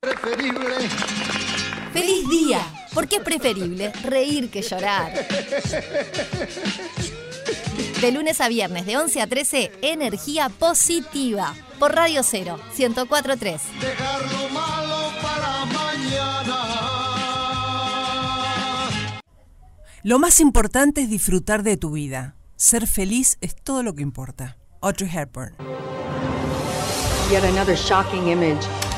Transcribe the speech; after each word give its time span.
Preferible. 0.00 0.88
¡Feliz 1.92 2.28
día! 2.28 2.60
Porque 2.94 3.16
es 3.16 3.22
preferible 3.22 3.92
reír 4.04 4.48
que 4.48 4.62
llorar. 4.62 5.12
De 8.00 8.12
lunes 8.12 8.40
a 8.40 8.46
viernes, 8.48 8.86
de 8.86 8.96
11 8.96 9.20
a 9.22 9.26
13, 9.26 9.72
energía 9.82 10.50
positiva. 10.50 11.52
Por 11.80 11.96
Radio 11.96 12.22
0, 12.22 12.60
1043. 12.78 13.60
Dejar 13.80 14.20
lo 14.22 14.48
malo 14.50 15.12
para 15.20 15.64
mañana. 15.64 16.56
Lo 20.04 20.20
más 20.20 20.38
importante 20.38 21.00
es 21.02 21.10
disfrutar 21.10 21.64
de 21.64 21.76
tu 21.76 21.90
vida. 21.90 22.36
Ser 22.54 22.86
feliz 22.86 23.36
es 23.40 23.56
todo 23.56 23.82
lo 23.82 23.94
que 23.94 24.02
importa. 24.02 24.58
Audrey 24.80 25.10
Hepburn. 25.12 25.56
Yet 27.32 27.42
another 27.42 27.76
shocking 27.76 28.28
image. 28.28 28.64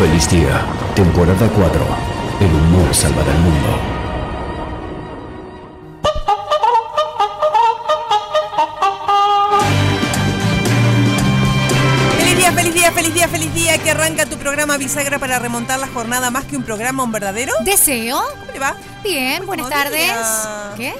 Feliz 0.00 0.30
día, 0.30 0.64
temporada 0.94 1.46
4. 1.54 1.86
El 2.40 2.54
humor 2.54 2.94
salvará 2.94 3.30
el 3.30 3.38
mundo. 3.40 3.68
¡Feliz 12.16 12.38
día, 12.38 12.52
feliz 12.52 12.72
día, 12.72 12.92
feliz 12.92 13.12
día, 13.12 13.28
feliz 13.28 13.52
día! 13.54 13.76
Que 13.76 13.90
arranca 13.90 14.24
tu 14.24 14.38
programa 14.38 14.78
Bisagra 14.78 15.18
para 15.18 15.38
remontar 15.38 15.78
la 15.78 15.88
jornada 15.88 16.30
más 16.30 16.46
que 16.46 16.56
un 16.56 16.62
programa, 16.62 17.02
un 17.02 17.12
verdadero. 17.12 17.52
Deseo. 17.62 18.22
¿Cómo 18.40 18.52
le 18.54 18.58
va? 18.58 18.76
Bien, 19.04 19.44
buenas 19.44 19.68
tardes. 19.68 20.00
día. 20.00 20.72
¿Qué? 20.78 20.94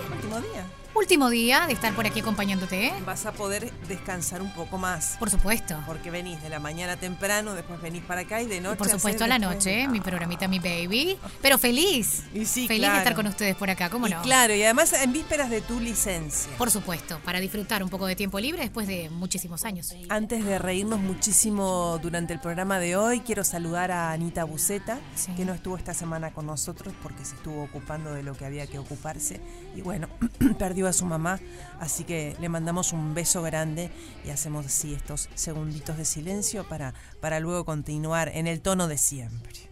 Último 1.01 1.31
día. 1.31 1.67
De 1.67 1.73
estar 1.73 1.95
por 1.95 2.07
aquí 2.07 2.21
acompañándote. 2.21 2.93
Vas 3.07 3.25
a 3.25 3.33
poder 3.33 3.73
descansar 3.89 4.43
un 4.43 4.53
poco 4.53 4.77
más. 4.77 5.17
Por 5.19 5.31
supuesto. 5.31 5.75
Porque 5.87 6.11
venís 6.11 6.43
de 6.43 6.51
la 6.51 6.61
mañana 6.61 6.97
temprano, 6.99 7.55
después 7.55 7.81
venís 7.81 8.03
para 8.03 8.21
acá 8.21 8.43
y 8.43 8.47
de 8.47 8.61
noche. 8.61 8.75
Y 8.75 8.79
por 8.79 8.89
supuesto 8.91 9.25
a 9.25 9.27
la 9.27 9.39
noche, 9.39 9.89
mi 9.89 10.01
programita, 10.01 10.47
mi 10.47 10.59
baby. 10.59 11.17
Pero 11.41 11.57
feliz. 11.57 12.25
Y 12.35 12.45
sí, 12.45 12.69
feliz 12.69 12.81
claro. 12.83 12.93
de 12.95 12.99
estar 12.99 13.15
con 13.15 13.27
ustedes 13.27 13.57
por 13.57 13.71
acá, 13.71 13.89
¿cómo 13.89 14.09
Y 14.09 14.11
no? 14.11 14.21
claro, 14.21 14.55
y 14.55 14.63
además 14.63 14.93
en 14.93 15.13
vísperas 15.15 15.49
de 15.49 15.63
tu 15.63 15.81
licencia. 15.81 16.53
Por 16.59 16.71
supuesto, 16.71 17.19
para 17.25 17.41
disfrutar 17.41 17.83
un 17.83 17.89
poco 17.89 18.05
de 18.07 18.15
tiempo 18.15 18.39
libre 18.39 18.61
después 18.61 18.87
de 18.87 19.09
muchísimos 19.09 19.65
años. 19.65 19.95
Antes 20.11 20.45
de 20.45 20.59
reírnos 20.59 21.01
muchísimo 21.01 21.99
durante 22.03 22.35
el 22.35 22.41
programa 22.41 22.79
de 22.79 22.97
hoy, 22.97 23.21
quiero 23.21 23.43
saludar 23.43 23.91
a 23.91 24.13
Anita 24.13 24.45
Buceta, 24.45 24.99
Sí. 25.15 25.33
que 25.35 25.47
no 25.47 25.55
estuvo 25.55 25.79
esta 25.79 25.95
semana 25.95 26.33
con 26.33 26.45
nosotros 26.47 26.93
porque 27.03 27.25
se 27.25 27.37
estuvo 27.37 27.63
ocupando 27.65 28.13
de 28.13 28.23
lo 28.23 28.35
que 28.37 28.45
había 28.45 28.67
que 28.67 28.79
ocuparse. 28.79 29.41
Y 29.75 29.81
bueno, 29.81 30.07
perdió 30.59 30.90
a 30.91 30.93
su 30.93 31.07
mamá, 31.07 31.41
así 31.79 32.05
que 32.05 32.37
le 32.41 32.49
mandamos 32.49 32.93
un 32.93 33.15
beso 33.15 33.43
grande 33.43 33.91
y 34.25 34.31
hacemos 34.31 34.67
así 34.67 34.95
estos 34.95 35.29
segunditos 35.35 35.97
de 35.97 36.05
silencio 36.05 36.65
para, 36.69 36.95
para 37.21 37.41
luego 37.41 37.65
continuar 37.65 38.31
en 38.35 38.47
el 38.47 38.61
tono 38.61 38.89
de 38.89 38.99
siempre. 38.99 39.71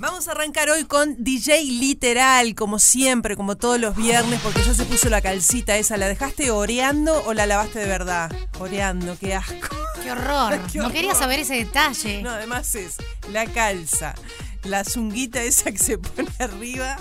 Vamos 0.00 0.28
a 0.28 0.30
arrancar 0.30 0.70
hoy 0.70 0.84
con 0.84 1.16
DJ 1.24 1.64
Literal, 1.64 2.54
como 2.54 2.78
siempre, 2.78 3.34
como 3.34 3.56
todos 3.56 3.80
los 3.80 3.96
viernes, 3.96 4.40
porque 4.44 4.62
ya 4.62 4.72
se 4.72 4.84
puso 4.84 5.08
la 5.08 5.20
calcita 5.20 5.76
esa. 5.76 5.96
¿La 5.96 6.06
dejaste 6.06 6.52
oreando 6.52 7.24
o 7.26 7.34
la 7.34 7.46
lavaste 7.46 7.80
de 7.80 7.86
verdad? 7.86 8.30
Oreando, 8.60 9.18
qué 9.18 9.34
asco. 9.34 9.76
¡Qué 10.00 10.12
horror! 10.12 10.60
Qué 10.72 10.78
no 10.78 10.84
horror. 10.84 10.94
quería 10.94 11.16
saber 11.16 11.40
ese 11.40 11.54
detalle. 11.56 12.22
No, 12.22 12.30
además 12.30 12.72
es 12.76 12.98
la 13.32 13.46
calza, 13.46 14.14
la 14.64 14.84
zunguita 14.84 15.42
esa 15.42 15.70
que 15.72 15.78
se 15.78 15.98
pone 15.98 16.28
arriba 16.38 16.96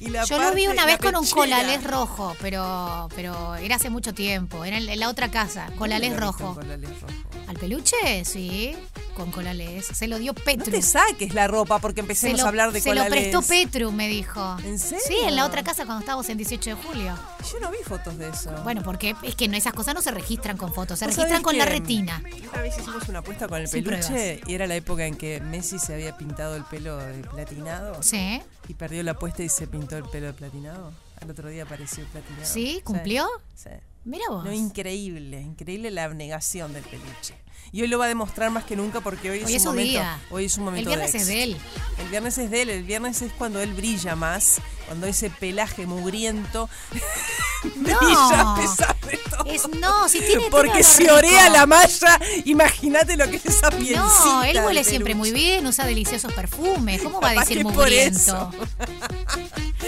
y 0.00 0.08
la 0.08 0.24
Yo 0.24 0.38
lo 0.38 0.52
vi 0.54 0.66
una 0.66 0.86
vez 0.86 0.98
con 0.98 1.14
un 1.16 1.26
colalés 1.28 1.84
rojo, 1.84 2.34
pero, 2.40 3.08
pero 3.14 3.54
era 3.56 3.76
hace 3.76 3.90
mucho 3.90 4.14
tiempo. 4.14 4.64
Era 4.64 4.78
en 4.78 4.98
la 5.00 5.08
otra 5.08 5.30
casa, 5.30 5.68
colalés 5.78 6.10
¿Dónde 6.10 6.26
lo 6.26 6.32
rojo. 6.32 6.54
colalés 6.54 7.00
rojo? 7.00 7.12
¿Al 7.48 7.56
peluche? 7.58 8.24
Sí, 8.24 8.74
con 9.14 9.30
colalés. 9.30 9.86
Se 9.86 10.08
lo 10.08 10.18
dio 10.18 10.32
No 10.32 10.42
Petru. 10.44 10.70
te 10.72 10.82
saques 10.82 11.32
la 11.32 11.46
ropa 11.46 11.78
porque 11.78 12.00
se 12.00 12.02
empecemos 12.02 12.40
lo, 12.40 12.46
a 12.46 12.48
hablar 12.48 12.72
de 12.72 12.80
se 12.80 12.88
lo 12.94 13.02
colalés. 13.02 13.28
prestó 13.28 13.42
Petru, 13.42 13.92
me 13.92 14.08
dijo. 14.08 14.56
¿En 14.64 14.78
serio? 14.78 15.04
Sí, 15.06 15.16
en 15.24 15.36
la 15.36 15.44
otra 15.46 15.62
casa 15.62 15.84
cuando 15.84 16.00
estábamos 16.00 16.28
en 16.28 16.38
18 16.38 16.70
de 16.70 16.76
julio. 16.76 17.14
Yo 17.52 17.60
no 17.60 17.70
vi 17.70 17.78
fotos 17.86 18.18
de 18.18 18.28
eso. 18.30 18.50
Bueno, 18.64 18.82
porque 18.82 19.14
es 19.22 19.36
que 19.36 19.46
no, 19.46 19.56
esas 19.56 19.74
cosas 19.74 19.94
no 19.94 20.02
se 20.02 20.10
registran 20.10 20.56
con 20.56 20.72
fotos, 20.74 20.98
se 20.98 21.06
¿Vos 21.06 21.14
registran 21.14 21.42
con 21.42 21.56
la 21.56 21.66
retina. 21.66 22.20
Una 22.52 22.62
vez 22.62 22.76
hicimos 22.78 23.08
una 23.08 23.20
apuesta 23.20 23.46
con 23.46 23.60
el 23.60 23.68
Sin 23.68 23.84
peluche 23.84 24.06
pruebas. 24.08 24.48
y 24.48 24.54
era 24.54 24.66
la 24.66 24.74
época 24.74 25.06
en 25.06 25.14
que 25.16 25.40
Messi 25.40 25.78
se 25.78 25.94
había 25.94 26.16
pintado 26.16 26.56
el 26.56 26.64
pelo 26.64 26.85
de 26.94 27.22
platinado. 27.22 28.02
Sí. 28.02 28.40
Y 28.68 28.74
perdió 28.74 29.02
la 29.02 29.12
apuesta 29.12 29.42
y 29.42 29.48
se 29.48 29.66
pintó 29.66 29.96
el 29.96 30.04
pelo 30.04 30.28
de 30.28 30.32
platinado. 30.32 30.92
Al 31.20 31.30
otro 31.30 31.48
día 31.48 31.64
apareció 31.64 32.04
platinado. 32.06 32.46
¿Sí? 32.46 32.80
¿Cumplió? 32.84 33.26
Sí. 33.54 33.70
Mira 34.04 34.24
vos. 34.28 34.44
No, 34.44 34.52
increíble, 34.52 35.40
increíble 35.40 35.90
la 35.90 36.04
abnegación 36.04 36.72
del 36.72 36.84
peluche. 36.84 37.34
Y 37.72 37.82
hoy 37.82 37.88
lo 37.88 37.98
va 37.98 38.06
a 38.06 38.08
demostrar 38.08 38.50
más 38.50 38.64
que 38.64 38.76
nunca 38.76 39.00
porque 39.00 39.30
hoy 39.30 39.38
es 39.40 39.44
Hoy 39.46 39.52
un 39.52 39.56
es 39.56 39.64
momento. 39.64 39.90
día. 39.90 40.18
Hoy 40.30 40.44
es 40.46 40.56
un 40.56 40.64
momento 40.64 40.90
El 40.90 40.96
viernes 40.96 41.12
de 41.12 41.18
es 41.18 41.26
de 41.26 41.42
éxito. 41.42 41.60
El 41.98 42.08
viernes 42.08 42.38
es 42.38 42.50
de 42.50 42.62
él, 42.62 42.70
el 42.70 42.82
viernes 42.84 43.22
es 43.22 43.32
cuando 43.32 43.60
él 43.60 43.72
brilla 43.74 44.14
más, 44.16 44.60
cuando 44.86 45.06
ese 45.06 45.30
pelaje 45.30 45.86
mugriento 45.86 46.68
brilla 47.74 48.40
a 48.40 48.56
pesar 48.56 48.96
de 49.00 49.16
todo. 49.16 49.44
Es, 49.46 49.68
no, 49.68 50.08
si 50.08 50.20
tiene 50.20 50.44
Porque 50.50 50.82
olor 51.00 51.18
orea 51.18 51.48
la 51.50 51.66
malla, 51.66 52.18
imagínate 52.44 53.16
lo 53.16 53.28
que 53.30 53.36
es 53.36 53.46
esa 53.46 53.70
pielcita. 53.70 54.00
No, 54.24 54.44
él 54.44 54.58
huele 54.64 54.84
siempre 54.84 55.14
muy 55.14 55.32
bien, 55.32 55.66
usa 55.66 55.84
deliciosos 55.86 56.32
perfumes. 56.32 57.02
¿Cómo 57.02 57.20
va 57.20 57.30
a 57.30 57.34
decir 57.34 57.62
mugriento? 57.64 58.52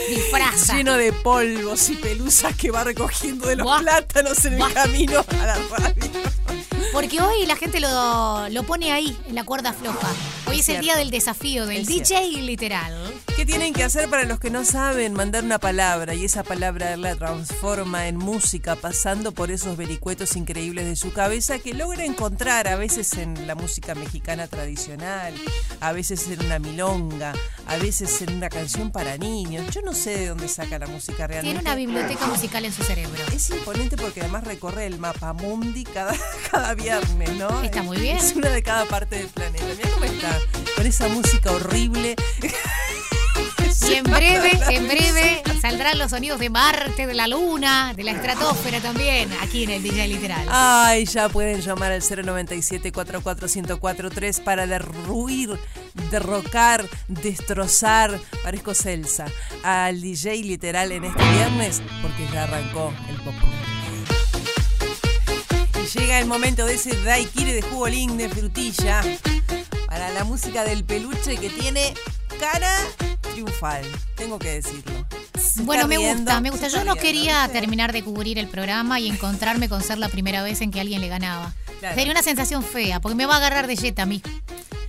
Disfraza. 0.08 0.76
Lleno 0.76 0.94
de 0.96 1.12
polvos 1.12 1.90
y 1.90 1.94
pelusas 1.96 2.54
que 2.56 2.70
va 2.70 2.84
recogiendo 2.84 3.46
de 3.46 3.56
los 3.56 3.64
Buah. 3.64 3.80
plátanos 3.80 4.44
en 4.44 4.60
el 4.60 4.72
camino 4.72 5.24
a 5.28 5.46
la 5.46 5.54
radio. 5.70 6.10
Porque 6.92 7.20
hoy 7.20 7.46
la 7.46 7.56
gente 7.56 7.80
lo, 7.80 8.48
lo 8.48 8.62
pone 8.64 8.92
ahí, 8.92 9.16
en 9.28 9.34
la 9.34 9.44
cuerda 9.44 9.72
floja. 9.72 10.08
Hoy 10.46 10.60
es, 10.60 10.68
Es 10.68 10.76
el 10.76 10.80
día 10.80 10.96
del 10.96 11.10
desafío, 11.10 11.66
del 11.66 11.82
Es 11.82 11.86
DJ 11.86 12.42
literal. 12.42 12.94
¿Qué 13.36 13.46
tienen 13.46 13.72
que 13.72 13.84
hacer 13.84 14.08
para 14.10 14.24
los 14.24 14.40
que 14.40 14.50
no 14.50 14.64
saben? 14.64 15.12
Mandar 15.12 15.44
una 15.44 15.60
palabra 15.60 16.14
y 16.14 16.24
esa 16.24 16.42
palabra 16.42 16.96
la 16.96 17.14
transforma 17.14 18.08
en 18.08 18.16
música 18.16 18.74
pasando 18.74 19.30
por 19.32 19.52
esos 19.52 19.76
vericuetos 19.76 20.34
increíbles 20.34 20.86
de 20.86 20.96
su 20.96 21.12
cabeza 21.12 21.60
que 21.60 21.72
logra 21.72 22.04
encontrar 22.04 22.66
a 22.66 22.74
veces 22.74 23.12
en 23.14 23.46
la 23.46 23.54
música 23.54 23.94
mexicana 23.94 24.48
tradicional, 24.48 25.34
a 25.80 25.92
veces 25.92 26.26
en 26.28 26.44
una 26.44 26.58
milonga, 26.58 27.32
a 27.66 27.76
veces 27.76 28.20
en 28.22 28.34
una 28.34 28.48
canción 28.48 28.90
para 28.90 29.16
niños. 29.18 29.72
Yo 29.72 29.82
no 29.82 29.92
sé 29.92 30.18
de 30.18 30.26
dónde 30.26 30.48
saca 30.48 30.78
la 30.78 30.88
música 30.88 31.26
realmente. 31.28 31.60
Tiene 31.60 31.60
una 31.60 31.76
biblioteca 31.76 32.26
musical 32.26 32.64
en 32.64 32.72
su 32.72 32.82
cerebro. 32.82 33.22
Es 33.32 33.50
imponente 33.50 33.96
porque 33.96 34.20
además 34.20 34.44
recorre 34.44 34.86
el 34.86 34.98
mapa 34.98 35.32
mundi 35.32 35.84
cada, 35.84 36.16
cada 36.50 36.67
viernes, 36.74 37.30
¿no? 37.36 37.62
Está 37.62 37.82
muy 37.82 37.98
bien. 37.98 38.16
Es 38.16 38.34
una 38.34 38.50
de 38.50 38.62
cada 38.62 38.84
parte 38.86 39.16
del 39.16 39.28
planeta. 39.28 39.64
Mira 39.76 39.90
cómo 39.90 40.04
está, 40.04 40.38
con 40.76 40.86
esa 40.86 41.08
música 41.08 41.52
horrible. 41.52 42.16
Y 43.88 43.94
en 43.94 44.04
breve, 44.04 44.58
en 44.70 44.86
breve 44.86 45.42
saldrán 45.60 45.98
los 45.98 46.10
sonidos 46.10 46.38
de 46.38 46.50
Marte, 46.50 47.06
de 47.06 47.14
la 47.14 47.26
Luna, 47.26 47.92
de 47.94 48.04
la 48.04 48.12
estratosfera 48.12 48.80
también, 48.80 49.30
aquí 49.42 49.64
en 49.64 49.70
el 49.70 49.82
DJ 49.82 50.08
Literal. 50.08 50.46
Ay, 50.50 51.04
ya 51.04 51.28
pueden 51.28 51.60
llamar 51.60 51.92
al 51.92 52.02
097 52.02 52.92
44143 52.92 54.40
para 54.40 54.66
derruir, 54.66 55.58
derrocar, 56.10 56.88
destrozar, 57.08 58.18
parezco 58.42 58.74
Celsa, 58.74 59.26
al 59.62 60.00
DJ 60.00 60.42
literal 60.44 60.92
en 60.92 61.04
este 61.04 61.30
viernes 61.30 61.82
porque 62.02 62.26
ya 62.32 62.44
arrancó 62.44 62.92
el 63.08 63.16
popular. 63.16 63.67
Llega 65.94 66.18
el 66.18 66.26
momento 66.26 66.66
de 66.66 66.74
ese 66.74 66.94
daiquiri 67.02 67.52
de 67.52 67.62
jugolín 67.62 68.18
de 68.18 68.28
frutilla 68.28 69.02
para 69.86 70.10
la 70.10 70.24
música 70.24 70.64
del 70.64 70.84
peluche 70.84 71.36
que 71.36 71.48
tiene 71.48 71.94
cara 72.38 72.76
triunfal, 73.32 73.82
tengo 74.16 74.38
que 74.38 74.50
decirlo. 74.60 75.06
Se 75.40 75.62
Bueno, 75.62 75.88
me 75.88 75.96
riendo, 75.96 76.16
gusta, 76.24 76.40
me 76.40 76.50
gusta. 76.50 76.68
Yo 76.68 76.78
no 76.78 76.92
riendo, 76.94 77.00
quería 77.00 77.42
¿viste? 77.46 77.60
terminar 77.60 77.92
de 77.92 78.02
cubrir 78.04 78.38
el 78.38 78.48
programa 78.48 79.00
y 79.00 79.08
encontrarme 79.08 79.68
con 79.68 79.82
ser 79.82 79.98
la 79.98 80.08
primera 80.08 80.42
vez 80.42 80.60
en 80.60 80.70
que 80.70 80.80
alguien 80.80 81.00
le 81.00 81.08
ganaba. 81.08 81.54
Claro. 81.80 81.94
Sería 81.94 82.12
una 82.12 82.22
sensación 82.22 82.62
fea, 82.62 83.00
porque 83.00 83.14
me 83.14 83.24
va 83.26 83.34
a 83.34 83.36
agarrar 83.38 83.66
de 83.66 83.76
jet 83.76 83.98
a 83.98 84.06
mí. 84.06 84.20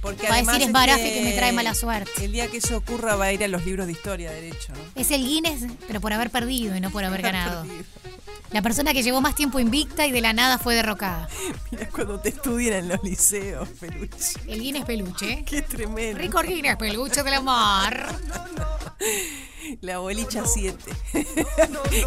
Porque 0.01 0.27
Va 0.27 0.35
a 0.35 0.41
decir, 0.41 0.61
es 0.61 0.71
Barafe 0.71 1.13
que 1.13 1.21
me 1.23 1.33
trae 1.33 1.51
mala 1.51 1.75
suerte. 1.75 2.25
El 2.25 2.31
día 2.31 2.47
que 2.47 2.57
eso 2.57 2.77
ocurra 2.77 3.15
va 3.15 3.25
a 3.25 3.33
ir 3.33 3.43
a 3.43 3.47
los 3.47 3.65
libros 3.65 3.85
de 3.85 3.91
historia, 3.93 4.31
derecho. 4.31 4.73
¿no? 4.73 4.79
Es 5.01 5.11
el 5.11 5.25
Guinness, 5.25 5.65
pero 5.87 5.99
por 6.01 6.13
haber 6.13 6.29
perdido 6.29 6.75
y 6.75 6.79
no 6.81 6.89
por 6.89 7.03
haber 7.05 7.21
ganado. 7.21 7.63
Perdido. 7.63 7.83
La 8.51 8.61
persona 8.63 8.93
que 8.93 9.03
llevó 9.03 9.21
más 9.21 9.35
tiempo 9.35 9.59
invicta 9.59 10.07
y 10.07 10.11
de 10.11 10.21
la 10.21 10.33
nada 10.33 10.57
fue 10.57 10.73
derrocada. 10.75 11.27
Mira 11.71 11.87
cuando 11.89 12.19
te 12.19 12.29
estudian 12.29 12.73
en 12.75 12.87
los 12.89 13.03
liceos, 13.03 13.69
peluche. 13.79 14.33
El 14.47 14.59
Guinness 14.61 14.85
peluche. 14.85 15.43
Qué 15.45 15.61
tremendo. 15.61 16.17
Rico 16.19 16.41
Guinness 16.41 16.75
peluche 16.77 17.21
del 17.23 17.35
amor. 17.35 17.95
La 19.81 19.99
bolilla 19.99 20.43
7. 20.45 20.75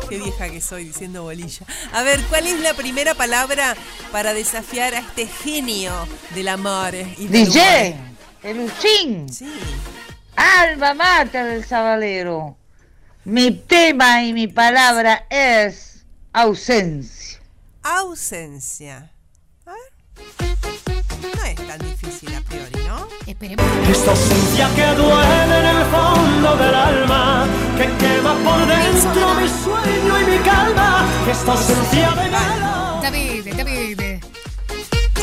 Qué 0.08 0.18
vieja 0.18 0.50
que 0.50 0.60
soy 0.60 0.84
diciendo 0.86 1.22
bolilla. 1.22 1.64
A 1.92 2.02
ver, 2.02 2.20
¿cuál 2.24 2.46
es 2.48 2.58
la 2.60 2.74
primera 2.74 3.14
palabra 3.14 3.76
para 4.10 4.34
desafiar 4.34 4.94
a 4.94 4.98
este 4.98 5.26
genio 5.28 5.92
del 6.34 6.48
amor? 6.48 6.92
Y 7.18 7.28
del 7.28 7.46
DJ? 7.46 7.94
Peluchín, 8.42 9.32
Sí. 9.32 9.46
alma 10.34 10.92
mater 10.94 11.46
del 11.46 11.64
sabalero. 11.64 12.56
Mi 13.24 13.52
tema 13.52 14.24
y 14.24 14.32
mi 14.32 14.48
palabra 14.48 15.26
es 15.30 15.91
ausencia. 16.32 17.40
Ausencia. 17.82 19.11
A 19.67 19.73
ver. 19.73 19.93
No 21.37 21.44
es 21.44 21.67
tan 21.67 21.79
difícil 21.81 22.34
a 22.34 22.40
priori, 22.40 22.87
¿no? 22.87 23.08
Esperemos. 23.26 23.64
Esta 23.88 24.11
ausencia 24.11 24.70
que 24.75 24.87
duele 24.94 25.58
en 25.58 25.76
el 25.76 25.84
fondo 25.87 26.56
del 26.56 26.75
alma, 26.75 27.46
que 27.76 27.84
quema 27.99 28.34
por 28.44 28.67
dentro 28.67 29.34
mi 29.34 29.49
sueño 29.49 30.20
y 30.20 30.25
mi 30.31 30.38
calma. 30.38 31.08
Esta 31.31 31.52
ausencia 31.52 32.11
de 32.11 32.23
velo. 32.29 33.00
David, 33.02 33.55
David. 33.55 34.25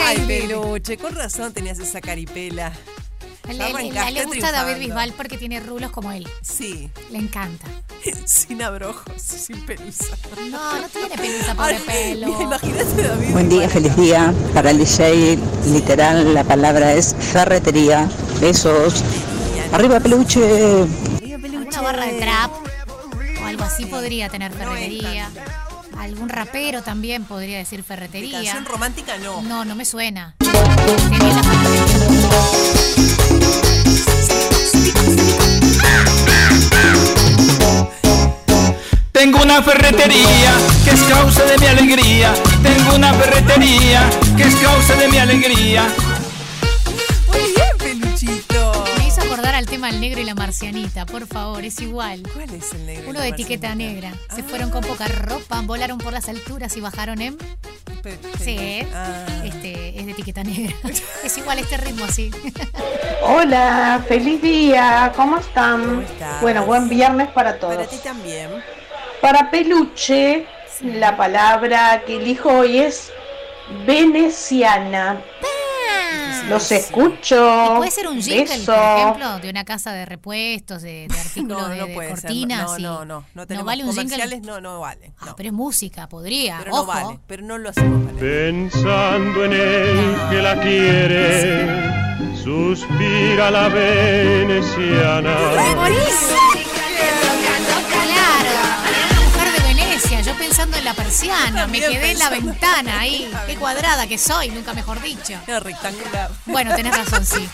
Ay, 0.02 0.18
peluche, 0.28 0.98
con 0.98 1.16
razón 1.16 1.54
tenías 1.54 1.80
esa 1.80 2.02
caripela. 2.02 2.72
Le, 3.54 4.26
gusta 4.26 4.52
David. 4.52 4.80
Bisbal 4.80 5.14
porque 5.14 5.38
tiene 5.38 5.60
rulos 5.60 5.92
como 5.92 6.12
él. 6.12 6.28
Sí, 6.42 6.90
Le 7.12 7.18
encanta. 7.18 7.66
sin 8.26 8.62
abrojos, 8.62 9.22
sin 9.22 9.66
pelusa. 9.66 10.16
No, 10.50 10.82
no 10.82 10.90
tiene 10.90 11.10
pelusa, 11.18 11.56
pobre 11.56 11.80
Ay, 11.88 12.14
pelo. 12.14 12.42
Imagínate 12.42 13.04
David. 13.04 13.32
Buen 13.32 13.50
día, 13.50 13.70
feliz 13.70 13.96
día. 13.96 14.34
Para 14.54 14.72
el 14.72 14.78
DJ, 14.78 15.38
literal, 15.68 16.34
la 16.34 16.44
palabra 16.44 16.94
es 16.94 17.16
ferretería. 17.20 18.10
Besos. 18.40 19.04
Arriba, 19.72 20.00
peluche. 20.00 20.84
Alguna 21.22 21.82
barra 21.82 22.06
de 22.06 22.20
trap 22.20 22.52
o 23.42 23.46
algo 23.46 23.64
así 23.64 23.86
podría 23.86 24.30
tener 24.30 24.52
ferretería. 24.52 25.30
Algún 25.98 26.30
rapero 26.30 26.82
también 26.82 27.26
podría 27.26 27.58
decir 27.58 27.80
De 27.80 27.84
ferretería. 27.84 28.42
Canción 28.42 28.66
romántica 28.66 29.18
no. 29.18 29.42
No, 29.42 29.66
no 29.66 29.76
me 29.76 29.86
suena. 29.86 30.36
La 30.40 31.79
Tengo 39.20 39.42
una 39.42 39.62
ferretería 39.62 40.54
que 40.86 40.92
es 40.92 41.02
causa 41.04 41.44
de 41.44 41.58
mi 41.58 41.66
alegría. 41.68 42.34
Tengo 42.64 42.96
una 42.96 43.14
ferretería 43.14 44.10
que 44.38 44.44
es 44.44 44.56
causa 44.56 44.96
de 44.96 45.10
mi 45.10 45.18
alegría. 45.18 45.84
Muy 47.28 47.40
bien, 47.54 48.00
peluchito. 48.00 48.86
Me 48.98 49.08
hizo 49.10 49.20
acordar 49.22 49.56
al 49.56 49.66
tema 49.66 49.88
del 49.92 50.00
negro 50.00 50.22
y 50.22 50.24
la 50.24 50.36
marcianita, 50.36 51.06
por 51.06 51.28
favor, 51.28 51.66
es 51.66 51.82
igual. 51.82 52.24
¿Cuál 52.34 52.54
es 52.54 52.72
el 52.72 52.86
negro? 52.86 53.10
Uno 53.10 53.20
de 53.20 53.28
etiqueta 53.28 53.76
negra. 53.76 54.14
Se 54.34 54.40
Ah, 54.40 54.46
fueron 54.48 54.70
con 54.70 54.86
poca 54.86 55.06
ropa, 55.10 55.60
volaron 55.66 55.98
por 55.98 56.14
las 56.14 56.30
alturas 56.30 56.78
y 56.78 56.80
bajaron 56.80 57.20
en. 57.22 57.38
Sí, 58.42 58.88
Ah. 58.96 59.26
este, 59.44 60.00
es 60.00 60.06
de 60.06 60.12
etiqueta 60.14 60.44
negra. 60.46 60.74
es 61.26 61.38
igual 61.38 61.60
este 61.60 61.76
ritmo 61.76 62.06
así. 62.06 62.32
Hola, 63.24 64.02
feliz 64.08 64.42
día, 64.42 65.12
¿cómo 65.14 65.40
están? 65.40 65.84
¿Cómo 65.84 66.02
estás? 66.04 66.42
Bueno, 66.42 66.66
buen 66.66 66.88
viernes 66.88 67.28
para 67.32 67.60
todos. 67.60 67.76
Para 67.76 67.88
ti 67.90 67.98
también. 68.02 68.48
Para 69.22 69.52
peluche, 69.52 70.46
la 70.84 71.16
palabra 71.18 72.04
que 72.06 72.18
elijo 72.18 72.50
hoy 72.50 72.80
es 72.80 73.12
veneciana. 73.86 75.22
Los 76.48 76.72
escucho. 76.72 77.74
¿Y 77.76 77.78
puede 77.78 77.92
ser 77.92 78.08
un 78.08 78.20
jingle, 78.22 78.44
Beso. 78.46 78.74
por 78.74 78.98
ejemplo, 79.00 79.40
de 79.40 79.50
una 79.52 79.66
casa 79.66 79.92
de 79.94 80.06
repuestos, 80.06 80.82
de, 80.82 81.08
de 81.08 81.20
artículos 81.20 81.62
No, 81.62 81.68
de, 81.70 81.78
no 81.78 81.86
de 81.88 81.94
puede 81.94 82.10
cortinas? 82.10 82.72
ser. 82.72 82.82
No, 82.82 83.00
no, 83.00 83.06
no. 83.06 83.26
No 83.36 83.46
tenemos 83.46 83.66
vale 83.68 83.84
un 83.84 83.90
comerciales, 83.90 84.30
jingle. 84.32 84.52
no, 84.54 84.62
no 84.62 84.80
vale. 84.80 85.14
Ah, 85.20 85.34
pero 85.38 85.50
es 85.50 85.54
música, 85.54 86.08
podría. 86.10 86.58
Pero 86.60 86.72
Ojo. 86.74 86.82
no 86.82 86.88
vale. 86.88 87.20
Pero 87.28 87.44
no 87.44 87.58
lo 87.60 87.70
hacemos 87.70 88.04
valer. 88.06 88.20
Pensando 88.20 89.46
en 89.46 89.54
él 89.54 90.18
que 90.32 90.42
la 90.42 90.60
quiere, 90.60 92.36
suspira 92.44 93.52
la 93.52 93.68
veneciana. 93.70 95.36
Claro, 95.52 95.82
me 101.68 101.80
quedé 101.80 102.12
en 102.12 102.20
la 102.20 102.30
ventana 102.30 103.00
ahí. 103.00 103.30
Qué 103.48 103.56
cuadrada 103.56 104.08
que 104.08 104.18
soy, 104.18 104.50
nunca 104.50 104.74
mejor 104.74 105.02
dicho. 105.02 105.34
Era 105.48 105.60
rectangular. 105.60 106.32
Bueno, 106.46 106.76
tenés 106.76 106.96
razón, 106.98 107.26
sí. 107.26 107.48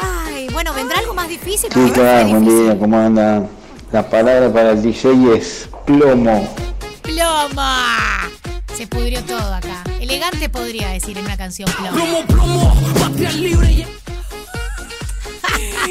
Ay, 0.00 0.48
bueno, 0.52 0.72
vendrá 0.74 0.98
algo 0.98 1.14
más 1.14 1.28
difícil. 1.28 1.70
Chicas, 1.70 2.28
buen 2.28 2.44
día, 2.44 2.78
¿cómo 2.78 2.98
andan? 2.98 3.48
La 3.92 4.08
palabra 4.08 4.52
para 4.52 4.72
el 4.72 4.82
DJ 4.82 5.36
es 5.36 5.68
plomo. 5.86 6.54
¡Ploma! 7.02 8.28
Se 8.76 8.86
pudrió 8.86 9.22
todo 9.24 9.54
acá. 9.54 9.84
Elegante 10.00 10.48
podría 10.48 10.88
decir 10.90 11.16
en 11.16 11.24
una 11.24 11.36
canción 11.36 11.70
plomo. 11.70 12.24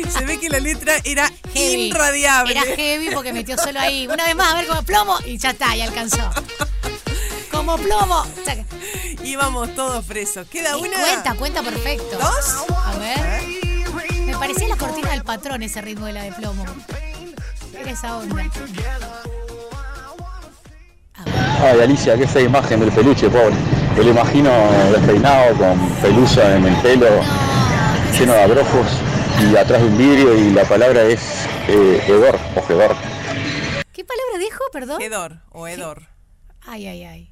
Se 0.04 0.26
ve 0.26 0.40
que 0.40 0.50
la 0.50 0.60
letra 0.60 0.96
era 1.04 1.32
Heavy. 1.54 1.88
irradiable. 1.90 2.52
Era 2.52 2.64
heavy 2.76 3.10
porque 3.14 3.34
metió 3.34 3.58
solo 3.58 3.80
ahí. 3.80 4.08
Una 4.08 4.26
vez 4.26 4.36
más, 4.36 4.54
a 4.54 4.56
ver 4.56 4.68
como 4.68 4.84
plomo 4.84 5.18
y 5.26 5.38
ya 5.38 5.52
está, 5.52 5.76
ya 5.76 5.86
alcanzó. 5.86 6.30
Como 7.52 7.78
plomo. 7.78 8.26
Sea, 8.44 8.66
Íbamos 9.24 9.74
todos 9.74 10.06
presos. 10.06 10.48
Queda 10.48 10.78
y 10.78 10.82
una. 10.82 11.00
Cuenta, 11.00 11.34
cuenta 11.36 11.64
perfecto. 11.64 12.18
¿Dos? 12.20 12.66
A 12.86 12.98
ver. 13.00 13.44
Me 14.26 14.34
parecía 14.38 14.68
la 14.68 14.76
cortina 14.78 15.12
del 15.12 15.24
patrón 15.24 15.64
ese 15.64 15.82
ritmo 15.82 16.06
de 16.06 16.14
la 16.14 16.24
de 16.24 16.32
plomo. 16.34 16.66
Era 17.80 17.92
esa 17.92 18.18
onda. 18.18 18.44
Ay, 21.62 21.80
Alicia, 21.82 22.18
qué 22.18 22.28
fea 22.28 22.44
imagen 22.44 22.80
del 22.82 22.92
peluche, 22.92 23.30
pobre. 23.30 23.56
Me 23.98 24.04
lo 24.04 24.12
imagino 24.12 24.52
despeinado, 24.92 25.56
con 25.56 25.90
pelusa 26.02 26.58
en 26.58 26.66
el 26.66 26.76
pelo, 26.82 27.08
lleno 28.20 28.34
de 28.34 28.44
abrojos 28.44 28.88
y 29.42 29.56
atrás 29.56 29.82
de 29.82 29.88
un 29.88 29.98
vidrio 29.98 30.38
y 30.38 30.52
la 30.52 30.64
palabra 30.64 31.04
es 31.04 31.46
eh, 31.68 32.04
hedor 32.08 32.38
o 32.56 32.72
hedor. 32.72 32.96
¿Qué 33.92 34.04
palabra 34.04 34.38
dijo? 34.40 34.64
Perdón. 34.72 35.02
Hedor 35.02 35.42
o 35.52 35.68
hedor. 35.68 36.04
Ay, 36.62 36.88
ay, 36.88 37.04
ay. 37.04 37.32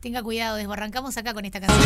Tenga 0.00 0.22
cuidado, 0.22 0.56
desbarrancamos 0.56 1.16
acá 1.16 1.32
con 1.32 1.44
esta 1.44 1.60
canción. 1.60 1.82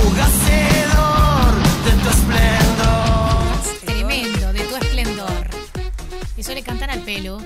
Fugacedor 0.00 1.54
de 1.84 1.92
tu 2.02 2.08
esplendor. 2.08 3.44
Tremendo, 3.84 4.52
de 4.52 4.60
tu 4.60 4.76
esplendor. 4.76 5.48
Eso 6.36 6.54
le 6.54 6.62
cantan 6.62 6.90
al 6.90 7.00
pelo. 7.00 7.38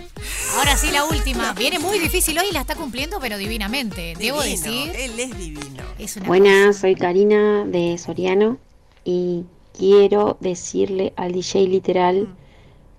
Ahora 0.58 0.76
sí, 0.76 0.90
la 0.90 1.04
última. 1.04 1.52
Viene 1.52 1.78
muy 1.78 2.00
difícil 2.00 2.36
hoy 2.36 2.46
y 2.50 2.52
la 2.52 2.62
está 2.62 2.74
cumpliendo, 2.74 3.20
pero 3.20 3.38
divinamente. 3.38 4.14
Debo 4.18 4.42
Divino, 4.42 4.64
decir. 4.64 4.92
Él 4.96 5.20
es 5.20 5.38
divino. 5.38 5.84
Es 6.00 6.16
una 6.16 6.26
Buenas, 6.26 6.78
soy 6.78 6.96
Karina 6.96 7.64
de 7.64 7.96
Soriano 7.96 8.58
y 9.04 9.44
quiero 9.72 10.36
decirle 10.40 11.12
al 11.16 11.30
DJ 11.30 11.68
literal 11.68 12.36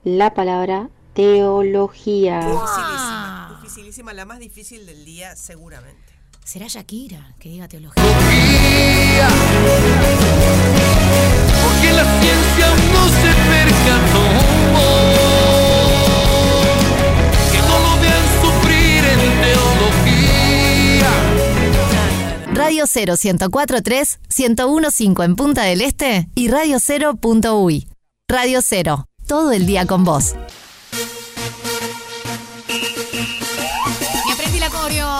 la 0.05 0.33
palabra 0.33 0.89
teología. 1.13 2.39
Dificilísima, 2.39 3.59
dificilísima, 3.61 4.13
la 4.13 4.23
más 4.23 4.39
difícil 4.39 4.85
del 4.85 5.03
día, 5.03 5.35
seguramente. 5.35 6.13
Será 6.45 6.67
Shakira 6.67 7.35
que 7.39 7.49
diga 7.49 7.67
teología. 7.67 8.01
Porque 11.61 11.91
la 11.91 12.21
ciencia 12.21 12.67
no 12.93 13.09
se 13.09 13.33
percató 13.51 14.28
Radio 22.69 22.85
0 22.85 23.15
1043 23.17 24.19
1015 24.29 25.23
en 25.23 25.35
Punta 25.35 25.63
del 25.63 25.81
Este 25.81 26.29
y 26.35 26.49
Radio 26.49 26.77
0.uy. 26.77 27.87
Radio 28.27 28.59
0, 28.61 29.07
todo 29.25 29.51
el 29.51 29.65
día 29.65 29.87
con 29.87 30.03
vos. 30.03 30.35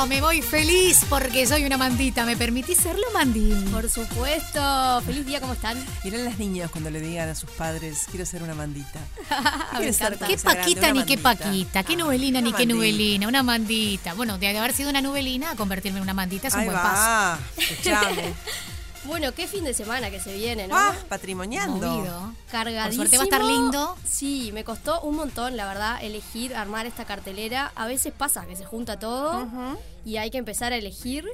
Me 0.09 0.21
voy 0.21 0.41
feliz 0.41 1.05
porque 1.07 1.45
soy 1.45 1.65
una 1.65 1.77
mandita. 1.77 2.25
¿Me 2.25 2.35
permitís 2.35 2.79
serlo, 2.79 3.03
Mandi? 3.13 3.53
Por 3.71 3.87
supuesto. 3.89 5.01
Feliz 5.05 5.23
día, 5.25 5.39
¿cómo 5.39 5.53
están? 5.53 5.77
Miren 6.03 6.25
las 6.25 6.39
niñas 6.39 6.71
cuando 6.71 6.89
le 6.89 6.99
digan 6.99 7.29
a 7.29 7.35
sus 7.35 7.49
padres, 7.51 8.05
quiero 8.09 8.25
ser 8.25 8.41
una 8.41 8.55
mandita. 8.55 8.99
Me 9.73 9.77
¿Quieres 9.79 9.97
ser 9.97 10.13
encanta. 10.13 10.25
cuando 10.25 10.27
¿Qué 10.27 10.37
paquita 10.43 10.91
ni 10.91 11.03
qué 11.05 11.17
paquita? 11.19 11.83
¿Qué 11.83 11.95
novelina 11.95 12.41
ni 12.41 12.49
qué 12.51 12.65
mandita. 12.65 12.73
novelina? 12.73 13.27
Una 13.27 13.43
mandita. 13.43 14.13
Bueno, 14.15 14.39
de 14.39 14.57
haber 14.57 14.73
sido 14.73 14.89
una 14.89 15.01
novelina 15.01 15.51
a 15.51 15.55
convertirme 15.55 15.99
en 15.99 16.03
una 16.03 16.15
mandita 16.15 16.47
es 16.47 16.55
un 16.55 16.61
Ahí 16.61 16.65
buen 16.65 16.77
va, 16.77 17.39
paso. 17.61 17.91
Bueno, 19.05 19.31
qué 19.33 19.47
fin 19.47 19.63
de 19.63 19.73
semana 19.73 20.11
que 20.11 20.19
se 20.19 20.33
viene, 20.35 20.67
¿no? 20.67 20.75
Ah, 20.77 20.93
patrimoniando. 21.07 21.87
Movido. 21.87 22.33
Cargadísimo. 22.51 23.03
Por 23.03 23.09
suerte 23.09 23.17
va 23.17 23.23
a 23.23 23.25
estar 23.25 23.43
lindo. 23.43 23.97
Sí, 24.05 24.51
me 24.53 24.63
costó 24.63 25.01
un 25.01 25.15
montón, 25.15 25.55
la 25.57 25.65
verdad, 25.67 26.03
elegir, 26.03 26.55
armar 26.55 26.85
esta 26.85 27.05
cartelera. 27.05 27.71
A 27.75 27.87
veces 27.87 28.13
pasa 28.15 28.45
que 28.45 28.55
se 28.55 28.65
junta 28.65 28.99
todo 28.99 29.47
y 30.05 30.17
hay 30.17 30.29
que 30.29 30.37
empezar 30.37 30.73
a 30.73 30.75
elegir. 30.77 31.25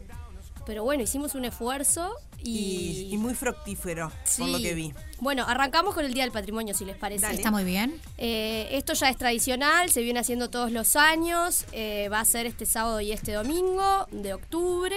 Pero 0.66 0.84
bueno, 0.84 1.04
hicimos 1.04 1.36
un 1.36 1.46
esfuerzo 1.46 2.12
y... 2.42 3.06
Y, 3.10 3.14
y 3.14 3.18
muy 3.18 3.36
fructífero, 3.36 4.12
por 4.38 4.48
lo 4.50 4.58
Sí. 4.58 4.64
que 4.64 4.74
vi. 4.74 4.94
Bueno, 5.20 5.46
arrancamos 5.48 5.94
con 5.94 6.04
el 6.06 6.12
Día 6.14 6.24
del 6.24 6.32
Patrimonio, 6.32 6.74
si 6.74 6.86
les 6.86 6.96
parece. 6.98 7.32
Está 7.32 7.52
muy 7.52 7.64
bien. 7.64 8.02
Eh, 8.18 8.70
esto 8.72 8.94
ya 8.94 9.10
es 9.12 9.18
tradicional, 9.18 9.92
se 9.92 10.02
viene 10.02 10.20
haciendo 10.20 10.50
todos 10.50 10.72
los 10.72 10.96
años, 10.96 11.66
eh, 11.72 12.10
va 12.12 12.20
a 12.20 12.26
ser 12.26 12.48
este 12.48 12.66
sábado 12.66 13.00
y 13.00 13.12
este 13.12 13.34
domingo 13.34 14.08
de 14.12 14.34
octubre. 14.34 14.96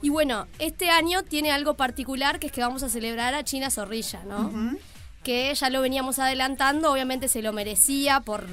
Y 0.00 0.10
bueno, 0.10 0.46
este 0.58 0.90
año 0.90 1.22
tiene 1.22 1.50
algo 1.50 1.74
particular 1.74 2.38
que 2.38 2.46
es 2.46 2.52
que 2.52 2.60
vamos 2.60 2.82
a 2.82 2.88
celebrar 2.88 3.34
a 3.34 3.44
China 3.44 3.70
Zorrilla, 3.70 4.22
¿no? 4.24 4.76
Que 5.22 5.54
ya 5.54 5.70
lo 5.70 5.80
veníamos 5.80 6.18
adelantando, 6.18 6.92
obviamente 6.92 7.28
se 7.28 7.42
lo 7.42 7.52
merecía 7.52 8.20
por, 8.20 8.46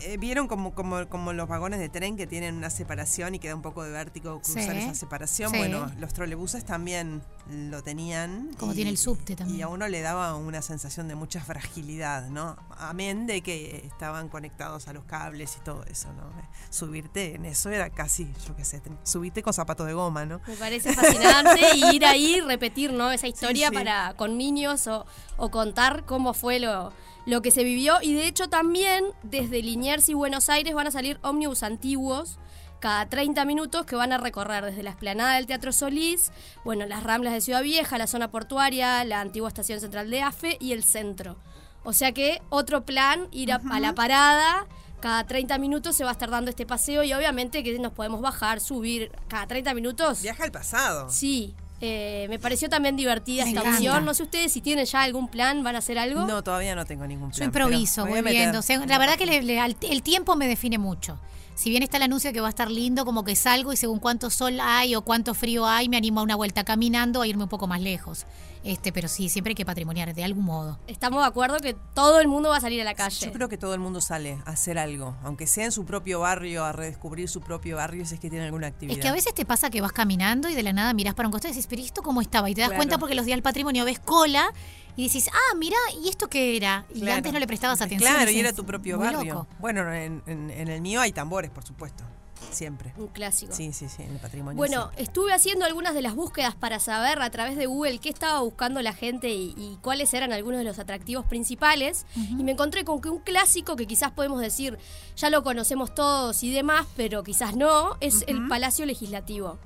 eh, 0.00 0.16
vieron 0.18 0.48
como, 0.48 0.74
como, 0.74 1.08
como 1.08 1.32
los 1.32 1.48
vagones 1.48 1.80
de 1.80 1.88
tren 1.88 2.16
que 2.16 2.26
tienen 2.26 2.54
una 2.56 2.70
separación 2.70 3.34
y 3.34 3.38
queda 3.38 3.54
un 3.54 3.62
poco 3.62 3.82
de 3.82 3.90
vértigo 3.90 4.40
cruzar 4.40 4.62
Sí. 4.72 4.78
esa 4.78 4.94
separación. 4.94 5.50
Sí. 5.50 5.58
Bueno, 5.58 5.90
los 5.98 6.12
trolebuses 6.14 6.64
también 6.64 7.22
lo 7.48 7.82
tenían. 7.82 8.50
Como 8.58 8.74
tiene 8.74 8.90
el 8.90 8.98
subte 8.98 9.34
también. 9.36 9.58
Y 9.58 9.62
a 9.62 9.68
uno 9.68 9.88
le 9.88 10.00
daba 10.00 10.34
una 10.36 10.62
sensación 10.62 11.08
de 11.08 11.14
mucha 11.14 11.40
fragilidad, 11.40 12.28
¿no? 12.28 12.56
Amén 12.76 13.26
de 13.26 13.42
que 13.42 13.82
estaban 13.86 14.28
conectados 14.28 14.88
a 14.88 14.92
los 14.92 15.04
cables 15.04 15.56
y 15.56 15.64
todo 15.64 15.84
eso, 15.84 16.12
¿no? 16.12 16.30
Subirte 16.70 17.34
en 17.34 17.44
eso 17.44 17.70
era 17.70 17.90
casi, 17.90 18.32
yo 18.46 18.54
qué 18.54 18.64
sé, 18.64 18.80
subirte 19.02 19.42
con 19.42 19.52
zapatos 19.52 19.86
de 19.86 19.94
goma, 19.94 20.24
¿no? 20.26 20.40
Me 20.46 20.54
parece 20.56 20.92
fascinante 20.94 21.60
y 21.74 21.84
ir 21.96 22.04
ahí 22.04 22.36
y 22.36 22.40
repetir 22.40 22.92
¿no? 22.92 23.10
esa 23.10 23.26
historia 23.26 23.68
sí. 23.68 23.74
para 23.74 24.14
con 24.14 24.38
niños 24.38 24.86
o, 24.86 25.06
o 25.36 25.50
contar 25.50 26.04
cómo 26.04 26.34
fue 26.34 26.58
lo, 26.58 26.92
lo 27.28 27.42
que 27.42 27.50
se 27.50 27.62
vivió. 27.62 27.98
Y 28.02 28.14
de 28.14 28.26
hecho 28.26 28.48
también 28.48 29.04
desde 29.22 29.62
Liniers 29.62 30.08
y 30.08 30.14
Buenos 30.14 30.48
Aires 30.48 30.74
van 30.74 30.86
a 30.86 30.90
salir 30.90 31.18
ómnibus 31.22 31.62
antiguos 31.62 32.38
cada 32.80 33.08
30 33.08 33.44
minutos 33.44 33.84
que 33.86 33.96
van 33.96 34.12
a 34.12 34.18
recorrer 34.18 34.64
desde 34.64 34.82
la 34.82 34.90
esplanada 34.90 35.34
del 35.34 35.46
Teatro 35.46 35.72
Solís, 35.72 36.30
bueno, 36.64 36.86
las 36.86 37.02
Ramblas 37.02 37.32
de 37.32 37.40
Ciudad 37.40 37.62
Vieja, 37.62 37.98
la 37.98 38.06
zona 38.06 38.30
portuaria, 38.30 39.04
la 39.04 39.20
antigua 39.20 39.48
estación 39.48 39.80
central 39.80 40.10
de 40.10 40.22
AFE 40.22 40.56
y 40.60 40.72
el 40.72 40.84
centro. 40.84 41.36
O 41.82 41.92
sea 41.92 42.12
que 42.12 42.40
otro 42.50 42.84
plan, 42.84 43.26
ir 43.32 43.52
a, 43.52 43.60
a 43.70 43.80
la 43.80 43.94
parada, 43.96 44.66
cada 45.00 45.26
30 45.26 45.58
minutos 45.58 45.96
se 45.96 46.04
va 46.04 46.10
a 46.10 46.12
estar 46.12 46.30
dando 46.30 46.50
este 46.50 46.66
paseo 46.66 47.02
y 47.02 47.12
obviamente 47.12 47.64
que 47.64 47.78
nos 47.80 47.92
podemos 47.92 48.20
bajar, 48.20 48.60
subir 48.60 49.10
cada 49.26 49.46
30 49.48 49.74
minutos. 49.74 50.22
Viaja 50.22 50.44
al 50.44 50.52
pasado. 50.52 51.10
Sí, 51.10 51.56
eh, 51.80 52.26
me 52.28 52.38
pareció 52.38 52.68
también 52.68 52.96
divertida 52.96 53.44
Me 53.44 53.50
esta 53.50 53.60
encanta. 53.60 53.78
opción. 53.78 54.04
No 54.04 54.14
sé 54.14 54.22
ustedes 54.24 54.52
si 54.52 54.60
tienen 54.60 54.84
ya 54.84 55.02
algún 55.02 55.28
plan, 55.28 55.62
van 55.62 55.76
a 55.76 55.78
hacer 55.78 55.98
algo. 55.98 56.26
No, 56.26 56.42
todavía 56.42 56.74
no 56.74 56.84
tengo 56.84 57.06
ningún 57.06 57.30
plan. 57.30 57.38
Yo 57.38 57.44
improviso, 57.44 58.02
voy 58.06 58.20
viendo. 58.22 58.30
meter. 58.30 58.56
O 58.56 58.62
sea, 58.62 58.84
la 58.84 58.98
verdad 58.98 59.16
que 59.16 59.26
le- 59.26 59.42
le- 59.42 59.60
al- 59.60 59.76
el 59.82 60.02
tiempo 60.02 60.34
me 60.36 60.48
define 60.48 60.78
mucho. 60.78 61.18
Si 61.54 61.70
bien 61.70 61.82
está 61.82 61.96
el 61.96 62.04
anuncio 62.04 62.32
que 62.32 62.40
va 62.40 62.46
a 62.46 62.50
estar 62.50 62.70
lindo, 62.70 63.04
como 63.04 63.24
que 63.24 63.34
salgo 63.34 63.72
y 63.72 63.76
según 63.76 63.98
cuánto 63.98 64.30
sol 64.30 64.58
hay 64.60 64.94
o 64.94 65.02
cuánto 65.02 65.34
frío 65.34 65.66
hay, 65.66 65.88
me 65.88 65.96
animo 65.96 66.20
a 66.20 66.22
una 66.22 66.36
vuelta 66.36 66.62
caminando 66.64 67.20
a 67.22 67.26
irme 67.26 67.42
un 67.44 67.48
poco 67.48 67.66
más 67.66 67.80
lejos. 67.80 68.26
Este, 68.64 68.92
pero 68.92 69.08
sí, 69.08 69.28
siempre 69.28 69.52
hay 69.52 69.54
que 69.54 69.64
patrimoniar 69.64 70.14
de 70.14 70.24
algún 70.24 70.44
modo. 70.44 70.78
Estamos 70.86 71.22
de 71.22 71.28
acuerdo 71.28 71.58
que 71.58 71.74
todo 71.94 72.20
el 72.20 72.28
mundo 72.28 72.50
va 72.50 72.56
a 72.56 72.60
salir 72.60 72.80
a 72.80 72.84
la 72.84 72.94
calle. 72.94 73.24
Yo 73.26 73.32
creo 73.32 73.48
que 73.48 73.56
todo 73.58 73.74
el 73.74 73.80
mundo 73.80 74.00
sale 74.00 74.38
a 74.44 74.50
hacer 74.50 74.78
algo, 74.78 75.16
aunque 75.22 75.46
sea 75.46 75.64
en 75.64 75.72
su 75.72 75.84
propio 75.84 76.20
barrio, 76.20 76.64
a 76.64 76.72
redescubrir 76.72 77.28
su 77.28 77.40
propio 77.40 77.76
barrio 77.76 78.04
si 78.06 78.14
es 78.14 78.20
que 78.20 78.30
tiene 78.30 78.44
alguna 78.46 78.66
actividad. 78.66 78.96
Es 78.98 79.02
que 79.02 79.08
a 79.08 79.12
veces 79.12 79.34
te 79.34 79.44
pasa 79.44 79.70
que 79.70 79.80
vas 79.80 79.92
caminando 79.92 80.48
y 80.48 80.54
de 80.54 80.62
la 80.62 80.72
nada 80.72 80.92
mirás 80.92 81.14
para 81.14 81.28
un 81.28 81.32
costado 81.32 81.52
y 81.52 81.56
dices, 81.56 81.66
pero 81.68 81.82
¿y 81.82 81.84
esto 81.86 82.02
cómo 82.02 82.20
estaba? 82.20 82.50
Y 82.50 82.54
te 82.54 82.60
das 82.62 82.68
Claro. 82.70 82.78
cuenta 82.78 82.98
porque 82.98 83.14
los 83.14 83.24
días 83.26 83.36
del 83.36 83.42
patrimonio 83.42 83.84
ves 83.84 83.98
cola 84.00 84.52
y 84.96 85.02
dices, 85.04 85.28
ah, 85.32 85.54
mira, 85.56 85.76
¿y 86.02 86.08
esto 86.08 86.28
qué 86.28 86.56
era? 86.56 86.84
Y 86.92 87.00
Claro. 87.00 87.18
antes 87.18 87.32
no 87.32 87.38
le 87.38 87.46
prestabas 87.46 87.80
atención. 87.80 88.10
Claro, 88.12 88.30
y 88.30 88.34
dices, 88.34 88.48
era 88.48 88.52
tu 88.56 88.64
propio 88.66 88.98
barrio. 88.98 89.34
loco. 89.34 89.46
Bueno, 89.60 89.92
en, 89.94 90.22
en- 90.26 90.50
en 90.50 90.68
el 90.68 90.80
mío 90.80 91.00
hay 91.00 91.12
tambores, 91.12 91.50
por 91.50 91.64
supuesto. 91.64 92.02
Siempre. 92.50 92.92
Un 92.96 93.08
clásico. 93.08 93.52
Sí, 93.52 93.72
sí, 93.72 93.88
sí, 93.88 94.02
en 94.02 94.12
el 94.12 94.18
patrimonio. 94.18 94.56
Bueno, 94.56 94.90
estuve 94.96 95.32
haciendo 95.32 95.64
algunas 95.64 95.94
de 95.94 96.02
las 96.02 96.14
búsquedas 96.14 96.54
para 96.54 96.78
saber 96.80 97.20
a 97.20 97.30
través 97.30 97.56
de 97.56 97.66
Google 97.66 97.98
qué 97.98 98.08
estaba 98.08 98.40
buscando 98.40 98.82
la 98.82 98.92
gente 98.92 99.30
y, 99.30 99.54
y 99.56 99.78
cuáles 99.82 100.12
eran 100.14 100.32
algunos 100.32 100.58
de 100.58 100.64
los 100.64 100.78
atractivos 100.78 101.26
principales. 101.26 102.06
Y 102.16 102.42
me 102.42 102.52
encontré 102.52 102.84
con 102.84 103.00
que 103.00 103.08
un 103.08 103.20
clásico 103.20 103.76
que 103.76 103.86
quizás 103.86 104.10
podemos 104.12 104.40
decir 104.40 104.78
ya 105.16 105.30
lo 105.30 105.42
conocemos 105.42 105.94
todos 105.94 106.42
y 106.42 106.52
demás, 106.52 106.86
pero 106.96 107.22
quizás 107.22 107.56
no, 107.56 107.96
es 108.00 108.24
el 108.26 108.46
Palacio 108.48 108.86
Legislativo. 108.86 109.58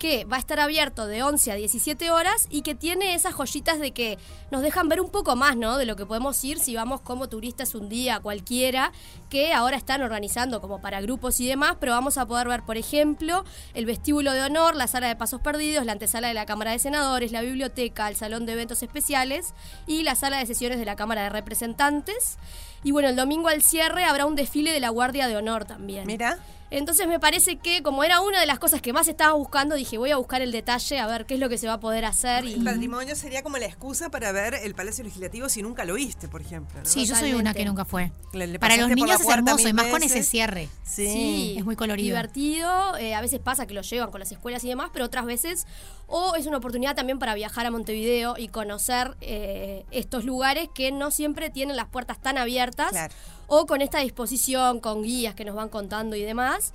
Que 0.00 0.24
va 0.24 0.36
a 0.36 0.40
estar 0.40 0.58
abierto 0.58 1.06
de 1.06 1.22
11 1.22 1.52
a 1.52 1.54
17 1.56 2.10
horas 2.10 2.46
y 2.48 2.62
que 2.62 2.74
tiene 2.74 3.14
esas 3.14 3.34
joyitas 3.34 3.78
de 3.78 3.92
que 3.92 4.18
nos 4.50 4.62
dejan 4.62 4.88
ver 4.88 4.98
un 4.98 5.10
poco 5.10 5.36
más, 5.36 5.58
¿no? 5.58 5.76
De 5.76 5.84
lo 5.84 5.94
que 5.94 6.06
podemos 6.06 6.42
ir 6.42 6.58
si 6.58 6.74
vamos 6.74 7.02
como 7.02 7.28
turistas 7.28 7.74
un 7.74 7.90
día 7.90 8.18
cualquiera, 8.18 8.92
que 9.28 9.52
ahora 9.52 9.76
están 9.76 10.00
organizando 10.00 10.62
como 10.62 10.80
para 10.80 11.02
grupos 11.02 11.38
y 11.38 11.46
demás, 11.46 11.76
pero 11.78 11.92
vamos 11.92 12.16
a 12.16 12.26
poder 12.26 12.48
ver, 12.48 12.62
por 12.62 12.78
ejemplo, 12.78 13.44
el 13.74 13.84
vestíbulo 13.84 14.32
de 14.32 14.40
honor, 14.40 14.74
la 14.74 14.86
sala 14.86 15.06
de 15.06 15.16
pasos 15.16 15.42
perdidos, 15.42 15.84
la 15.84 15.92
antesala 15.92 16.28
de 16.28 16.34
la 16.34 16.46
Cámara 16.46 16.72
de 16.72 16.78
Senadores, 16.78 17.30
la 17.30 17.42
biblioteca, 17.42 18.08
el 18.08 18.16
salón 18.16 18.46
de 18.46 18.54
eventos 18.54 18.82
especiales 18.82 19.52
y 19.86 20.02
la 20.02 20.14
sala 20.14 20.38
de 20.38 20.46
sesiones 20.46 20.78
de 20.78 20.86
la 20.86 20.96
Cámara 20.96 21.24
de 21.24 21.28
Representantes. 21.28 22.38
Y 22.82 22.92
bueno, 22.92 23.10
el 23.10 23.16
domingo 23.16 23.48
al 23.48 23.60
cierre 23.60 24.04
habrá 24.04 24.24
un 24.24 24.34
desfile 24.34 24.72
de 24.72 24.80
la 24.80 24.88
Guardia 24.88 25.28
de 25.28 25.36
Honor 25.36 25.66
también. 25.66 26.06
Mira. 26.06 26.38
Entonces 26.70 27.08
me 27.08 27.18
parece 27.18 27.56
que 27.56 27.82
como 27.82 28.04
era 28.04 28.20
una 28.20 28.38
de 28.40 28.46
las 28.46 28.58
cosas 28.58 28.80
que 28.80 28.92
más 28.92 29.08
estaba 29.08 29.32
buscando, 29.34 29.74
dije 29.74 29.98
voy 29.98 30.10
a 30.12 30.16
buscar 30.16 30.40
el 30.40 30.52
detalle, 30.52 30.98
a 31.00 31.06
ver 31.06 31.26
qué 31.26 31.34
es 31.34 31.40
lo 31.40 31.48
que 31.48 31.58
se 31.58 31.66
va 31.66 31.74
a 31.74 31.80
poder 31.80 32.04
hacer. 32.04 32.44
Y... 32.44 32.54
El 32.54 32.64
patrimonio 32.64 33.16
sería 33.16 33.42
como 33.42 33.58
la 33.58 33.66
excusa 33.66 34.08
para 34.10 34.30
ver 34.32 34.54
el 34.54 34.74
Palacio 34.74 35.02
Legislativo 35.04 35.48
si 35.48 35.62
nunca 35.62 35.84
lo 35.84 35.94
viste, 35.94 36.28
por 36.28 36.40
ejemplo. 36.40 36.78
¿no? 36.78 36.84
Sí, 36.88 37.06
yo 37.06 37.16
soy 37.16 37.34
una 37.34 37.54
que 37.54 37.64
nunca 37.64 37.84
fue. 37.84 38.12
Le- 38.32 38.46
le 38.46 38.58
Para 38.58 38.76
los 38.76 38.88
niños 38.90 39.20
es 39.20 39.28
hermoso, 39.28 39.68
y 39.68 39.72
más 39.72 39.86
con 39.88 40.02
ese 40.02 40.22
cierre. 40.22 40.68
Sí. 40.84 41.54
Es 41.58 41.64
muy 41.64 41.76
colorido. 41.76 42.06
divertido. 42.06 42.96
eh, 42.98 43.14
a 43.14 43.20
veces 43.20 43.40
pasa 43.40 43.66
que 43.66 43.74
lo 43.74 43.82
llevan 43.82 44.10
con 44.10 44.20
las 44.20 44.30
escuelas 44.32 44.62
y 44.64 44.68
demás, 44.68 44.90
pero 44.92 45.04
otras 45.04 45.24
veces 45.26 45.66
o 46.06 46.34
es 46.36 46.46
una 46.46 46.56
oportunidad 46.58 46.94
también 46.96 47.18
para 47.18 47.34
viajar 47.34 47.66
a 47.66 47.70
Montevideo 47.70 48.34
y 48.36 48.48
conocer 48.48 49.16
eh, 49.20 49.84
estos 49.90 50.24
lugares 50.24 50.68
que 50.74 50.90
no 50.92 51.10
siempre 51.10 51.50
tienen 51.50 51.76
las 51.76 51.86
puertas 51.86 52.20
tan 52.20 52.36
abiertas 52.38 52.90
Claro. 52.90 53.14
O 53.50 53.66
con 53.66 53.82
esta 53.82 53.98
disposición, 53.98 54.78
con 54.78 55.02
guías 55.02 55.34
que 55.34 55.44
nos 55.44 55.56
van 55.56 55.68
contando 55.68 56.14
y 56.14 56.22
demás. 56.22 56.72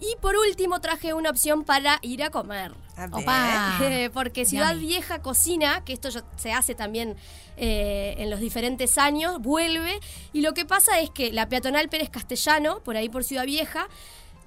Y 0.00 0.16
por 0.20 0.34
último 0.36 0.80
traje 0.80 1.12
una 1.12 1.30
opción 1.30 1.64
para 1.64 1.98
ir 2.00 2.22
a 2.22 2.30
comer. 2.30 2.72
A 2.96 3.06
ver. 3.06 3.14
Opa. 3.14 4.10
Porque 4.14 4.46
Ciudad. 4.46 4.74
Vieja 4.74 5.20
Cocina, 5.20 5.84
que 5.84 5.92
esto 5.92 6.08
ya 6.08 6.24
se 6.36 6.52
hace 6.52 6.74
también 6.74 7.16
eh, 7.58 8.14
en 8.18 8.30
los 8.30 8.40
diferentes 8.40 8.96
años, 8.96 9.40
vuelve. 9.40 10.00
Y 10.32 10.40
lo 10.40 10.54
que 10.54 10.64
pasa 10.64 10.98
es 10.98 11.10
que 11.10 11.30
la 11.30 11.48
peatonal 11.48 11.90
Pérez 11.90 12.08
Castellano, 12.08 12.80
por 12.82 12.96
ahí 12.96 13.10
por 13.10 13.22
Ciudad 13.22 13.44
Vieja, 13.44 13.86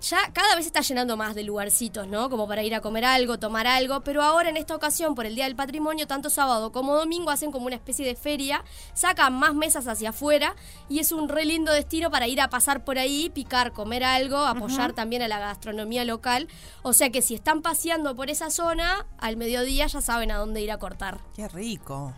ya 0.02 0.32
cada 0.34 0.56
vez 0.56 0.66
está 0.66 0.82
llenando 0.82 1.18
más 1.18 1.36
de 1.36 1.44
lugarcitos, 1.44 2.08
¿no? 2.08 2.30
Como 2.30 2.48
para 2.48 2.64
ir 2.64 2.76
a 2.76 2.82
comer 2.82 3.06
algo, 3.06 3.40
tomar 3.40 3.68
algo. 3.68 4.02
Pero 4.02 4.22
ahora 4.22 4.50
en 4.50 4.58
esta 4.58 4.76
ocasión, 4.76 5.16
por 5.16 5.26
el 5.26 5.36
Día 5.36 5.46
del 5.46 5.56
Patrimonio, 5.56 6.08
tanto 6.08 6.30
sábado 6.30 6.72
como 6.72 6.96
domingo 6.96 7.32
hacen 7.32 7.52
como 7.52 7.66
una 7.66 7.76
especie 7.76 8.06
de 8.06 8.16
feria, 8.16 8.64
sacan 8.94 9.34
más 9.34 9.54
mesas 9.56 9.88
hacia 9.88 10.10
afuera 10.10 10.56
y 10.90 11.00
es 11.00 11.12
un 11.12 11.30
re 11.30 11.46
lindo 11.46 11.72
destino 11.72 12.12
para 12.12 12.28
ir 12.28 12.42
a 12.42 12.50
pasar 12.50 12.84
por 12.84 13.00
ahí, 13.00 13.30
picar, 13.30 13.74
comer 13.74 14.04
algo, 14.04 14.38
apoyar 14.38 14.94
también 14.94 15.22
a 15.22 15.28
la 15.28 15.40
gastronomía 15.40 16.06
local. 16.06 16.48
O 16.84 16.94
sea 16.94 17.10
que 17.10 17.22
si 17.22 17.36
están 17.36 17.62
paseando 17.62 18.16
por 18.16 18.30
esa 18.30 18.50
zona, 18.50 19.06
al 19.18 19.38
mediodía 19.38 19.88
ya 19.88 20.02
saben 20.02 20.32
a 20.32 20.38
dónde 20.38 20.62
ir 20.62 20.72
a 20.72 20.78
cortar. 20.78 21.20
Qué 21.36 21.48
rico. 21.48 22.14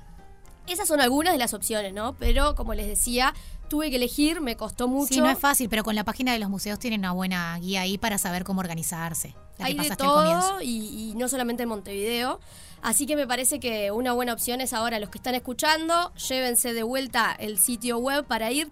Esas 0.69 0.87
son 0.87 1.01
algunas 1.01 1.33
de 1.33 1.39
las 1.39 1.53
opciones, 1.53 1.93
¿no? 1.93 2.15
Pero 2.17 2.55
como 2.55 2.73
les 2.73 2.87
decía, 2.87 3.33
tuve 3.69 3.89
que 3.89 3.95
elegir, 3.95 4.41
me 4.41 4.55
costó 4.55 4.87
mucho. 4.87 5.13
Sí, 5.13 5.21
no 5.21 5.29
es 5.29 5.39
fácil, 5.39 5.69
pero 5.69 5.83
con 5.83 5.95
la 5.95 6.03
página 6.03 6.33
de 6.33 6.39
los 6.39 6.49
museos 6.49 6.79
tienen 6.79 7.01
una 7.01 7.11
buena 7.11 7.57
guía 7.59 7.81
ahí 7.81 7.97
para 7.97 8.17
saber 8.17 8.43
cómo 8.43 8.59
organizarse. 8.59 9.35
La 9.57 9.65
Hay 9.65 9.75
que 9.75 9.89
de 9.89 9.95
todo 9.95 10.61
y, 10.61 11.11
y 11.11 11.15
no 11.15 11.27
solamente 11.27 11.63
en 11.63 11.69
Montevideo. 11.69 12.39
Así 12.81 13.05
que 13.05 13.15
me 13.15 13.27
parece 13.27 13.59
que 13.59 13.91
una 13.91 14.13
buena 14.13 14.31
opción 14.31 14.61
es 14.61 14.73
ahora 14.73 14.99
los 14.99 15.09
que 15.09 15.17
están 15.17 15.35
escuchando, 15.35 16.13
llévense 16.13 16.73
de 16.73 16.83
vuelta 16.83 17.35
el 17.37 17.59
sitio 17.59 17.97
web 17.97 18.25
para 18.25 18.51
ir 18.51 18.69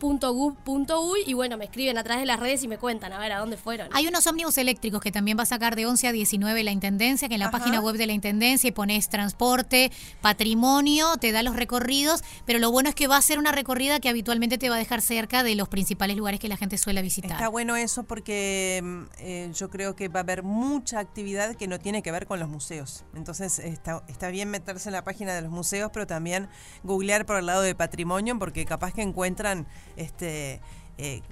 www.museos.gov.uy 0.00 1.20
y 1.26 1.34
bueno, 1.34 1.56
me 1.56 1.64
escriben 1.64 1.98
a 1.98 2.04
través 2.04 2.22
de 2.22 2.26
las 2.26 2.40
redes 2.40 2.62
y 2.62 2.68
me 2.68 2.78
cuentan 2.78 3.12
a 3.12 3.18
ver 3.18 3.32
a 3.32 3.38
dónde 3.38 3.56
fueron. 3.56 3.88
Hay 3.92 4.06
unos 4.06 4.26
ómnibus 4.26 4.58
eléctricos 4.58 5.00
que 5.00 5.12
también 5.12 5.38
va 5.38 5.44
a 5.44 5.46
sacar 5.46 5.76
de 5.76 5.86
11 5.86 6.08
a 6.08 6.12
19 6.12 6.64
la 6.64 6.70
Intendencia, 6.70 7.28
que 7.28 7.34
en 7.34 7.40
la 7.40 7.46
Ajá. 7.46 7.58
página 7.58 7.80
web 7.80 7.96
de 7.96 8.06
la 8.06 8.12
Intendencia 8.12 8.72
pones 8.72 9.08
transporte, 9.08 9.90
patrimonio, 10.20 11.16
te 11.16 11.32
da 11.32 11.42
los 11.42 11.56
recorridos, 11.56 12.22
pero 12.44 12.58
lo 12.58 12.70
bueno 12.70 12.88
es 12.88 12.94
que 12.94 13.06
va 13.06 13.16
a 13.16 13.22
ser 13.22 13.38
una 13.38 13.52
recorrida 13.52 14.00
que 14.00 14.08
habitualmente 14.08 14.58
te 14.58 14.68
va 14.68 14.76
a 14.76 14.78
dejar 14.78 15.00
cerca 15.00 15.42
de 15.42 15.54
los 15.54 15.68
principales 15.68 16.16
lugares 16.16 16.40
que 16.40 16.48
la 16.48 16.56
gente 16.56 16.78
suele 16.78 17.02
visitar. 17.02 17.32
Está 17.32 17.48
bueno 17.48 17.76
eso 17.76 18.04
porque 18.04 18.80
mm, 18.82 19.02
eh, 19.18 19.50
yo 19.54 19.70
creo 19.70 19.96
que 19.96 20.08
va 20.08 20.20
a 20.20 20.22
haber 20.22 20.42
mucha 20.42 20.98
actividad 20.98 21.54
que 21.54 21.68
no 21.68 21.78
tiene 21.78 22.02
que 22.02 22.12
ver 22.12 22.26
con 22.26 22.38
los 22.38 22.48
museos. 22.48 23.04
Entonces 23.14 23.58
está, 23.58 24.02
está 24.08 24.28
bien 24.28 24.50
meterse 24.50 24.88
en 24.88 24.94
la 24.94 25.04
página 25.04 25.34
de 25.34 25.42
los 25.42 25.50
museos, 25.50 25.90
pero 25.92 26.06
también 26.06 26.48
googlear 26.82 27.26
por 27.26 27.38
el 27.38 27.46
lado 27.46 27.62
de 27.62 27.74
patrimonio 27.74 28.38
porque 28.38 28.64
capaz 28.64 28.92
que 28.92 29.02
encuentran 29.02 29.66
este 29.96 30.60
eh, 30.98 31.22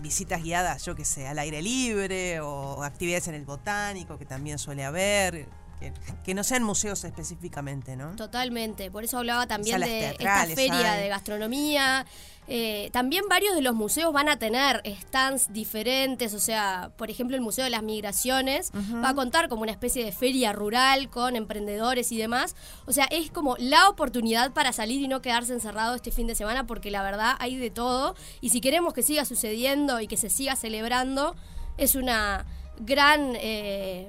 visitas 0.00 0.42
guiadas, 0.42 0.84
yo 0.84 0.94
que 0.94 1.04
sé, 1.04 1.26
al 1.26 1.38
aire 1.38 1.62
libre 1.62 2.40
o 2.40 2.82
actividades 2.82 3.28
en 3.28 3.34
el 3.34 3.44
botánico 3.44 4.18
que 4.18 4.24
también 4.24 4.58
suele 4.58 4.84
haber. 4.84 5.48
Que, 5.78 5.92
que 6.24 6.32
no 6.32 6.42
sean 6.42 6.62
museos 6.62 7.04
específicamente, 7.04 7.96
¿no? 7.96 8.16
Totalmente, 8.16 8.90
por 8.90 9.04
eso 9.04 9.18
hablaba 9.18 9.46
también 9.46 9.74
Salas 9.74 9.88
de 9.90 10.08
esta 10.10 10.46
feria 10.46 10.92
hay. 10.92 11.02
de 11.02 11.08
gastronomía. 11.08 12.06
Eh, 12.48 12.90
también 12.92 13.24
varios 13.28 13.56
de 13.56 13.60
los 13.60 13.74
museos 13.74 14.12
van 14.12 14.28
a 14.28 14.38
tener 14.38 14.80
stands 14.86 15.52
diferentes, 15.52 16.32
o 16.32 16.38
sea, 16.38 16.92
por 16.96 17.10
ejemplo 17.10 17.34
el 17.36 17.42
Museo 17.42 17.64
de 17.64 17.70
las 17.70 17.82
Migraciones 17.82 18.70
va 19.02 19.08
a 19.10 19.14
contar 19.14 19.48
como 19.48 19.62
una 19.62 19.72
especie 19.72 20.04
de 20.04 20.12
feria 20.12 20.52
rural 20.52 21.10
con 21.10 21.34
emprendedores 21.34 22.12
y 22.12 22.16
demás. 22.16 22.54
O 22.86 22.92
sea, 22.92 23.06
es 23.06 23.30
como 23.30 23.56
la 23.58 23.88
oportunidad 23.88 24.52
para 24.52 24.72
salir 24.72 25.02
y 25.02 25.08
no 25.08 25.22
quedarse 25.22 25.52
encerrado 25.52 25.96
este 25.96 26.12
fin 26.12 26.28
de 26.28 26.36
semana 26.36 26.66
porque 26.66 26.90
la 26.90 27.02
verdad 27.02 27.34
hay 27.40 27.56
de 27.56 27.70
todo 27.70 28.14
y 28.40 28.50
si 28.50 28.60
queremos 28.60 28.94
que 28.94 29.02
siga 29.02 29.24
sucediendo 29.24 30.00
y 30.00 30.06
que 30.06 30.16
se 30.16 30.30
siga 30.30 30.56
celebrando, 30.56 31.34
es 31.76 31.96
una 31.96 32.46
gran... 32.78 33.32
eh, 33.36 34.08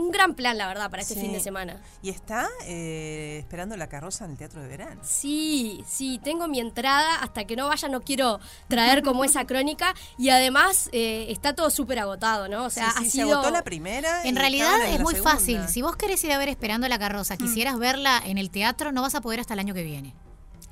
un 0.00 0.10
gran 0.10 0.34
plan, 0.34 0.56
la 0.56 0.66
verdad, 0.66 0.90
para 0.90 1.02
este 1.02 1.14
Sí. 1.14 1.20
fin 1.20 1.32
de 1.32 1.40
semana. 1.40 1.80
Y 2.02 2.08
está 2.10 2.48
eh, 2.64 3.38
esperando 3.40 3.76
la 3.76 3.88
carroza 3.88 4.24
en 4.24 4.32
el 4.32 4.36
Teatro 4.38 4.62
de 4.62 4.68
Verano. 4.68 5.00
Sí, 5.04 5.84
sí, 5.88 6.18
tengo 6.24 6.48
mi 6.48 6.58
entrada. 6.58 7.16
Hasta 7.16 7.44
que 7.44 7.54
no 7.56 7.68
vaya 7.68 7.88
no 7.88 8.00
quiero 8.00 8.40
traer 8.68 9.02
como 9.02 9.24
esa 9.24 9.44
crónica. 9.46 9.94
Y 10.18 10.30
además 10.30 10.88
eh, 10.92 11.26
está 11.28 11.54
todo 11.54 11.70
súper 11.70 11.98
agotado, 11.98 12.48
¿no? 12.48 12.64
O 12.64 12.70
sea, 12.70 12.90
Sí, 12.90 12.92
sí, 12.92 12.98
ha 12.98 13.04
se 13.04 13.10
sido... 13.10 13.32
agotó 13.34 13.50
la 13.50 13.62
primera. 13.62 14.22
En 14.24 14.34
y 14.36 14.38
realidad 14.38 14.80
es 14.88 15.00
muy 15.00 15.14
segunda. 15.14 15.32
fácil. 15.32 15.68
Si 15.68 15.82
vos 15.82 15.96
querés 15.96 16.22
ir 16.24 16.32
a 16.32 16.38
ver 16.38 16.48
Esperando 16.48 16.88
la 16.88 16.98
carroza, 16.98 17.36
quisieras 17.36 17.78
verla 17.78 18.20
en 18.24 18.36
el 18.38 18.50
teatro, 18.50 18.90
no 18.92 19.02
vas 19.02 19.14
a 19.14 19.20
poder 19.20 19.40
hasta 19.40 19.54
el 19.54 19.60
año 19.60 19.72
que 19.74 19.82
viene. 19.82 20.14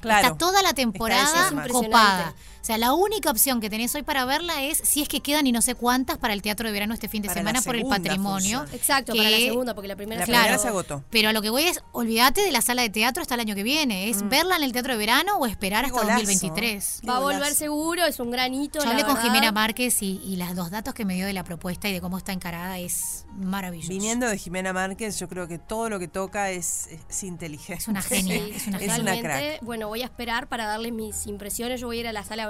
Claro. 0.01 0.27
Está 0.29 0.39
toda 0.39 0.63
la 0.63 0.73
temporada 0.75 1.51
copada. 1.71 2.35
O 2.69 2.71
sea, 2.71 2.77
la 2.77 2.93
única 2.93 3.31
opción 3.31 3.63
que 3.63 3.71
tenés 3.71 3.95
hoy 3.95 4.03
para 4.03 4.27
verla 4.27 4.63
es 4.63 4.77
si 4.85 5.01
es 5.01 5.09
que 5.09 5.21
quedan 5.23 5.47
y 5.47 5.53
no 5.53 5.63
sé 5.63 5.75
cuántas 5.75 6.19
para 6.19 6.35
el 6.35 6.43
Teatro 6.43 6.67
de 6.69 6.73
Verano 6.75 6.93
este 6.93 7.09
fin 7.09 7.23
de 7.23 7.29
Para 7.29 7.41
semana 7.41 7.63
por 7.63 7.77
el 7.77 7.87
patrimonio. 7.87 8.59
función. 8.59 8.79
Exacto, 8.79 9.15
que- 9.15 9.21
para 9.21 9.31
la 9.31 9.39
segunda, 9.39 9.75
porque 9.75 9.89
la 9.89 9.97
primera 9.97 10.19
La 10.21 10.27
se 10.27 10.33
primera 10.33 10.53
agotó. 10.53 10.63
se 10.63 10.69
agotó. 10.69 11.05
Pero 11.09 11.31
a 11.31 11.33
lo 11.33 11.41
que 11.41 11.49
voy 11.49 11.63
es, 11.63 11.81
olvídate 11.93 12.43
de 12.43 12.53
la 12.53 12.61
sala 12.61 12.83
de 12.83 12.91
teatro 12.91 13.23
hasta 13.23 13.37
el 13.37 13.41
año 13.41 13.55
que 13.55 13.63
viene. 13.63 14.11
Es 14.11 14.29
verla 14.29 14.57
en 14.57 14.65
el 14.65 14.73
Teatro 14.73 14.93
de 14.93 14.99
Verano 14.99 15.39
o 15.39 15.47
esperar 15.47 15.87
Qué 15.87 15.93
hasta 15.93 16.03
golazo. 16.03 16.19
2023. 16.21 16.99
Qué 17.01 17.07
Va 17.07 17.17
a 17.17 17.21
volver 17.21 17.55
seguro, 17.55 18.05
es 18.05 18.21
un 18.21 18.31
gran 18.31 18.53
hito. 18.53 18.81
Yo 18.81 18.85
la 18.85 18.91
hablé 18.91 19.05
con. 19.05 19.17
Jimena 19.17 19.51
Márquez 19.51 20.03
y, 20.03 20.21
y 20.23 20.37
las 20.37 20.55
dos 20.55 20.71
datos 20.71 20.93
que 20.93 21.07
me 21.07 21.15
dio 21.15 21.25
de 21.25 21.33
la 21.33 21.45
propuesta 21.45 21.89
y 21.89 21.95
de 21.95 22.03
cómo 22.03 22.19
está 22.19 22.33
encarada 22.35 22.79
es 22.79 23.25
maravilloso. 23.35 23.89
Viniendo 23.89 24.29
de 24.29 24.37
Jimena 24.37 24.75
Márquez, 24.75 25.19
yo 25.19 25.27
creo 25.31 25.49
que 25.49 25.59
todo 25.59 25.89
lo 25.89 25.99
que 25.99 26.09
toca 26.09 26.51
es, 26.51 26.89
es 27.09 27.23
inteligente. 27.23 27.81
Es 27.83 27.89
una 27.89 28.03
genia, 28.03 28.35
es 28.55 28.67
una 28.67 28.77
Es 28.77 28.85
una 28.85 28.97
Totalmente. 28.99 29.23
crack. 29.23 29.63
Bueno, 29.63 29.89
voy 29.89 30.03
a 30.03 30.05
esperar 30.05 30.49
para 30.49 30.67
darles 30.67 30.93
mis 30.93 31.27
impresiones. 31.27 31.81
Yo 31.81 31.87
voy 31.87 31.97
a 31.97 32.01
ir 32.01 32.09
a 32.09 32.13
la 32.13 32.25
sala 32.25 32.47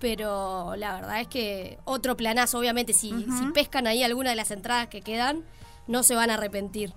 Pero 0.00 0.74
la 0.76 0.94
verdad 0.94 1.20
es 1.20 1.28
que 1.28 1.78
otro 1.84 2.16
planazo, 2.16 2.58
obviamente, 2.58 2.92
si, 2.92 3.10
si 3.10 3.46
pescan 3.54 3.86
ahí 3.86 4.02
alguna 4.02 4.30
de 4.30 4.36
las 4.36 4.50
entradas 4.50 4.88
que 4.88 5.00
quedan, 5.00 5.44
no 5.86 6.02
se 6.02 6.14
van 6.14 6.30
a 6.30 6.34
arrepentir. 6.34 6.92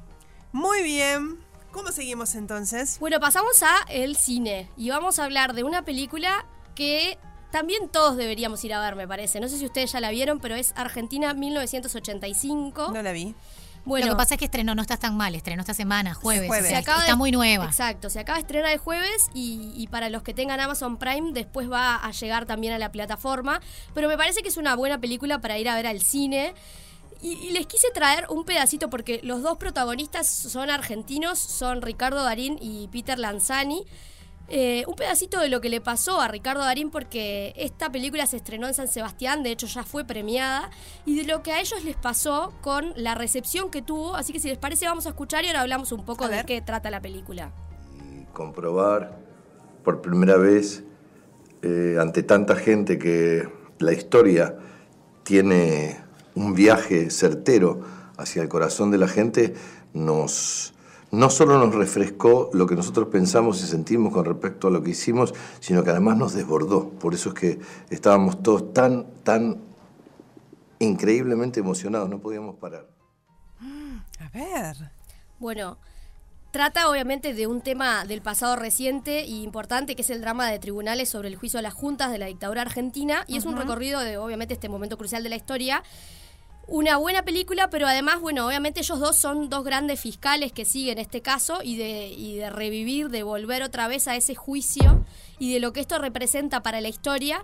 Muy 0.51 0.83
bien. 0.83 1.39
¿Cómo 1.71 1.91
seguimos 1.91 2.35
entonces? 2.35 2.97
Bueno, 2.99 3.19
pasamos 3.19 3.61
a 3.61 3.85
el 3.89 4.15
cine 4.15 4.69
y 4.77 4.89
vamos 4.89 5.19
a 5.19 5.25
hablar 5.25 5.53
de 5.53 5.63
una 5.63 5.83
película 5.83 6.45
que 6.75 7.17
también 7.51 7.89
todos 7.89 8.17
deberíamos 8.17 8.63
ir 8.63 8.73
a 8.73 8.81
ver, 8.81 8.95
me 8.95 9.07
parece. 9.07 9.39
No 9.39 9.47
sé 9.47 9.57
si 9.57 9.65
ustedes 9.65 9.91
ya 9.91 9.99
la 9.99 10.11
vieron, 10.11 10.39
pero 10.39 10.55
es 10.55 10.73
Argentina 10.75 11.33
1985. 11.33 12.91
No 12.93 13.01
la 13.01 13.11
vi. 13.11 13.35
Bueno, 13.87 14.05
lo 14.07 14.13
que 14.13 14.17
pasa 14.17 14.35
es 14.35 14.39
que 14.39 14.45
estrenó, 14.45 14.75
no 14.75 14.81
estás 14.81 14.99
tan 14.99 15.15
mal, 15.17 15.33
estrenó 15.33 15.61
esta 15.61 15.73
semana, 15.73 16.13
jueves. 16.13 16.47
Jueves. 16.47 16.65
o 16.65 16.69
sea, 16.69 16.77
Se 16.77 16.83
acaba 16.83 16.99
está 17.01 17.11
de- 17.13 17.17
muy 17.17 17.31
nueva. 17.31 17.65
Exacto, 17.65 18.09
se 18.09 18.19
acaba 18.19 18.37
de 18.37 18.41
estrenar 18.41 18.71
el 18.71 18.77
jueves 18.79 19.29
y, 19.33 19.71
y 19.75 19.87
para 19.87 20.09
los 20.09 20.21
que 20.23 20.33
tengan 20.33 20.59
Amazon 20.59 20.97
Prime 20.97 21.31
después 21.33 21.71
va 21.71 21.95
a 21.95 22.11
llegar 22.11 22.45
también 22.45 22.73
a 22.73 22.77
la 22.77 22.91
plataforma. 22.91 23.61
Pero 23.93 24.07
me 24.07 24.17
parece 24.17 24.41
que 24.41 24.49
es 24.49 24.57
una 24.57 24.75
buena 24.75 24.99
película 24.99 25.39
para 25.39 25.57
ir 25.57 25.69
a 25.69 25.75
ver 25.75 25.87
al 25.87 26.01
cine. 26.01 26.53
Y, 27.21 27.33
y 27.33 27.51
les 27.51 27.65
quise 27.65 27.87
traer 27.93 28.25
un 28.29 28.43
pedacito 28.45 28.89
porque 28.91 29.21
los 29.23 29.41
dos 29.41 29.57
protagonistas 29.57 30.27
son 30.27 30.69
argentinos, 30.69 31.39
son 31.39 31.81
Ricardo 31.81 32.23
Darín 32.23 32.59
y 32.61 32.87
Peter 32.89 33.17
Lanzani. 33.17 33.85
Eh, 34.49 34.85
un 34.87 34.95
pedacito 34.95 35.41
de 35.41 35.49
lo 35.49 35.59
que 35.59 35.69
le 35.69 35.81
pasó 35.81 36.21
a 36.21 36.29
Ricardo 36.29 36.61
Darín 36.61 36.89
porque 36.89 37.53
esta 37.57 37.91
película 37.91 38.25
se 38.27 38.37
estrenó 38.37 38.67
en 38.67 38.73
San 38.73 38.87
Sebastián, 38.87 39.43
de 39.43 39.51
hecho 39.51 39.67
ya 39.67 39.83
fue 39.83 40.05
premiada, 40.05 40.69
y 41.05 41.17
de 41.17 41.25
lo 41.25 41.43
que 41.43 41.51
a 41.51 41.59
ellos 41.59 41.83
les 41.83 41.97
pasó 41.97 42.53
con 42.61 42.93
la 42.95 43.13
recepción 43.13 43.69
que 43.69 43.81
tuvo. 43.81 44.15
Así 44.15 44.31
que 44.31 44.39
si 44.39 44.47
les 44.47 44.57
parece 44.57 44.85
vamos 44.85 45.05
a 45.05 45.09
escuchar 45.09 45.43
y 45.43 45.47
ahora 45.47 45.61
hablamos 45.61 45.91
un 45.91 46.05
poco 46.05 46.29
de 46.29 46.43
qué 46.45 46.61
trata 46.61 46.89
la 46.89 47.01
película. 47.01 47.51
comprobar 48.33 49.17
por 49.83 50.01
primera 50.01 50.37
vez 50.37 50.83
eh, 51.61 51.97
ante 51.99 52.23
tanta 52.23 52.55
gente 52.55 52.99
que 52.99 53.49
la 53.79 53.93
historia 53.93 54.55
tiene 55.23 55.97
un 56.35 56.53
viaje 56.53 57.09
certero 57.09 57.81
hacia 58.17 58.41
el 58.41 58.47
corazón 58.47 58.91
de 58.91 58.97
la 58.97 59.07
gente, 59.07 59.53
nos, 59.93 60.73
no 61.11 61.29
solo 61.29 61.57
nos 61.57 61.73
refrescó 61.73 62.49
lo 62.53 62.67
que 62.67 62.75
nosotros 62.75 63.07
pensamos 63.09 63.61
y 63.63 63.67
sentimos 63.67 64.13
con 64.13 64.25
respecto 64.25 64.67
a 64.67 64.71
lo 64.71 64.83
que 64.83 64.91
hicimos, 64.91 65.33
sino 65.59 65.83
que 65.83 65.91
además 65.91 66.17
nos 66.17 66.33
desbordó. 66.33 66.89
Por 66.89 67.13
eso 67.13 67.29
es 67.29 67.35
que 67.35 67.59
estábamos 67.89 68.43
todos 68.43 68.73
tan, 68.73 69.05
tan 69.23 69.61
increíblemente 70.79 71.59
emocionados, 71.59 72.09
no 72.09 72.19
podíamos 72.19 72.55
parar. 72.55 72.87
A 74.19 74.29
ver. 74.33 74.91
Bueno, 75.39 75.77
trata 76.51 76.89
obviamente 76.89 77.33
de 77.33 77.47
un 77.47 77.61
tema 77.61 78.05
del 78.05 78.21
pasado 78.21 78.55
reciente 78.55 79.25
y 79.25 79.43
importante, 79.43 79.95
que 79.95 80.01
es 80.01 80.09
el 80.09 80.21
drama 80.21 80.49
de 80.49 80.59
tribunales 80.59 81.09
sobre 81.09 81.29
el 81.29 81.35
juicio 81.35 81.59
a 81.59 81.61
las 81.61 81.73
juntas 81.73 82.11
de 82.11 82.17
la 82.17 82.25
dictadura 82.25 82.63
argentina, 82.63 83.23
y 83.27 83.37
es 83.37 83.45
un 83.45 83.57
recorrido 83.57 84.01
de 84.01 84.17
obviamente 84.17 84.55
este 84.55 84.69
momento 84.69 84.97
crucial 84.97 85.23
de 85.23 85.29
la 85.29 85.35
historia. 85.35 85.83
Una 86.69 86.97
buena 86.97 87.23
película, 87.23 87.69
pero 87.69 87.87
además, 87.87 88.19
bueno, 88.19 88.45
obviamente 88.45 88.81
ellos 88.81 88.99
dos 88.99 89.15
son 89.15 89.49
dos 89.49 89.63
grandes 89.63 90.01
fiscales 90.01 90.51
que 90.51 90.65
siguen 90.65 90.97
este 90.97 91.21
caso 91.21 91.59
y 91.63 91.77
de, 91.77 92.09
y 92.09 92.35
de 92.35 92.49
revivir, 92.49 93.07
de 93.07 93.23
volver 93.23 93.63
otra 93.63 93.87
vez 93.87 94.09
a 94.09 94.17
ese 94.17 94.35
juicio 94.35 95.05
y 95.39 95.53
de 95.53 95.61
lo 95.61 95.71
que 95.71 95.79
esto 95.79 95.97
representa 95.97 96.61
para 96.63 96.81
la 96.81 96.89
historia. 96.89 97.41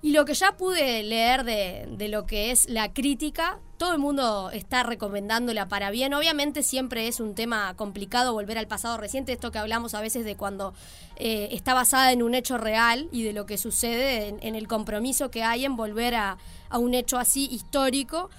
Y 0.00 0.12
lo 0.12 0.24
que 0.24 0.32
ya 0.32 0.56
pude 0.56 1.02
leer 1.02 1.44
de, 1.44 1.86
de 1.90 2.08
lo 2.08 2.24
que 2.24 2.50
es 2.50 2.68
la 2.68 2.92
crítica, 2.92 3.58
todo 3.76 3.92
el 3.92 3.98
mundo 3.98 4.50
está 4.50 4.82
recomendándola 4.82 5.68
para 5.68 5.90
bien. 5.90 6.14
Obviamente 6.14 6.62
siempre 6.62 7.06
es 7.06 7.20
un 7.20 7.34
tema 7.34 7.74
complicado 7.76 8.32
volver 8.32 8.56
al 8.56 8.66
pasado 8.66 8.96
reciente, 8.96 9.32
esto 9.32 9.50
que 9.50 9.58
hablamos 9.58 9.94
a 9.94 10.00
veces 10.00 10.24
de 10.24 10.36
cuando 10.36 10.72
eh, 11.16 11.48
está 11.52 11.74
basada 11.74 12.12
en 12.12 12.22
un 12.22 12.34
hecho 12.34 12.56
real 12.56 13.08
y 13.12 13.24
de 13.24 13.34
lo 13.34 13.44
que 13.44 13.58
sucede 13.58 14.28
en, 14.28 14.38
en 14.42 14.54
el 14.54 14.68
compromiso 14.68 15.30
que 15.30 15.42
hay 15.42 15.66
en 15.66 15.76
volver 15.76 16.14
a, 16.14 16.38
a 16.70 16.78
un 16.78 16.94
hecho 16.94 17.18
así 17.18 17.46
histórico. 17.50 18.30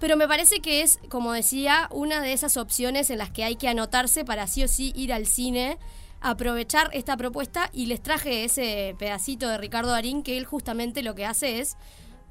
Pero 0.00 0.16
me 0.16 0.26
parece 0.26 0.60
que 0.60 0.82
es, 0.82 0.98
como 1.10 1.32
decía, 1.32 1.88
una 1.92 2.22
de 2.22 2.32
esas 2.32 2.56
opciones 2.56 3.10
en 3.10 3.18
las 3.18 3.30
que 3.30 3.44
hay 3.44 3.56
que 3.56 3.68
anotarse 3.68 4.24
para 4.24 4.46
sí 4.46 4.64
o 4.64 4.68
sí 4.68 4.92
ir 4.96 5.12
al 5.12 5.26
cine, 5.26 5.78
aprovechar 6.20 6.88
esta 6.92 7.16
propuesta 7.16 7.68
y 7.72 7.86
les 7.86 8.02
traje 8.02 8.44
ese 8.44 8.96
pedacito 8.98 9.46
de 9.48 9.58
Ricardo 9.58 9.90
Darín 9.90 10.22
que 10.22 10.38
él 10.38 10.46
justamente 10.46 11.02
lo 11.02 11.14
que 11.14 11.26
hace 11.26 11.60
es 11.60 11.76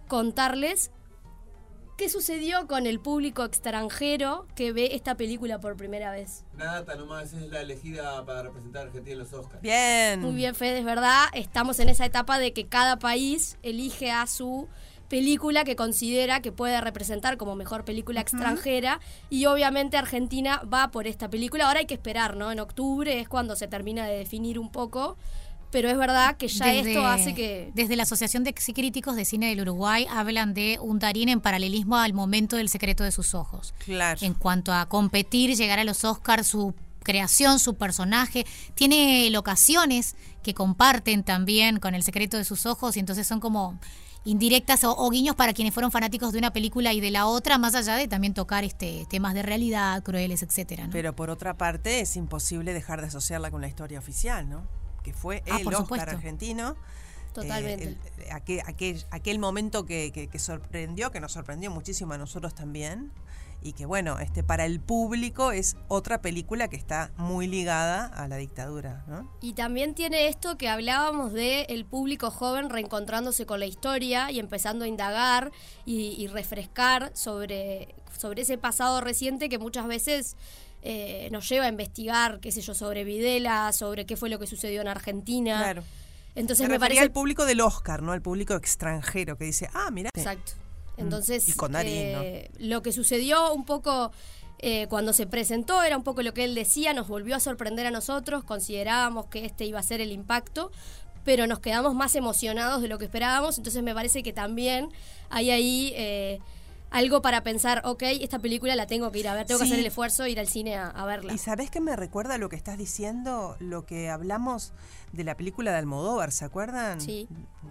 contarles 0.07 0.91
qué 1.95 2.09
sucedió 2.09 2.65
con 2.65 2.87
el 2.87 2.99
público 2.99 3.43
extranjero 3.43 4.47
que 4.55 4.71
ve 4.71 4.95
esta 4.95 5.15
película 5.15 5.59
por 5.59 5.75
primera 5.75 6.11
vez. 6.11 6.45
Nata 6.55 6.95
nomás 6.95 7.33
es 7.33 7.49
la 7.51 7.61
elegida 7.61 8.25
para 8.25 8.43
representar 8.43 8.83
a 8.83 8.85
Argentina 8.85 9.13
en 9.13 9.19
los 9.19 9.33
Oscars. 9.33 9.61
Bien. 9.61 10.21
Muy 10.21 10.33
bien, 10.33 10.55
Fede, 10.55 10.79
es 10.79 10.85
verdad. 10.85 11.25
Estamos 11.33 11.79
en 11.79 11.89
esa 11.89 12.05
etapa 12.05 12.39
de 12.39 12.53
que 12.53 12.67
cada 12.67 12.99
país 12.99 13.57
elige 13.61 14.11
a 14.11 14.25
su 14.27 14.69
película 15.09 15.63
que 15.63 15.75
considera 15.75 16.41
que 16.41 16.51
puede 16.51 16.79
representar 16.79 17.37
como 17.37 17.55
mejor 17.55 17.83
película 17.83 18.21
extranjera 18.21 18.99
y 19.29 19.45
obviamente 19.47 19.97
Argentina 19.97 20.61
va 20.71 20.91
por 20.91 21.07
esta 21.07 21.29
película. 21.29 21.67
Ahora 21.67 21.79
hay 21.79 21.85
que 21.85 21.95
esperar, 21.95 22.37
¿no? 22.37 22.51
En 22.51 22.59
octubre 22.59 23.19
es 23.19 23.27
cuando 23.27 23.55
se 23.55 23.67
termina 23.67 24.05
de 24.05 24.17
definir 24.17 24.59
un 24.59 24.71
poco, 24.71 25.17
pero 25.71 25.89
es 25.89 25.97
verdad 25.97 26.37
que 26.37 26.47
ya 26.47 26.73
esto 26.73 27.05
hace 27.05 27.33
que... 27.35 27.71
Desde 27.73 27.95
la 27.95 28.03
Asociación 28.03 28.43
de 28.43 28.53
Críticos 28.53 29.15
de 29.15 29.25
Cine 29.25 29.49
del 29.49 29.61
Uruguay 29.61 30.07
hablan 30.09 30.53
de 30.53 30.79
un 30.81 30.99
Darín 30.99 31.29
en 31.29 31.41
paralelismo 31.41 31.97
al 31.97 32.13
momento 32.13 32.55
del 32.55 32.69
secreto 32.69 33.03
de 33.03 33.11
sus 33.11 33.35
ojos. 33.35 33.73
Claro. 33.85 34.19
En 34.21 34.33
cuanto 34.33 34.73
a 34.73 34.87
competir, 34.87 35.55
llegar 35.55 35.79
a 35.79 35.83
los 35.83 36.05
Oscars, 36.05 36.47
su 36.47 36.73
creación, 37.09 37.59
su 37.59 37.73
personaje, 37.75 38.45
tiene 38.75 39.29
locaciones 39.31 40.15
que 40.43 40.53
comparten 40.53 41.23
también 41.23 41.79
con 41.79 41.95
el 41.95 42.03
secreto 42.03 42.37
de 42.37 42.43
sus 42.45 42.65
ojos 42.65 42.95
y 42.97 42.99
entonces 42.99 43.25
son 43.27 43.39
como 43.39 43.79
indirectas 44.25 44.83
o, 44.83 44.95
o 44.95 45.09
guiños 45.09 45.35
para 45.35 45.53
quienes 45.53 45.73
fueron 45.73 45.91
fanáticos 45.91 46.31
de 46.33 46.39
una 46.39 46.51
película 46.51 46.93
y 46.93 46.99
de 47.01 47.09
la 47.09 47.25
otra, 47.25 47.57
más 47.57 47.73
allá 47.73 47.95
de 47.95 48.07
también 48.07 48.33
tocar 48.33 48.63
este 48.63 49.05
temas 49.09 49.33
de 49.33 49.41
realidad, 49.41 50.03
crueles, 50.03 50.43
etcétera. 50.43 50.85
¿no? 50.85 50.91
Pero 50.91 51.15
por 51.15 51.29
otra 51.29 51.57
parte, 51.57 52.01
es 52.01 52.15
imposible 52.15 52.73
dejar 52.73 53.01
de 53.01 53.07
asociarla 53.07 53.49
con 53.49 53.61
la 53.61 53.67
historia 53.67 53.97
oficial, 53.97 54.47
¿no? 54.49 54.67
Que 55.03 55.13
fue 55.13 55.41
Ah, 55.49 55.57
el 55.57 55.63
por 55.63 55.73
Oscar 55.73 55.83
supuesto. 55.85 56.11
argentino. 56.11 56.75
Totalmente. 57.33 57.83
Eh, 57.85 57.97
el- 58.27 58.31
aquel, 58.31 58.59
aquel- 58.65 59.05
aquel 59.11 59.39
momento 59.39 59.85
que, 59.85 60.11
que- 60.11 60.27
que 60.27 60.39
sorprendió, 60.39 61.11
que 61.11 61.19
nos 61.21 61.31
sorprendió 61.31 61.71
muchísimo 61.71 62.13
a 62.13 62.17
nosotros 62.17 62.53
también. 62.53 63.11
Y 63.61 63.73
que 63.73 63.85
bueno, 63.85 64.19
este 64.19 64.43
para 64.43 64.65
el 64.65 64.79
público 64.79 65.51
es 65.51 65.75
otra 65.87 66.21
película 66.21 66.69
que 66.69 66.77
está 66.77 67.11
muy 67.17 67.47
ligada 67.47 68.05
a 68.05 68.27
la 68.27 68.37
dictadura, 68.37 69.03
¿no? 69.07 69.29
Y 69.41 69.53
también 69.53 69.95
tiene 69.95 70.27
esto 70.27 70.57
que 70.57 70.69
hablábamos 70.69 71.33
de 71.33 71.63
el 71.63 71.85
público 71.85 72.31
joven 72.31 72.69
reencontrándose 72.69 73.45
con 73.45 73.59
la 73.59 73.65
historia 73.65 74.31
y 74.31 74.39
empezando 74.39 74.85
a 74.85 74.87
indagar 74.87 75.51
y, 75.85 76.15
y 76.17 76.27
refrescar 76.27 77.11
sobre, 77.13 77.95
sobre 78.17 78.43
ese 78.43 78.57
pasado 78.57 79.01
reciente 79.01 79.49
que 79.49 79.59
muchas 79.59 79.87
veces 79.87 80.37
eh, 80.81 81.27
nos 81.31 81.47
lleva 81.49 81.65
a 81.65 81.69
investigar, 81.69 82.39
qué 82.39 82.51
sé 82.51 82.61
yo, 82.61 82.73
sobre 82.73 83.03
Videla, 83.03 83.71
sobre 83.73 84.05
qué 84.05 84.15
fue 84.15 84.29
lo 84.29 84.39
que 84.39 84.47
sucedió 84.47 84.81
en 84.81 84.87
Argentina. 84.87 85.57
Claro. 85.57 85.83
Entonces 86.35 86.67
me 86.67 86.75
refería 86.75 86.79
parece 86.79 87.01
al 87.01 87.11
público 87.11 87.45
del 87.45 87.59
Oscar, 87.59 88.01
¿no? 88.01 88.13
Al 88.13 88.21
público 88.21 88.53
extranjero 88.55 89.37
que 89.37 89.45
dice, 89.45 89.69
ah, 89.73 89.89
mira. 89.91 90.09
Exacto. 90.15 90.53
Mm. 90.99 91.03
Entonces, 91.03 91.47
Y 91.47 91.53
con 91.53 91.71
Darín, 91.71 91.93
eh, 91.95 92.51
lo 92.59 92.81
que 92.81 92.91
sucedió 92.91 93.53
un 93.53 93.65
poco 93.65 94.11
eh, 94.61 94.87
cuando 94.89 95.13
se 95.13 95.25
presentó 95.25 95.81
era 95.83 95.95
un 95.95 96.03
poco 96.03 96.21
lo 96.21 96.33
que 96.33 96.43
él 96.43 96.53
decía, 96.53 96.93
nos 96.93 97.07
volvió 97.07 97.35
a 97.35 97.39
sorprender 97.39 97.85
a 97.85 97.91
nosotros, 97.91 98.43
considerábamos 98.43 99.27
que 99.27 99.45
este 99.45 99.65
iba 99.65 99.79
a 99.79 99.83
ser 99.83 100.01
el 100.01 100.11
impacto, 100.11 100.71
pero 101.23 101.47
nos 101.47 101.59
quedamos 101.59 101.95
más 101.95 102.13
emocionados 102.15 102.81
de 102.81 102.89
lo 102.89 102.97
que 102.97 103.05
esperábamos, 103.05 103.57
entonces 103.57 103.81
me 103.83 103.93
parece 103.93 104.21
que 104.21 104.33
también 104.33 104.89
hay 105.29 105.51
ahí 105.51 105.93
eh, 105.95 106.39
algo 106.91 107.21
para 107.21 107.43
pensar, 107.43 107.81
ok, 107.85 108.03
esta 108.21 108.39
película 108.39 108.75
la 108.75 108.87
tengo 108.87 109.11
que 109.11 109.19
ir 109.19 109.27
a 109.27 109.33
ver, 109.33 109.45
tengo 109.45 109.59
que 109.59 109.65
hacer 109.65 109.79
el 109.79 109.85
esfuerzo 109.85 110.23
de 110.23 110.31
ir 110.31 110.39
al 110.39 110.47
cine 110.47 110.75
a, 110.75 110.87
a 110.87 111.05
verla. 111.05 111.33
¿Y 111.33 111.37
sabés 111.37 111.69
qué 111.69 111.81
me 111.81 111.95
recuerda 111.95 112.37
lo 112.37 112.49
que 112.49 112.55
estás 112.55 112.77
diciendo? 112.77 113.55
Lo 113.59 113.85
que 113.85 114.09
hablamos 114.09 114.73
de 115.11 115.23
la 115.23 115.35
película 115.35 115.71
de 115.71 115.77
Almodóvar, 115.77 116.31
¿se 116.31 116.45
acuerdan? 116.45 117.01
Sí. 117.01 117.27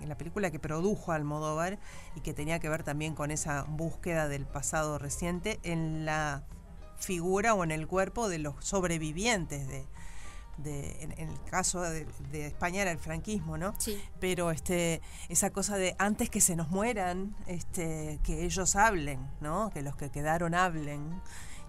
La 0.07 0.17
película 0.17 0.51
que 0.51 0.59
produjo 0.59 1.13
Almodóvar 1.13 1.79
y 2.17 2.21
que 2.21 2.35
tenía 2.35 2.59
que 2.59 2.69
ver 2.69 2.83
también 2.83 3.15
con 3.15 3.31
esa 3.31 3.65
búsqueda 3.65 4.29
del 4.29 4.47
pasado 4.47 4.99
reciente 4.99 5.59
en 5.63 6.05
la 6.05 6.45
figura 6.97 7.55
o 7.55 7.65
en 7.65 7.71
el 7.71 7.87
cuerpo 7.87 8.29
de 8.29 8.39
los 8.39 8.55
sobrevivientes 8.65 9.69
de, 9.69 9.87
de- 10.59 11.03
en, 11.03 11.13
en 11.19 11.31
el 11.31 11.43
caso 11.45 11.81
de, 11.83 12.07
de 12.31 12.47
España 12.47 12.83
era 12.83 12.91
el 12.91 12.99
franquismo, 12.99 13.57
¿no? 13.59 13.75
Sí. 13.79 14.01
Pero 14.21 14.51
este, 14.51 15.01
esa 15.29 15.51
cosa 15.51 15.77
de 15.77 15.95
antes 15.99 16.31
que 16.31 16.41
se 16.41 16.57
nos 16.57 16.69
mueran, 16.69 17.35
este, 17.47 18.19
que 18.25 18.45
ellos 18.45 18.77
hablen, 18.77 19.21
¿no? 19.41 19.71
Que 19.71 19.83
los 19.83 19.97
que 19.97 20.11
quedaron 20.11 20.55
hablen. 20.55 21.21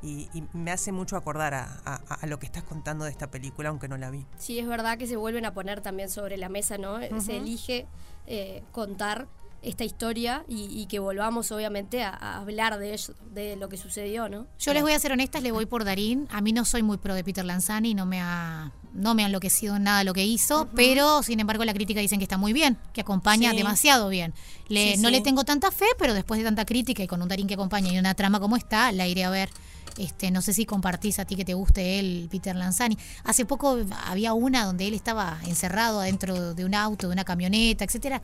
Y, 0.02 0.30
y 0.34 0.44
me 0.54 0.72
hace 0.72 0.94
mucho 0.94 1.18
acordar 1.18 1.54
a, 1.54 1.82
a- 1.86 1.96
a 2.22 2.26
lo 2.26 2.40
que 2.40 2.46
estás 2.46 2.64
contando 2.64 3.04
de 3.06 3.12
esta 3.12 3.30
película, 3.30 3.68
aunque 3.70 3.88
no 3.90 3.98
la 3.98 4.10
vi. 4.10 4.26
Sí, 4.38 4.58
es 4.58 4.66
verdad 4.68 4.98
que 4.98 5.08
se 5.08 5.18
vuelven 5.18 5.46
a 5.46 5.54
poner 5.54 5.82
también 5.82 6.10
sobre 6.10 6.38
la 6.38 6.48
mesa, 6.48 6.78
¿no? 6.78 7.00
Se 7.20 7.36
elige 7.38 7.86
eh, 8.26 8.64
contar 8.72 9.28
esta 9.62 9.84
historia 9.84 10.46
y, 10.48 10.68
y 10.72 10.86
que 10.86 11.00
volvamos 11.00 11.52
obviamente 11.52 12.02
a, 12.02 12.12
a 12.12 12.38
hablar 12.38 12.78
de 12.80 12.94
eso, 12.94 13.14
de 13.32 13.58
lo 13.58 13.68
que 13.68 13.76
sucedió, 13.76 14.30
¿no? 14.30 14.48
Yo 14.58 14.74
les 14.74 14.82
voy 14.84 14.94
a 14.94 15.00
ser 15.00 15.12
honestas, 15.12 15.44
le 15.44 15.52
voy 15.52 15.66
por 15.66 15.84
Darín. 15.84 16.30
A 16.32 16.40
mí 16.40 16.54
no 16.54 16.64
soy 16.64 16.82
muy 16.82 16.96
pro 16.98 17.14
de 17.14 17.26
Peter 17.26 17.44
Lanzani, 17.44 17.94
no 17.94 18.06
me 18.06 18.22
ha, 18.22 18.72
no 18.94 19.14
me 19.16 19.24
ha 19.24 19.28
enloquecido 19.28 19.76
en 19.76 19.84
nada 19.84 20.04
lo 20.04 20.14
que 20.14 20.26
hizo, 20.26 20.68
pero 20.76 21.22
sin 21.24 21.40
embargo 21.40 21.64
la 21.66 21.74
crítica 21.74 22.00
dicen 22.02 22.20
que 22.20 22.24
está 22.24 22.38
muy 22.38 22.54
bien, 22.54 22.78
que 22.94 23.02
acompaña 23.02 23.52
Sí. 23.52 23.58
demasiado 23.58 24.10
bien. 24.10 24.34
Le- 24.68 24.96
Sí, 24.96 25.02
no 25.02 25.10
sí. 25.10 25.16
le 25.16 25.22
tengo 25.22 25.44
tanta 25.44 25.72
fe, 25.72 25.86
pero 25.98 26.14
después 26.14 26.38
de 26.40 26.44
tanta 26.44 26.66
crítica 26.66 27.04
y 27.04 27.08
con 27.08 27.22
un 27.22 27.28
Darín 27.28 27.48
que 27.48 27.54
acompaña 27.56 27.92
y 27.92 27.98
una 28.00 28.14
trama 28.16 28.40
como 28.40 28.56
está, 28.58 28.92
la 28.92 29.08
iré 29.08 29.24
a 29.24 29.30
ver. 29.30 29.50
Este, 29.98 30.32
no 30.32 30.42
sé 30.42 30.54
si 30.54 30.66
compartís 30.66 31.20
a 31.20 31.26
ti 31.26 31.36
que 31.36 31.44
te 31.44 31.54
guste 31.54 32.00
él, 32.00 32.28
Peter 32.32 32.56
Lanzani. 32.56 32.98
Hace 33.26 33.44
poco 33.46 33.78
había 34.06 34.34
una 34.34 34.64
donde 34.66 34.88
él 34.88 34.94
estaba 34.94 35.40
encerrado 35.46 36.00
adentro 36.00 36.54
de 36.54 36.64
un 36.64 36.74
auto, 36.76 37.08
de 37.08 37.14
una 37.14 37.26
camioneta, 37.26 37.84
etcétera, 37.84 38.22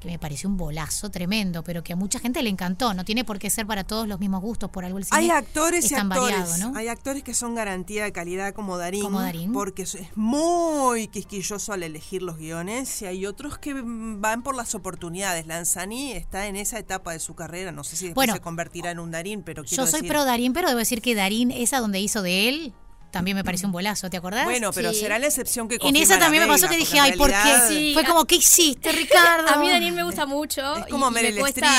que 0.00 0.08
me 0.08 0.18
pareció 0.18 0.48
un 0.48 0.56
bolazo 0.56 1.10
tremendo, 1.10 1.62
pero 1.64 1.82
que 1.82 1.92
a 1.92 1.96
mucha 1.96 2.18
gente 2.20 2.42
le 2.42 2.50
encantó. 2.50 2.94
No 2.94 3.04
tiene 3.04 3.24
por 3.24 3.38
qué 3.38 3.50
ser 3.50 3.66
para 3.66 3.84
todos 3.84 4.06
los 4.06 4.20
mismos 4.20 4.40
gustos, 4.42 4.70
por 4.70 4.84
algo 4.84 4.98
el 4.98 5.04
cine 5.04 5.16
Hay 5.18 5.30
actores 5.30 5.84
es 5.86 5.92
y 5.92 5.94
tan 5.94 6.12
actores. 6.12 6.36
variado, 6.38 6.58
¿no? 6.72 6.78
Hay 6.78 6.88
actores 6.88 7.22
que 7.22 7.34
son 7.34 7.54
garantía 7.54 8.04
de 8.04 8.12
calidad 8.12 8.54
como 8.54 8.78
Darín. 8.78 9.02
Como 9.02 9.20
Darín. 9.20 9.52
Porque 9.52 9.82
es 9.82 9.98
muy 10.14 11.08
quisquilloso 11.08 11.72
al 11.72 11.82
elegir 11.82 12.22
los 12.22 12.36
guiones. 12.38 13.02
Y 13.02 13.06
hay 13.06 13.26
otros 13.26 13.58
que 13.58 13.74
van 13.82 14.42
por 14.42 14.54
las 14.54 14.74
oportunidades. 14.74 15.46
Lanzani 15.46 16.12
está 16.12 16.46
en 16.46 16.56
esa 16.56 16.78
etapa 16.78 17.12
de 17.12 17.18
su 17.18 17.34
carrera. 17.34 17.72
No 17.72 17.84
sé 17.84 17.96
si 17.96 18.06
después 18.06 18.14
Bueno, 18.26 18.34
se 18.34 18.40
convertirá 18.40 18.90
en 18.90 18.98
un 19.00 19.10
Darín, 19.10 19.42
pero 19.42 19.64
quiero 19.64 19.84
Yo 19.84 19.90
soy 19.90 20.00
decir- 20.02 20.08
pro 20.12 20.24
Darín, 20.24 20.52
pero 20.52 20.68
debo 20.68 20.78
decir 20.78 21.02
que 21.02 21.14
Darín, 21.14 21.50
esa 21.50 21.80
donde 21.80 22.00
hizo 22.00 22.22
de 22.22 22.48
él, 22.48 22.72
también 23.10 23.36
me 23.36 23.44
pareció 23.44 23.66
un 23.66 23.72
bolazo, 23.72 24.10
¿te 24.10 24.16
acordás? 24.16 24.44
Bueno, 24.44 24.70
pero 24.72 24.92
Sí. 24.92 25.00
será 25.00 25.18
la 25.18 25.26
excepción 25.26 25.68
que 25.68 25.78
En 25.80 25.96
esa 25.96 26.14
la 26.14 26.20
también 26.20 26.42
me 26.44 26.48
pasó 26.48 26.68
que 26.68 26.76
dije, 26.76 26.98
ay, 27.00 27.12
¿por 27.12 27.30
qué? 27.30 27.54
Sí. 27.68 27.90
Fue 27.94 28.04
como, 28.04 28.24
¿qué 28.24 28.36
hiciste, 28.36 28.92
Ricardo? 28.92 29.48
A 29.48 29.56
mí 29.56 29.68
Daniel 29.68 29.94
me 29.94 30.02
gusta 30.02 30.26
mucho. 30.26 30.76
Es 30.76 30.86
como 30.86 31.10
me 31.10 31.22
Meryl 31.22 31.38
Streep. 31.46 31.70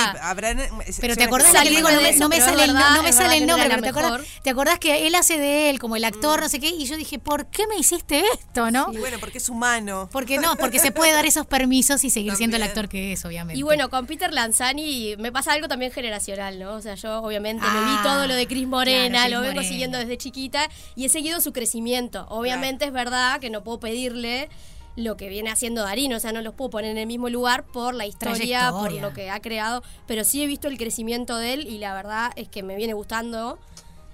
Pero 1.01 1.15
te 1.15 1.23
acordás 1.23 1.51
que 1.63 1.69
digo, 1.69 1.89
no 1.89 2.01
me, 2.01 2.11
no 2.13 2.29
sale, 2.29 2.63
el, 2.63 2.73
verdad, 2.73 2.95
no 2.95 3.03
me 3.03 3.09
es 3.09 3.15
sale 3.15 3.27
verdad 3.29 3.33
el 3.37 3.39
que 3.41 3.45
no 3.45 3.57
nombre, 3.57 3.69
pero 3.69 3.81
te 3.81 3.89
acordás, 3.89 4.11
mejor. 4.11 4.27
te 4.43 4.49
acordás 4.49 4.79
que 4.79 5.07
él 5.07 5.15
hace 5.15 5.37
de 5.37 5.69
él 5.69 5.79
como 5.79 5.95
el 5.95 6.03
actor, 6.05 6.41
no 6.41 6.49
sé 6.49 6.59
qué, 6.59 6.69
y 6.69 6.85
yo 6.85 6.97
dije, 6.97 7.19
¿por 7.19 7.47
qué 7.47 7.67
me 7.67 7.77
hiciste 7.77 8.23
esto, 8.33 8.71
no? 8.71 8.87
Y 8.91 8.97
bueno, 8.97 9.17
porque 9.19 9.37
es 9.37 9.49
humano. 9.49 10.09
Porque 10.11 10.37
no, 10.39 10.55
porque 10.55 10.79
se 10.79 10.91
puede 10.91 11.11
dar 11.13 11.25
esos 11.25 11.45
permisos 11.45 12.03
y 12.03 12.09
seguir 12.09 12.35
siendo 12.35 12.57
el 12.57 12.63
actor 12.63 12.89
que 12.89 13.13
es, 13.13 13.23
obviamente. 13.25 13.59
Y 13.59 13.63
bueno, 13.63 13.89
con 13.89 14.05
Peter 14.05 14.33
Lanzani 14.33 15.15
me 15.17 15.31
pasa 15.31 15.53
algo 15.53 15.67
también 15.67 15.91
generacional, 15.91 16.59
¿no? 16.59 16.73
O 16.73 16.81
sea, 16.81 16.95
yo 16.95 17.21
obviamente 17.21 17.61
me 17.63 17.69
Ah, 17.71 17.97
vi 18.01 18.03
todo 18.09 18.27
lo 18.27 18.35
de 18.35 18.47
Cris 18.47 18.67
Morena, 18.67 19.27
lo 19.29 19.41
vengo 19.41 19.61
siguiendo 19.63 19.97
desde 19.97 20.17
chiquita 20.17 20.67
y 20.95 21.05
he 21.05 21.09
seguido 21.19 21.41
su 21.41 21.51
crecimiento. 21.51 22.25
Obviamente 22.29 22.85
es 22.85 22.93
verdad 22.93 23.41
que 23.41 23.49
no 23.49 23.61
puedo 23.61 23.81
pedirle 23.81 24.47
lo 24.95 25.17
que 25.17 25.27
viene 25.27 25.49
haciendo 25.49 25.81
Darín, 25.83 26.13
o 26.13 26.19
sea, 26.19 26.31
no 26.31 26.41
los 26.41 26.53
puedo 26.53 26.69
poner 26.69 26.91
en 26.91 26.97
el 26.97 27.07
mismo 27.07 27.27
lugar 27.27 27.65
por 27.65 27.93
la 27.93 28.05
historia, 28.05 28.71
por 28.71 28.93
lo 28.93 29.11
que 29.11 29.29
ha 29.29 29.41
creado, 29.41 29.83
pero 30.07 30.23
sí 30.23 30.41
he 30.41 30.47
visto 30.47 30.69
el 30.69 30.77
crecimiento 30.77 31.35
de 31.35 31.53
él 31.53 31.67
y 31.67 31.77
la 31.77 31.93
verdad 31.93 32.31
es 32.37 32.47
que 32.47 32.63
me 32.63 32.77
viene 32.77 32.93
gustando. 32.93 33.59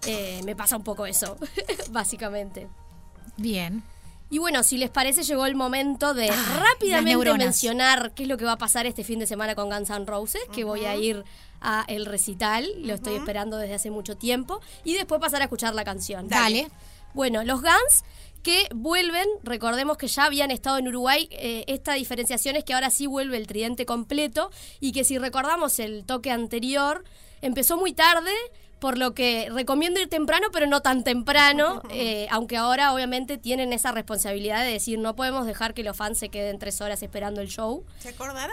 Eh, 0.07 0.41
me 0.45 0.55
pasa 0.55 0.77
un 0.77 0.83
poco 0.83 1.05
eso, 1.05 1.37
básicamente. 1.91 2.67
Bien. 3.37 3.83
Y 4.31 4.39
bueno, 4.39 4.63
si 4.63 4.79
les 4.79 4.89
parece, 4.89 5.21
llegó 5.21 5.45
el 5.45 5.55
momento 5.55 6.15
de 6.15 6.29
Ah, 6.31 6.63
rápidamente 6.73 7.33
mencionar 7.37 8.13
qué 8.15 8.23
es 8.23 8.29
lo 8.29 8.37
que 8.37 8.45
va 8.45 8.53
a 8.53 8.57
pasar 8.57 8.87
este 8.87 9.03
fin 9.03 9.19
de 9.19 9.27
semana 9.27 9.53
con 9.53 9.69
Guns 9.69 9.91
N' 9.91 10.05
Roses, 10.05 10.41
que 10.51 10.63
voy 10.63 10.85
a 10.85 10.95
ir 10.95 11.23
a 11.61 11.85
el 11.87 12.05
recital, 12.05 12.67
lo 12.79 12.95
estoy 12.95 13.15
esperando 13.15 13.57
desde 13.57 13.75
hace 13.75 13.91
mucho 13.91 14.17
tiempo, 14.17 14.61
y 14.83 14.93
después 14.93 15.21
pasar 15.21 15.41
a 15.41 15.45
escuchar 15.45 15.75
la 15.75 15.83
canción. 15.83 16.27
Dale. 16.27 16.69
Bueno, 17.15 17.45
los 17.45 17.62
Guns 17.62 18.04
que 18.43 18.67
vuelven, 18.75 19.25
recordemos 19.41 19.95
que 19.95 20.08
ya 20.08 20.25
habían 20.25 20.51
estado 20.51 20.78
en 20.78 20.89
Uruguay, 20.89 21.30
eh, 21.32 21.63
esta 21.67 21.93
diferenciación 21.93 22.58
es 22.58 22.65
que 22.65 22.73
ahora 22.73 22.89
sí 22.89 23.08
vuelve 23.08 23.38
el 23.38 23.47
tridente 23.47 23.86
completo 23.86 24.51
y 24.82 24.91
que 24.91 25.06
si 25.06 25.17
recordamos 25.17 25.80
el 25.80 26.06
toque 26.06 26.30
anterior, 26.30 27.06
empezó 27.41 27.78
muy 27.78 27.93
tarde, 27.93 28.34
por 28.80 28.97
lo 28.97 29.13
que 29.13 29.47
recomiendo 29.49 30.01
ir 30.01 30.10
temprano, 30.10 30.47
pero 30.51 30.67
no 30.67 30.82
tan 30.82 31.06
temprano, 31.06 31.82
eh, 31.89 32.28
aunque 32.32 32.58
ahora 32.58 32.93
obviamente 32.93 33.38
tienen 33.38 33.71
esa 33.71 33.93
responsabilidad 33.93 34.65
de 34.65 34.73
decir 34.73 34.99
no 34.99 35.15
podemos 35.15 35.45
dejar 35.45 35.73
que 35.73 35.84
los 35.84 35.95
fans 35.95 36.17
se 36.17 36.28
queden 36.28 36.60
tres 36.60 36.82
horas 36.82 37.01
esperando 37.01 37.39
el 37.39 37.47
show. 37.47 37.86
¿Se 37.99 38.10
acordarán? 38.10 38.51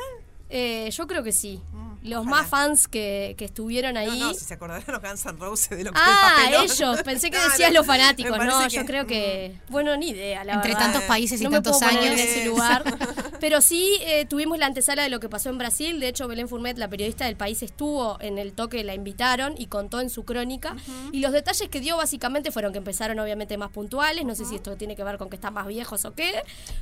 Eh, 0.55 0.91
yo 0.91 1.07
creo 1.07 1.23
que 1.23 1.33
sí. 1.33 1.61
Los 2.03 2.25
más 2.27 2.49
fans 2.49 2.89
que, 2.89 3.37
que 3.39 3.45
estuvieron 3.45 3.97
ahí. 3.97 4.19
No, 4.19 4.27
no, 4.27 4.35
si 4.35 4.45
se 4.45 4.55
acordarán 4.55 4.83
los 4.89 5.01
Guns 5.01 5.25
N' 5.25 5.39
Roses 5.39 5.71
de 5.79 5.85
lo 5.85 5.93
que 5.93 5.99
Ah, 6.03 6.47
el 6.49 6.65
ellos. 6.65 7.01
Pensé 7.05 7.31
que 7.31 7.39
decías 7.39 7.73
los 7.73 7.87
fanáticos. 7.87 8.37
No, 8.45 8.59
que- 8.65 8.71
yo 8.71 8.85
creo 8.85 9.07
que. 9.07 9.57
Bueno, 9.69 9.97
ni 9.97 10.09
idea, 10.11 10.43
la 10.43 10.55
Entre 10.55 10.73
verdad. 10.73 10.87
tantos 10.87 11.03
países 11.05 11.41
y 11.41 11.45
no 11.45 11.51
me 11.51 11.59
tantos 11.59 11.79
puedo 11.79 11.89
años. 11.91 12.07
en 12.07 12.19
ese 12.19 12.45
lugar. 12.45 12.83
Pero 13.41 13.61
sí 13.61 13.99
eh, 14.01 14.27
tuvimos 14.27 14.59
la 14.59 14.67
antesala 14.67 15.05
de 15.05 15.11
lo 15.11 15.21
que 15.21 15.29
pasó 15.29 15.49
en 15.49 15.59
Brasil. 15.59 16.01
De 16.01 16.09
hecho, 16.09 16.27
Belén 16.27 16.49
Furmet, 16.49 16.77
la 16.77 16.89
periodista 16.89 17.27
del 17.27 17.37
país, 17.37 17.63
estuvo 17.63 18.19
en 18.21 18.37
el 18.39 18.53
toque, 18.53 18.83
la 18.83 18.95
invitaron 18.95 19.55
y 19.57 19.67
contó 19.67 20.01
en 20.01 20.11
su 20.11 20.25
crónica. 20.25 20.75
Y 21.13 21.21
los 21.21 21.31
detalles 21.31 21.69
que 21.69 21.79
dio 21.81 21.97
básicamente 21.97 22.51
fueron 22.51 22.73
que 22.73 22.79
empezaron 22.79 23.17
obviamente 23.21 23.57
más 23.59 23.71
puntuales. 23.71 24.25
No 24.25 24.35
sé 24.35 24.45
si 24.45 24.57
esto 24.57 24.77
tiene 24.77 24.97
que 24.97 25.05
ver 25.05 25.19
con 25.19 25.31
que 25.31 25.37
están 25.37 25.55
más 25.55 25.69
viejos 25.69 26.05
o 26.05 26.15
qué. 26.15 26.33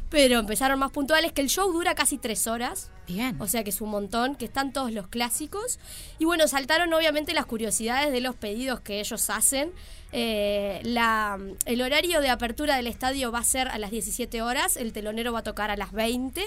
Pero 0.08 0.38
empezaron 0.38 0.78
más 0.78 0.92
puntuales, 0.92 1.32
que 1.32 1.42
el 1.42 1.50
show 1.50 1.70
dura 1.70 1.94
casi 1.94 2.16
tres 2.16 2.46
horas. 2.46 2.90
Bien. 3.06 3.36
O 3.40 3.48
sea 3.48 3.59
que 3.64 3.70
es 3.70 3.80
un 3.80 3.90
montón, 3.90 4.34
que 4.36 4.44
están 4.44 4.72
todos 4.72 4.92
los 4.92 5.08
clásicos. 5.08 5.78
Y 6.18 6.24
bueno, 6.24 6.48
saltaron 6.48 6.92
obviamente 6.92 7.32
las 7.34 7.46
curiosidades 7.46 8.12
de 8.12 8.20
los 8.20 8.34
pedidos 8.34 8.80
que 8.80 9.00
ellos 9.00 9.30
hacen. 9.30 9.72
Eh, 10.12 10.80
la, 10.82 11.38
el 11.66 11.82
horario 11.82 12.20
de 12.20 12.30
apertura 12.30 12.76
del 12.76 12.86
estadio 12.88 13.30
va 13.30 13.38
a 13.38 13.44
ser 13.44 13.68
a 13.68 13.78
las 13.78 13.90
17 13.90 14.42
horas, 14.42 14.76
el 14.76 14.92
telonero 14.92 15.32
va 15.32 15.40
a 15.40 15.42
tocar 15.42 15.70
a 15.70 15.76
las 15.76 15.92
20 15.92 16.42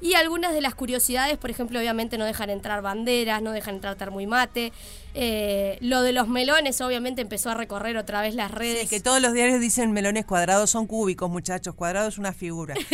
y 0.00 0.14
algunas 0.14 0.52
de 0.52 0.60
las 0.60 0.74
curiosidades, 0.74 1.38
por 1.38 1.50
ejemplo, 1.50 1.78
obviamente 1.78 2.18
no 2.18 2.24
dejan 2.24 2.50
entrar 2.50 2.82
banderas, 2.82 3.40
no 3.40 3.52
dejan 3.52 3.76
entrar 3.76 3.94
termo 3.96 4.20
y 4.20 4.26
mate. 4.26 4.72
Eh, 5.16 5.78
lo 5.80 6.02
de 6.02 6.12
los 6.12 6.26
melones 6.26 6.80
obviamente 6.80 7.22
empezó 7.22 7.50
a 7.50 7.54
recorrer 7.54 7.96
otra 7.96 8.20
vez 8.20 8.34
las 8.34 8.50
redes. 8.50 8.82
Sí, 8.82 8.88
que 8.88 9.00
todos 9.00 9.22
los 9.22 9.32
diarios 9.32 9.60
dicen 9.60 9.92
melones 9.92 10.24
cuadrados 10.24 10.70
son 10.70 10.86
cúbicos, 10.88 11.30
muchachos. 11.30 11.74
Cuadrado 11.74 12.08
es 12.08 12.18
una 12.18 12.32
figura. 12.32 12.74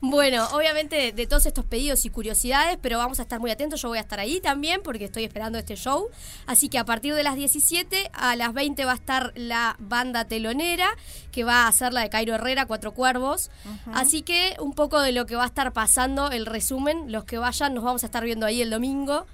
Bueno, 0.00 0.48
obviamente 0.52 0.96
de, 0.96 1.12
de 1.12 1.26
todos 1.26 1.46
estos 1.46 1.64
pedidos 1.64 2.04
y 2.04 2.10
curiosidades, 2.10 2.78
pero 2.80 2.98
vamos 2.98 3.18
a 3.18 3.22
estar 3.22 3.38
muy 3.38 3.50
atentos. 3.50 3.80
Yo 3.80 3.88
voy 3.88 3.98
a 3.98 4.00
estar 4.00 4.18
ahí 4.18 4.40
también 4.40 4.82
porque 4.82 5.04
estoy 5.04 5.24
esperando 5.24 5.58
este 5.58 5.76
show. 5.76 6.08
Así 6.46 6.68
que 6.68 6.78
a 6.78 6.84
partir 6.84 7.14
de 7.14 7.22
las 7.22 7.36
17 7.36 8.10
a 8.12 8.36
las 8.36 8.52
20 8.52 8.84
va 8.84 8.92
a 8.92 8.94
estar 9.00 9.32
la 9.34 9.74
banda 9.78 10.24
telonera, 10.26 10.88
que 11.32 11.42
va 11.44 11.66
a 11.66 11.72
ser 11.72 11.92
la 11.92 12.02
de 12.02 12.10
Cairo 12.10 12.34
Herrera, 12.34 12.66
Cuatro 12.66 12.92
Cuervos. 12.92 13.50
Así 13.92 14.22
que 14.22 14.56
un 14.60 14.72
poco 14.74 15.00
de 15.00 15.12
lo 15.12 15.26
que 15.26 15.34
va 15.36 15.42
a 15.44 15.46
estar 15.46 15.72
pasando, 15.72 16.30
el 16.30 16.46
resumen, 16.46 17.10
los 17.10 17.24
que 17.24 17.38
vayan, 17.38 17.74
nos 17.74 17.82
vamos 17.84 18.02
a 18.04 18.06
estar 18.06 18.24
viendo 18.24 18.46
ahí 18.46 18.62
el 18.62 18.70
domingo. 18.70 19.26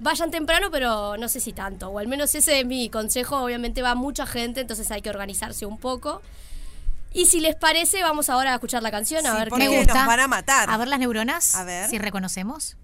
Vayan 0.00 0.30
temprano, 0.30 0.68
pero 0.70 1.16
no 1.16 1.28
sé 1.28 1.40
si 1.40 1.52
tanto. 1.52 1.88
O 1.88 1.98
al 1.98 2.06
menos 2.06 2.32
ese 2.36 2.60
es 2.60 2.66
mi 2.66 2.88
consejo. 2.88 3.36
Obviamente 3.42 3.82
va 3.82 3.96
mucha 3.96 4.26
gente, 4.26 4.60
entonces 4.60 4.88
hay 4.92 5.02
que 5.02 5.10
organizarse 5.10 5.66
un 5.66 5.78
poco. 5.78 6.22
Y 7.12 7.26
si 7.26 7.40
les 7.40 7.56
parece, 7.56 8.02
vamos 8.02 8.28
ahora 8.28 8.52
a 8.52 8.54
escuchar 8.54 8.82
la 8.82 8.90
canción, 8.92 9.26
a 9.26 9.32
Sí, 9.32 9.38
ver 9.38 9.48
porque 9.48 9.68
qué 9.68 9.84
nos 9.86 10.06
van 10.06 10.20
a 10.20 10.28
matar. 10.28 10.70
A 10.70 10.76
ver 10.76 10.86
las 10.86 11.00
neuronas. 11.00 11.54
A 11.56 11.64
ver. 11.64 11.88
Si 11.88 11.98
reconocemos. 11.98 12.76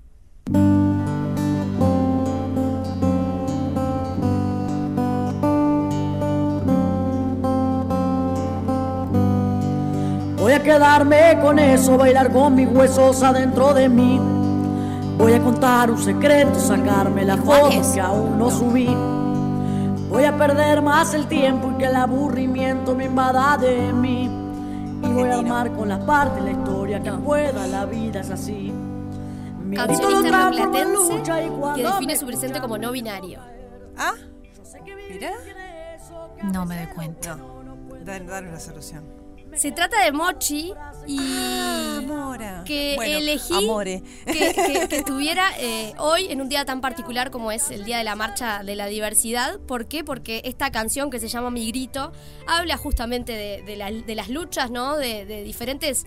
Voy 10.45 10.53
a 10.53 10.63
quedarme 10.63 11.39
con 11.41 11.59
eso, 11.59 11.97
bailar 11.97 12.31
con 12.31 12.55
mis 12.55 12.69
huesos 12.69 13.23
adentro 13.23 13.73
de 13.73 13.89
mí. 13.89 14.21
Voy 15.17 15.33
a 15.33 15.41
contar 15.41 15.91
un 15.91 15.99
secreto, 15.99 16.61
sacarme 16.61 17.25
la 17.25 17.39
foto 17.39 17.81
que 17.95 17.99
aún 17.99 18.39
no 18.39 18.51
subí. 18.51 18.95
Voy 20.11 20.25
a 20.25 20.37
perder 20.37 20.83
más 20.83 21.15
el 21.15 21.29
tiempo 21.29 21.73
y 21.73 21.79
que 21.79 21.87
el 21.87 21.97
aburrimiento 21.97 22.95
me 22.95 23.07
invada 23.07 23.57
de 23.57 23.91
mí. 23.95 24.25
Y 25.03 25.07
voy 25.15 25.31
a 25.31 25.39
armar 25.39 25.73
con 25.73 25.89
las 25.89 26.05
partes 26.05 26.45
la 26.45 26.51
historia 26.51 27.03
que 27.03 27.13
pueda, 27.13 27.67
la 27.67 27.87
vida 27.87 28.21
es 28.21 28.29
así. 28.29 28.71
Mi 29.63 29.77
cancionista 29.77 30.51
rioplatense 30.51 31.23
que 31.75 31.83
define 31.83 32.17
su 32.19 32.27
presente 32.27 32.61
como 32.61 32.77
no 32.77 32.93
binario. 32.93 33.41
¿Ah? 33.97 34.13
Mira. 35.11 35.31
No 36.53 36.67
me 36.67 36.85
doy 36.85 36.95
cuenta. 36.95 37.35
No. 37.35 37.65
Dan, 38.05 38.27
danos 38.27 38.53
la 38.53 38.61
solución. 38.61 39.24
Se 39.57 39.73
trata 39.73 40.03
de 40.05 40.13
Mochi 40.13 40.73
y 41.07 41.19
Ah, 41.21 42.01
Mora. 42.07 42.63
que 42.67 42.95
Bueno, 42.97 43.19
elegí 43.19 43.55
amore. 43.55 44.03
que, 44.27 44.33
que- 44.55 44.87
que 44.89 44.97
estuviera 44.97 45.49
eh, 45.59 45.93
hoy 45.99 46.27
en 46.31 46.41
un 46.41 46.49
día 46.49 46.65
tan 46.65 46.81
particular 46.81 47.31
como 47.31 47.53
es 47.53 47.71
el 47.71 47.85
Día 47.85 47.99
de 47.99 48.05
la 48.05 48.15
Marcha 48.17 48.63
de 48.65 48.75
la 48.75 48.87
Diversidad. 48.87 49.59
¿Por 49.61 49.87
qué? 49.87 50.03
Porque 50.05 50.43
esta 50.45 50.71
canción 50.71 51.11
que 51.11 51.21
se 51.21 51.29
llama 51.29 51.51
Mi 51.51 51.67
Grito 51.69 52.13
habla 52.47 52.77
justamente 52.77 53.33
de, 53.33 53.63
de 53.63 53.77
la- 53.77 53.91
de 53.93 54.15
las 54.15 54.29
luchas, 54.29 54.71
¿no? 54.71 54.97
De, 54.97 55.25
de 55.25 55.45
diferentes 55.45 56.05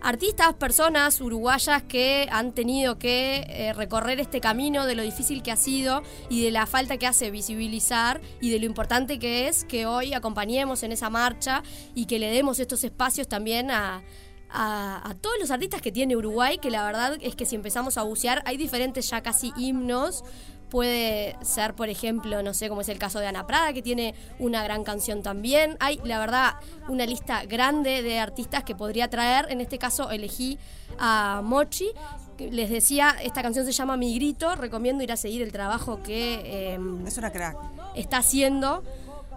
artistas, 0.00 0.54
personas 0.54 1.20
uruguayas 1.20 1.82
que 1.82 2.28
han 2.30 2.52
tenido 2.52 2.98
que 2.98 3.44
eh, 3.48 3.72
recorrer 3.72 4.20
este 4.20 4.40
camino, 4.40 4.86
de 4.86 4.94
lo 4.94 5.02
difícil 5.02 5.42
que 5.42 5.52
ha 5.52 5.56
sido 5.56 6.02
y 6.28 6.42
de 6.42 6.50
la 6.50 6.66
falta 6.66 6.96
que 6.96 7.06
hace 7.06 7.30
visibilizar 7.30 8.20
y 8.40 8.50
de 8.50 8.58
lo 8.58 8.66
importante 8.66 9.18
que 9.18 9.48
es 9.48 9.64
que 9.64 9.86
hoy 9.86 10.14
acompañemos 10.14 10.82
en 10.82 10.92
esa 10.92 11.10
marcha 11.10 11.62
y 11.94 12.06
que 12.06 12.18
le 12.18 12.30
demos 12.30 12.58
estos 12.58 12.84
espacios 12.84 13.28
también 13.28 13.70
a, 13.70 14.02
a, 14.50 15.10
a 15.10 15.14
todos 15.14 15.36
los 15.40 15.50
artistas 15.50 15.82
que 15.82 15.92
tiene 15.92 16.16
Uruguay, 16.16 16.58
que 16.58 16.70
la 16.70 16.84
verdad 16.84 17.18
es 17.20 17.34
que 17.34 17.44
si 17.44 17.56
empezamos 17.56 17.98
a 17.98 18.02
bucear, 18.02 18.42
hay 18.46 18.56
diferentes 18.56 19.08
ya 19.10 19.22
casi 19.22 19.52
himnos. 19.56 20.24
Puede 20.70 21.36
ser, 21.42 21.74
por 21.74 21.88
ejemplo, 21.88 22.42
no 22.42 22.52
sé, 22.52 22.68
como 22.68 22.82
es 22.82 22.88
el 22.88 22.98
caso 22.98 23.20
de 23.20 23.26
Ana 23.26 23.46
Prada, 23.46 23.72
que 23.72 23.80
tiene 23.82 24.14
una 24.38 24.62
gran 24.62 24.84
canción 24.84 25.22
también. 25.22 25.76
Hay, 25.80 25.98
la 26.04 26.18
verdad, 26.18 26.54
una 26.88 27.06
lista 27.06 27.44
grande 27.46 28.02
de 28.02 28.18
artistas 28.18 28.64
que 28.64 28.74
podría 28.74 29.08
traer. 29.08 29.46
En 29.50 29.60
este 29.60 29.78
caso, 29.78 30.10
elegí 30.10 30.58
a 30.98 31.40
Mochi. 31.42 31.90
Les 32.38 32.70
decía, 32.70 33.16
esta 33.22 33.42
canción 33.42 33.64
se 33.64 33.72
llama 33.72 33.96
Mi 33.96 34.14
Grito. 34.14 34.54
Recomiendo 34.56 35.02
ir 35.02 35.10
a 35.10 35.16
seguir 35.16 35.42
el 35.42 35.52
trabajo 35.52 36.02
que 36.02 36.74
em, 36.74 37.06
Es 37.06 37.16
una 37.18 37.32
crack. 37.32 37.56
está 37.94 38.18
haciendo. 38.18 38.82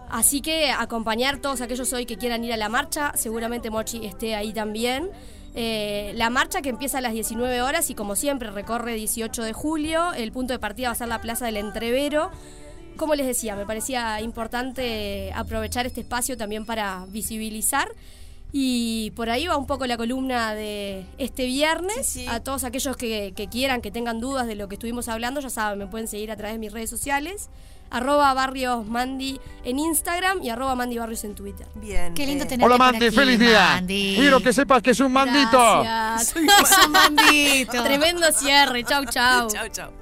Así 0.09 0.41
que 0.41 0.69
acompañar 0.71 1.37
todos 1.37 1.61
aquellos 1.61 1.93
hoy 1.93 2.05
que 2.05 2.17
quieran 2.17 2.43
ir 2.43 2.51
a 2.51 2.57
la 2.57 2.67
marcha, 2.67 3.13
seguramente 3.15 3.69
Mochi 3.69 4.05
esté 4.05 4.35
ahí 4.35 4.51
también. 4.51 5.09
Eh, 5.53 6.13
la 6.15 6.29
marcha 6.29 6.61
que 6.61 6.69
empieza 6.69 6.99
a 6.99 7.01
las 7.01 7.13
19 7.13 7.61
horas 7.61 7.89
y 7.89 7.95
como 7.95 8.15
siempre 8.15 8.51
recorre 8.51 8.93
18 8.95 9.43
de 9.43 9.53
julio, 9.53 10.13
el 10.13 10.31
punto 10.31 10.53
de 10.53 10.59
partida 10.59 10.87
va 10.87 10.93
a 10.93 10.95
ser 10.95 11.07
la 11.09 11.21
Plaza 11.21 11.45
del 11.45 11.57
Entrevero. 11.57 12.31
Como 12.97 13.15
les 13.15 13.25
decía, 13.25 13.55
me 13.55 13.65
parecía 13.65 14.21
importante 14.21 15.31
aprovechar 15.35 15.85
este 15.85 16.01
espacio 16.01 16.37
también 16.37 16.65
para 16.65 17.05
visibilizar. 17.09 17.89
Y 18.53 19.11
por 19.11 19.29
ahí 19.29 19.47
va 19.47 19.55
un 19.55 19.65
poco 19.65 19.85
la 19.85 19.97
columna 19.97 20.53
de 20.53 21.05
este 21.17 21.45
viernes. 21.45 22.19
A 22.27 22.41
todos 22.41 22.63
aquellos 22.63 22.97
que, 22.97 23.33
que 23.35 23.47
quieran, 23.47 23.81
que 23.81 23.91
tengan 23.91 24.19
dudas 24.19 24.47
de 24.47 24.55
lo 24.55 24.67
que 24.67 24.75
estuvimos 24.75 25.07
hablando, 25.07 25.39
ya 25.39 25.49
saben, 25.49 25.79
me 25.79 25.87
pueden 25.87 26.07
seguir 26.07 26.31
a 26.31 26.35
través 26.35 26.55
de 26.55 26.59
mis 26.59 26.71
redes 26.71 26.89
sociales. 26.89 27.49
Arroba 27.91 28.33
Barrios 28.33 28.87
Mandy 28.87 29.39
en 29.65 29.77
Instagram 29.77 30.41
y 30.41 30.49
arroba 30.49 30.75
Mandy 30.75 30.97
Barrios 30.97 31.25
en 31.25 31.35
Twitter. 31.35 31.67
Bien. 31.75 32.13
Qué 32.13 32.25
lindo 32.25 32.47
tener 32.47 32.65
Hola 32.65 32.77
Mandy, 32.77 33.11
feliz 33.11 33.37
día. 33.37 33.83
Quiero 33.85 34.39
que 34.39 34.53
sepas 34.53 34.81
que 34.81 34.91
es 34.91 34.99
un 35.01 35.11
mandito. 35.11 35.81
Gracias. 35.83 36.35
Es 36.35 36.85
un 36.85 36.91
mandito. 36.91 37.83
Tremendo 37.83 38.31
cierre. 38.31 38.83
Chau, 38.85 39.03
chau. 39.05 39.49
Chau, 39.49 39.67
chau. 39.69 40.00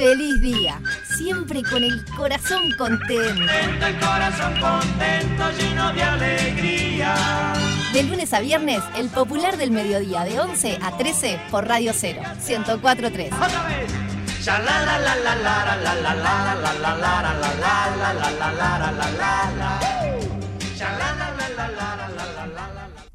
feliz 0.00 0.40
día, 0.40 0.80
siempre 1.14 1.62
con 1.62 1.84
el 1.84 2.02
corazón 2.16 2.72
contento. 2.78 3.52
El 3.52 3.98
corazón 4.00 4.54
contento, 4.58 5.50
lleno 5.58 5.92
de 5.92 6.02
alegría. 6.02 7.52
De 7.92 8.02
lunes 8.04 8.32
a 8.32 8.40
viernes, 8.40 8.82
el 8.96 9.10
popular 9.10 9.58
del 9.58 9.70
mediodía 9.70 10.24
de 10.24 10.40
11 10.40 10.78
a 10.80 10.96
13 10.96 11.38
por 11.50 11.68
Radio 11.68 11.92
0, 11.94 12.22
1043. 12.48 13.30
Otra 13.30 13.66
vez. 13.68 13.92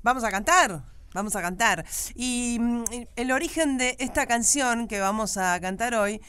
Vamos 0.03 0.23
a 0.23 0.29
cantar. 0.29 0.83
Vamos 1.15 1.35
a 1.35 1.41
cantar. 1.41 1.83
Y 2.13 2.59
el 3.15 3.31
origen 3.31 3.79
de 3.79 3.95
esta 3.97 4.27
canción 4.27 4.87
que 4.87 4.99
vamos 4.99 5.37
a 5.37 5.59
cantar 5.61 5.95
hoy 5.95 6.21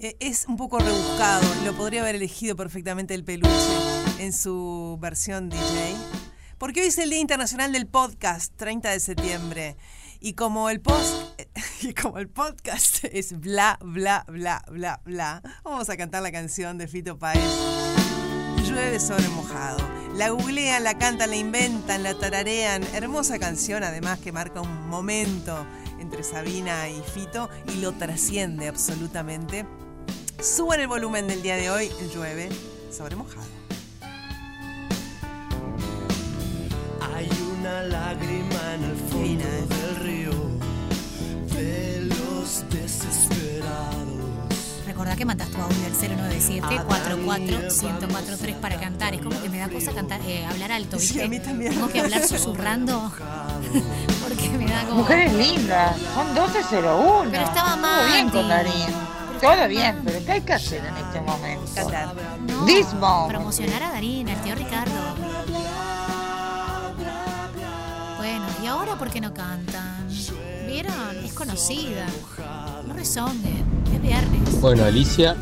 eh, 0.00 0.16
es 0.20 0.46
un 0.46 0.56
poco 0.56 0.78
rebuscado. 0.78 1.42
Lo 1.64 1.74
podría 1.74 2.02
haber 2.02 2.14
elegido 2.14 2.54
perfectamente 2.54 3.14
el 3.14 3.24
peluche 3.24 3.52
en 4.20 4.32
su 4.32 4.96
versión 5.00 5.48
DJ. 5.48 5.96
Porque 6.56 6.80
hoy 6.80 6.86
es 6.86 6.98
el 6.98 7.10
Día 7.10 7.18
Internacional 7.18 7.72
del 7.72 7.86
Podcast, 7.86 8.52
30 8.56 8.90
de 8.90 9.00
septiembre. 9.00 9.76
Y 10.20 10.34
como 10.34 10.70
el 10.70 10.80
post 10.80 11.40
y 11.82 11.94
como 11.94 12.18
el 12.18 12.28
podcast 12.28 13.04
es 13.04 13.38
bla 13.40 13.78
bla 13.80 14.24
bla 14.28 14.64
bla 14.68 15.00
bla, 15.04 15.42
vamos 15.64 15.88
a 15.90 15.96
cantar 15.96 16.22
la 16.22 16.32
canción 16.32 16.78
de 16.78 16.86
Fito 16.86 17.18
Páez. 17.18 17.42
Llueve 18.68 19.00
sobre 19.00 19.28
mojado. 19.28 19.78
La 20.14 20.30
googlean, 20.30 20.84
la 20.84 20.98
cantan, 20.98 21.30
la 21.30 21.36
inventan, 21.36 22.02
la 22.02 22.18
tararean. 22.18 22.82
Hermosa 22.94 23.38
canción, 23.38 23.82
además, 23.82 24.18
que 24.18 24.30
marca 24.30 24.60
un 24.60 24.88
momento 24.88 25.66
entre 26.00 26.22
Sabina 26.22 26.88
y 26.88 27.00
Fito 27.02 27.48
y 27.72 27.80
lo 27.80 27.92
trasciende 27.92 28.68
absolutamente. 28.68 29.64
Suban 30.40 30.80
el 30.80 30.86
volumen 30.88 31.26
del 31.26 31.42
día 31.42 31.56
de 31.56 31.68
hoy, 31.70 31.90
llueve 32.14 32.48
sobre 32.96 33.16
mojado. 33.16 33.46
Hay 37.14 37.28
una 37.58 37.82
lágrima 37.82 38.74
en 38.74 38.84
el 38.84 38.96
fondo 38.96 39.44
del 39.44 39.96
río 39.96 40.30
de 41.54 42.02
los 42.02 42.64
desesperados. 42.70 43.96
Recordá 44.86 45.16
que 45.16 45.24
mandas 45.24 45.48
tu 45.50 45.60
audio 45.60 45.76
al 45.86 45.92
097-44-1043 45.92 48.54
para 48.60 48.78
cantar. 48.78 49.14
Es 49.14 49.22
como 49.22 49.40
que 49.42 49.48
me 49.48 49.58
da 49.58 49.68
cosa 49.68 49.90
cantar, 49.92 50.20
eh, 50.24 50.46
hablar 50.46 50.70
alto, 50.72 50.98
Sí, 51.00 51.06
¿viste? 51.06 51.24
a 51.24 51.28
mí 51.28 51.40
también. 51.40 51.72
Tengo 51.74 51.88
que 51.88 51.98
hablar 52.00 52.22
susurrando. 52.26 53.12
Porque 54.22 54.48
me 54.50 54.70
da 54.70 54.84
como. 54.84 55.00
Mujeres 55.00 55.32
lindas, 55.34 55.96
son 56.14 56.26
1201. 56.32 57.30
Pero 57.32 57.44
estaba 57.44 57.74
Todo 57.76 58.06
bien 58.12 58.30
con 58.30 58.48
Darín. 58.48 59.17
Todo 59.40 59.68
bien, 59.68 60.00
pero 60.04 60.24
¿qué 60.24 60.32
hay 60.32 60.40
que 60.40 60.52
hacer 60.52 60.84
en 60.84 60.96
este 60.96 61.20
momento? 61.20 61.70
Cantar. 61.74 62.14
No, 62.40 62.64
This 62.64 62.92
moment. 62.94 63.28
Promocionar 63.30 63.82
a 63.82 63.92
Darín, 63.92 64.28
al 64.28 64.40
tío 64.42 64.54
Ricardo. 64.54 64.92
Bueno, 68.16 68.44
¿y 68.62 68.66
ahora 68.66 68.96
por 68.96 69.10
qué 69.10 69.20
no 69.20 69.32
cantan? 69.32 70.08
¿Vieron? 70.66 71.24
Es 71.24 71.32
conocida. 71.32 72.06
No 72.86 72.94
rezonguen. 72.94 73.77
Es 73.98 74.02
viernes. 74.02 74.60
Bueno, 74.60 74.84
Alicia, 74.84 75.36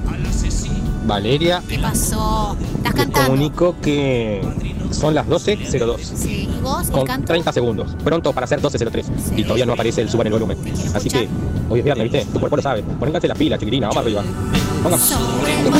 Valeria, 1.06 1.62
¿Qué 1.68 1.78
pasó? 1.78 2.56
¿Estás 2.60 2.94
les 2.94 3.04
cantando? 3.04 3.28
comunico 3.30 3.76
que 3.80 4.42
son 4.90 5.14
las 5.14 5.26
12.02. 5.26 5.98
Sí. 6.00 6.48
¿Y 6.50 6.90
Con 6.90 7.04
canto? 7.06 7.26
30 7.28 7.52
segundos. 7.52 7.96
Pronto 8.02 8.32
para 8.32 8.46
ser 8.46 8.60
12.03. 8.60 9.04
Y 9.36 9.42
todavía 9.44 9.66
no 9.66 9.74
aparece 9.74 10.00
el 10.02 10.08
suban 10.10 10.26
el 10.26 10.32
volumen. 10.32 10.58
Así 10.94 11.08
que 11.08 11.28
hoy 11.68 11.78
es 11.80 11.84
viernes, 11.84 12.10
¿viste? 12.10 12.26
Tu 12.32 12.40
cuerpo 12.40 12.56
lo 12.56 12.62
sabe. 12.62 12.82
Pónganse 12.82 13.28
la 13.28 13.34
pila, 13.34 13.56
chiquilina. 13.58 13.88
Vamos 13.88 14.02
arriba. 14.02 14.22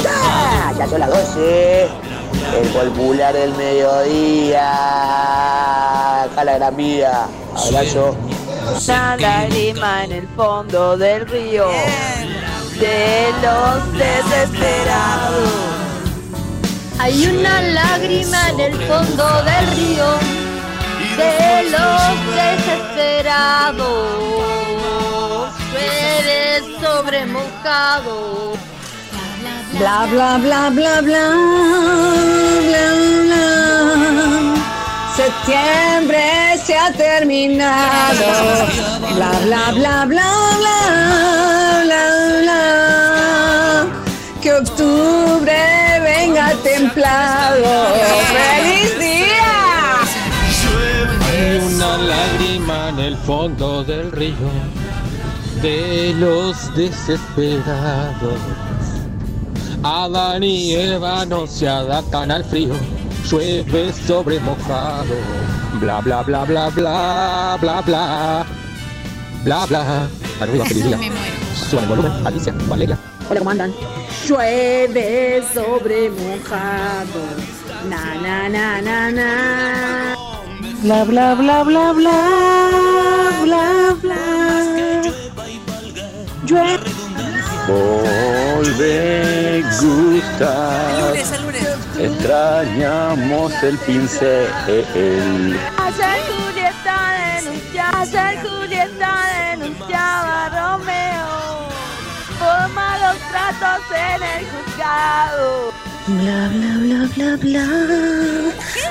Ah, 0.09 0.73
ya 0.79 0.87
son 0.89 1.01
las 1.01 1.11
12. 1.11 1.83
El 1.83 2.69
popular 2.69 3.35
del 3.35 3.53
mediodía. 3.55 4.73
Acá 6.25 6.45
la 6.45 6.55
gran 6.59 6.77
vida. 6.77 7.29
Abrazo. 7.57 8.17
Una 8.85 9.17
lágrima 9.17 10.05
en 10.05 10.13
el 10.13 10.29
fondo 10.29 10.97
del 10.97 11.27
río 11.27 11.67
de 12.79 13.33
los 13.43 13.93
desesperados. 13.93 15.51
Hay 16.99 17.27
una 17.27 17.63
lágrima 17.63 18.51
en 18.51 18.61
el 18.61 18.75
fondo 18.87 19.43
del 19.45 19.67
río 19.77 20.19
de 21.17 21.71
los 21.71 22.03
desesperados. 22.35 23.87
Llueve 25.73 26.63
sobre 26.81 27.27
mojado. 27.27 28.53
Bla 29.79 30.07
bla 30.11 30.39
bla 30.39 30.71
bla 30.71 31.01
bla 31.01 31.31
bla 32.67 32.87
bla. 33.25 33.45
Septiembre 35.17 36.59
se 36.65 36.77
ha 36.77 36.93
terminado. 36.93 38.27
Bla 39.15 39.31
bla 39.45 39.73
bla 39.73 40.05
bla 40.05 40.05
bla 40.07 40.59
bla 40.59 41.36
fondo 53.27 53.83
del 53.83 54.13
río 54.13 54.37
de 55.61 56.15
los 56.17 56.73
desesperados. 56.77 58.39
Adán 59.83 60.45
y 60.45 60.75
Eva 60.75 61.27
no 61.27 61.45
se 61.49 61.69
adaptan 61.69 62.31
al 62.31 62.45
frío, 62.45 62.75
llueve 63.29 63.93
sobre 63.93 64.39
mojado. 64.39 65.15
Bla 65.81 66.01
bla 66.01 66.23
bla 66.23 66.45
bla 66.45 66.71
bla 66.71 67.59
bla 67.61 67.83
bla 67.85 68.47
bla 69.43 69.67
bla. 69.67 70.09
Arriba, 70.41 70.65
feliz 70.65 70.85
día. 70.87 70.99
Suban 71.69 71.85
el 71.85 71.91
volumen, 71.91 72.13
Alicia, 72.27 72.55
Valeria. 72.69 72.97
Hola, 73.29 73.41
¿cómo 73.41 73.51
andan? 73.51 73.75
Llueve 74.25 75.43
sobre 75.53 76.11
mojado. 76.11 77.23
Na 77.91 78.15
na 78.23 78.49
na 78.49 78.81
na 78.83 79.11
na. 79.11 80.16
Bla 80.83 81.05
bla 81.05 81.35
bla 81.35 81.65
bla 81.65 81.93
bla 81.93 82.19
bla 83.43 83.95
bla. 84.03 84.23
Llueve. 86.45 86.91
Volve, 87.67 89.63
Gustav. 89.81 91.09
Lunes, 91.09 91.33
el 91.33 91.43
lunes. 91.43 91.67
Extrañamos 91.99 93.53
el 93.63 93.79
pincel. 93.79 94.47
Ayer 95.79 96.19
Julieta 96.29 96.99
denunciaba, 97.35 98.01
ayer 98.03 98.33
Julieta 98.47 99.13
denunciaba 99.51 100.45
a 100.45 100.49
Romeo 100.77 101.37
por 102.39 102.69
malos 102.75 103.17
tratos 103.31 103.83
en 103.93 104.23
el 104.23 104.43
juzgado. 104.51 105.73
Bla 106.09 106.49
bla 106.55 106.79
bla 106.79 107.09
bla 107.17 107.37
bla 107.37 107.67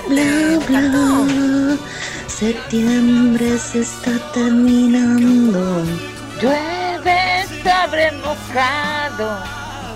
bla 0.09 0.59
bla. 0.67 1.77
Septiembre 2.27 3.57
se 3.57 3.79
está 3.79 4.11
terminando. 4.33 5.85
Llueve 6.41 7.45
sobre 7.63 8.11
mojado. 8.17 9.39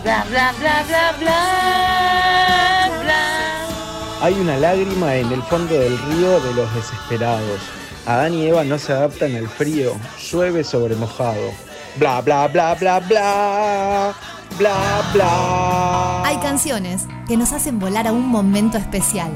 Bla 0.02 0.24
bla 0.30 0.54
bla 0.60 0.84
bla 0.88 1.12
bla 1.20 2.90
bla. 3.02 4.22
Hay 4.22 4.34
una 4.36 4.56
lágrima 4.56 5.16
en 5.16 5.30
el 5.34 5.44
fondo 5.44 5.74
del 5.74 5.98
río 5.98 6.40
de 6.40 6.54
los 6.54 6.74
desesperados. 6.74 7.60
Adán 8.06 8.34
y 8.34 8.48
Eva 8.48 8.64
no 8.64 8.80
se 8.80 8.94
adaptan 8.94 9.36
al 9.36 9.50
frío. 9.50 9.92
Llueve 10.32 10.64
sobre 10.64 10.96
mojado. 10.96 11.52
Bla 11.98 12.22
bla 12.22 12.48
bla 12.48 12.76
bla 12.76 13.02
bla. 13.02 14.16
Bla 14.58 15.02
bla. 15.14 16.24
Hay 16.26 16.38
canciones 16.38 17.06
que 17.28 17.38
nos 17.38 17.54
hacen 17.54 17.80
volar 17.80 18.08
a 18.08 18.12
un 18.12 18.28
momento 18.28 18.78
especial. 18.78 19.32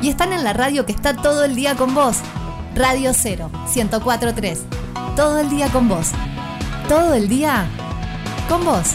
Y 0.00 0.08
están 0.08 0.32
en 0.32 0.44
la 0.44 0.52
radio 0.52 0.86
que 0.86 0.92
está 0.92 1.14
todo 1.14 1.44
el 1.44 1.54
día 1.54 1.76
con 1.76 1.94
vos. 1.94 2.18
Radio 2.74 3.12
0, 3.14 3.50
1043. 3.74 4.62
Todo 5.16 5.38
el 5.38 5.50
día 5.50 5.68
con 5.68 5.88
vos. 5.88 6.10
Todo 6.88 7.14
el 7.14 7.28
día 7.28 7.66
con 8.48 8.64
vos. 8.64 8.94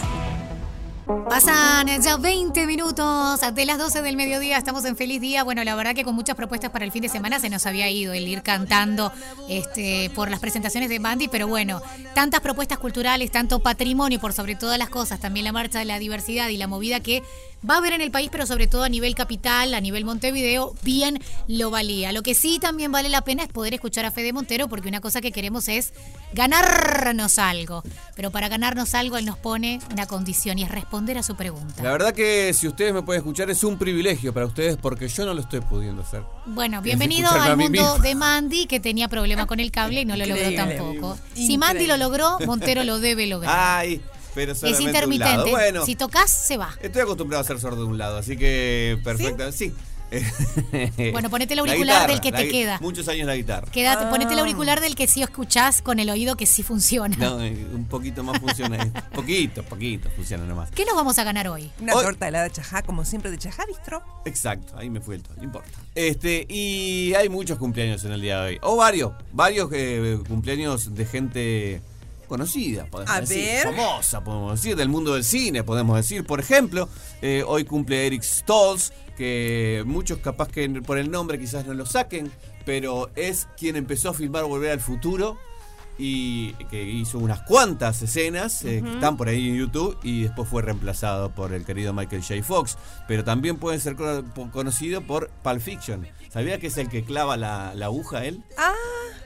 Pasan 1.10 1.88
ya 2.02 2.16
20 2.16 2.66
minutos 2.66 3.40
de 3.54 3.66
las 3.66 3.78
12 3.78 4.02
del 4.02 4.16
mediodía, 4.16 4.56
estamos 4.56 4.84
en 4.84 4.96
feliz 4.96 5.20
día. 5.20 5.42
Bueno, 5.42 5.64
la 5.64 5.74
verdad 5.74 5.92
que 5.94 6.04
con 6.04 6.14
muchas 6.14 6.36
propuestas 6.36 6.70
para 6.70 6.84
el 6.84 6.92
fin 6.92 7.02
de 7.02 7.08
semana 7.08 7.40
se 7.40 7.50
nos 7.50 7.66
había 7.66 7.90
ido 7.90 8.12
el 8.12 8.28
ir 8.28 8.42
cantando 8.42 9.12
este, 9.48 10.10
por 10.14 10.30
las 10.30 10.38
presentaciones 10.38 10.88
de 10.88 11.00
Bandy, 11.00 11.26
pero 11.26 11.48
bueno, 11.48 11.82
tantas 12.14 12.40
propuestas 12.40 12.78
culturales, 12.78 13.32
tanto 13.32 13.58
patrimonio 13.58 14.20
por 14.20 14.32
sobre 14.32 14.54
todas 14.54 14.78
las 14.78 14.88
cosas, 14.88 15.18
también 15.18 15.44
la 15.44 15.52
marcha 15.52 15.80
de 15.80 15.84
la 15.84 15.98
diversidad 15.98 16.48
y 16.48 16.56
la 16.56 16.68
movida 16.68 17.00
que 17.00 17.24
va 17.68 17.74
a 17.74 17.78
haber 17.78 17.92
en 17.92 18.00
el 18.00 18.10
país, 18.10 18.28
pero 18.30 18.46
sobre 18.46 18.66
todo 18.66 18.84
a 18.84 18.88
nivel 18.88 19.14
capital, 19.14 19.74
a 19.74 19.80
nivel 19.80 20.04
Montevideo, 20.04 20.74
bien 20.82 21.20
lo 21.48 21.70
valía. 21.70 22.12
Lo 22.12 22.22
que 22.22 22.34
sí 22.34 22.58
también 22.58 22.92
vale 22.92 23.08
la 23.08 23.22
pena 23.22 23.42
es 23.42 23.48
poder 23.48 23.74
escuchar 23.74 24.04
a 24.04 24.10
Fede 24.10 24.32
Montero, 24.32 24.68
porque 24.68 24.88
una 24.88 25.00
cosa 25.00 25.20
que 25.20 25.32
queremos 25.32 25.68
es 25.68 25.92
ganarnos 26.32 27.38
algo. 27.38 27.82
Pero 28.16 28.30
para 28.30 28.48
ganarnos 28.48 28.94
algo, 28.94 29.16
él 29.16 29.26
nos 29.26 29.38
pone 29.38 29.80
una 29.92 30.06
condición 30.06 30.58
y 30.58 30.62
es 30.62 30.70
responder 30.70 31.18
a 31.18 31.22
su 31.22 31.36
pregunta. 31.36 31.82
La 31.82 31.92
verdad 31.92 32.14
que 32.14 32.52
si 32.54 32.68
ustedes 32.68 32.92
me 32.92 33.02
pueden 33.02 33.20
escuchar 33.20 33.50
es 33.50 33.64
un 33.64 33.78
privilegio 33.78 34.32
para 34.32 34.46
ustedes 34.46 34.76
porque 34.76 35.08
yo 35.08 35.26
no 35.26 35.34
lo 35.34 35.40
estoy 35.40 35.60
pudiendo 35.60 36.02
hacer. 36.02 36.22
Bueno, 36.46 36.82
bienvenido 36.82 37.30
al 37.30 37.56
mundo 37.56 37.98
de 37.98 38.14
Mandy, 38.14 38.66
que 38.66 38.80
tenía 38.80 39.08
problema 39.08 39.46
con 39.46 39.60
el 39.60 39.70
cable 39.70 40.00
y 40.02 40.04
no 40.04 40.16
lo 40.16 40.26
logró 40.26 40.50
Increíble. 40.50 40.76
tampoco. 40.76 41.18
Si 41.34 41.58
Mandy 41.58 41.86
lo 41.86 41.96
logró, 41.96 42.38
Montero 42.46 42.84
lo 42.84 42.98
debe 42.98 43.26
lograr. 43.26 43.54
Ay, 43.56 44.00
pero 44.34 44.52
es 44.52 44.62
intermitente. 44.80 45.18
lado. 45.36 45.50
Bueno, 45.50 45.84
Si 45.86 45.94
tocas, 45.96 46.30
se 46.30 46.56
va. 46.56 46.74
estoy 46.82 47.02
acostumbrado 47.02 47.42
a 47.42 47.46
ser 47.46 47.58
sordo 47.60 47.82
de 47.82 47.88
un 47.88 47.98
lado, 47.98 48.18
así 48.18 48.36
que 48.36 48.98
perfecto. 49.04 49.50
Sí. 49.52 49.72
Bueno, 51.12 51.30
ponete 51.30 51.54
el 51.54 51.58
La 51.58 51.62
auricular 51.62 51.96
guitarra, 51.96 52.06
del 52.12 52.20
que 52.20 52.32
te 52.32 52.48
queda. 52.48 52.78
Muchos 52.80 53.06
años 53.08 53.26
la 53.28 53.36
guitarra. 53.36 53.68
Quédate, 53.70 54.06
ponete 54.06 54.32
el 54.32 54.38
Ah. 54.38 54.42
auricular 54.42 54.80
del 54.80 54.96
que 54.96 55.06
sí 55.06 55.22
escuchás 55.22 55.82
con 55.82 56.00
el 56.00 56.10
oído 56.10 56.36
que 56.36 56.46
sí 56.46 56.62
funciona. 56.64 57.16
No, 57.16 57.40
eh, 57.40 57.66
un 57.72 57.84
poquito 57.86 58.24
más 58.24 58.40
funciona. 58.40 58.78
poquito, 59.14 59.62
poquito 59.62 60.10
funciona 60.10 60.44
nomás. 60.44 60.70
¿Qué 60.72 60.84
nos 60.84 60.96
vamos 60.96 61.18
a 61.20 61.24
ganar 61.24 61.46
hoy? 61.48 61.70
Una 61.80 61.92
torta 61.92 62.26
helada 62.26 62.44
de 62.44 62.50
chajá, 62.50 62.82
como 62.82 63.04
siempre 63.04 63.30
de 63.30 63.38
chajá, 63.38 63.64
bistro. 63.66 64.02
Exacto, 64.24 64.76
ahí 64.76 64.90
me 64.90 65.00
fui 65.00 65.14
el 65.14 65.22
todo, 65.22 65.36
no 65.36 65.44
importa. 65.44 65.70
Este, 65.94 66.44
y 66.48 67.14
hay 67.14 67.28
muchos 67.28 67.58
cumpleaños 67.58 68.04
en 68.04 68.10
el 68.12 68.20
día 68.20 68.40
de 68.40 68.48
hoy. 68.48 68.58
O 68.62 68.76
varios, 68.76 69.12
varios 69.32 69.70
eh, 69.72 70.18
cumpleaños 70.28 70.92
de 70.94 71.06
gente 71.06 71.82
conocida, 72.30 72.86
podemos 72.86 73.14
A 73.14 73.20
decir. 73.20 73.36
ver. 73.44 73.64
Famosa, 73.74 74.24
podemos 74.24 74.52
decir, 74.62 74.74
del 74.76 74.88
mundo 74.88 75.12
del 75.14 75.24
cine, 75.24 75.62
podemos 75.62 75.96
decir. 75.96 76.24
Por 76.24 76.40
ejemplo, 76.40 76.88
eh, 77.20 77.44
hoy 77.46 77.64
cumple 77.64 78.06
Eric 78.06 78.22
Stoltz, 78.22 78.92
que 79.18 79.82
muchos 79.84 80.18
capaz 80.18 80.48
que 80.48 80.66
por 80.80 80.96
el 80.96 81.10
nombre 81.10 81.38
quizás 81.38 81.66
no 81.66 81.74
lo 81.74 81.84
saquen, 81.84 82.32
pero 82.64 83.10
es 83.16 83.46
quien 83.58 83.76
empezó 83.76 84.08
a 84.08 84.14
filmar 84.14 84.44
Volver 84.44 84.70
al 84.70 84.80
Futuro 84.80 85.36
y 86.02 86.54
que 86.70 86.82
hizo 86.82 87.18
unas 87.18 87.42
cuantas 87.42 88.00
escenas 88.00 88.64
eh, 88.64 88.80
que 88.82 88.94
están 88.94 89.18
por 89.18 89.28
ahí 89.28 89.50
en 89.50 89.56
YouTube 89.56 89.98
y 90.02 90.22
después 90.22 90.48
fue 90.48 90.62
reemplazado 90.62 91.34
por 91.34 91.52
el 91.52 91.66
querido 91.66 91.92
Michael 91.92 92.22
J. 92.22 92.42
Fox. 92.42 92.78
Pero 93.06 93.22
también 93.22 93.58
puede 93.58 93.78
ser 93.80 93.96
conocido 94.50 95.02
por 95.02 95.28
Pulp 95.42 95.60
Fiction. 95.60 96.06
¿Sabía 96.32 96.58
que 96.58 96.68
es 96.68 96.78
el 96.78 96.88
que 96.88 97.04
clava 97.04 97.36
la, 97.36 97.74
la 97.74 97.86
aguja 97.86 98.24
él? 98.24 98.42
Ah, 98.56 98.72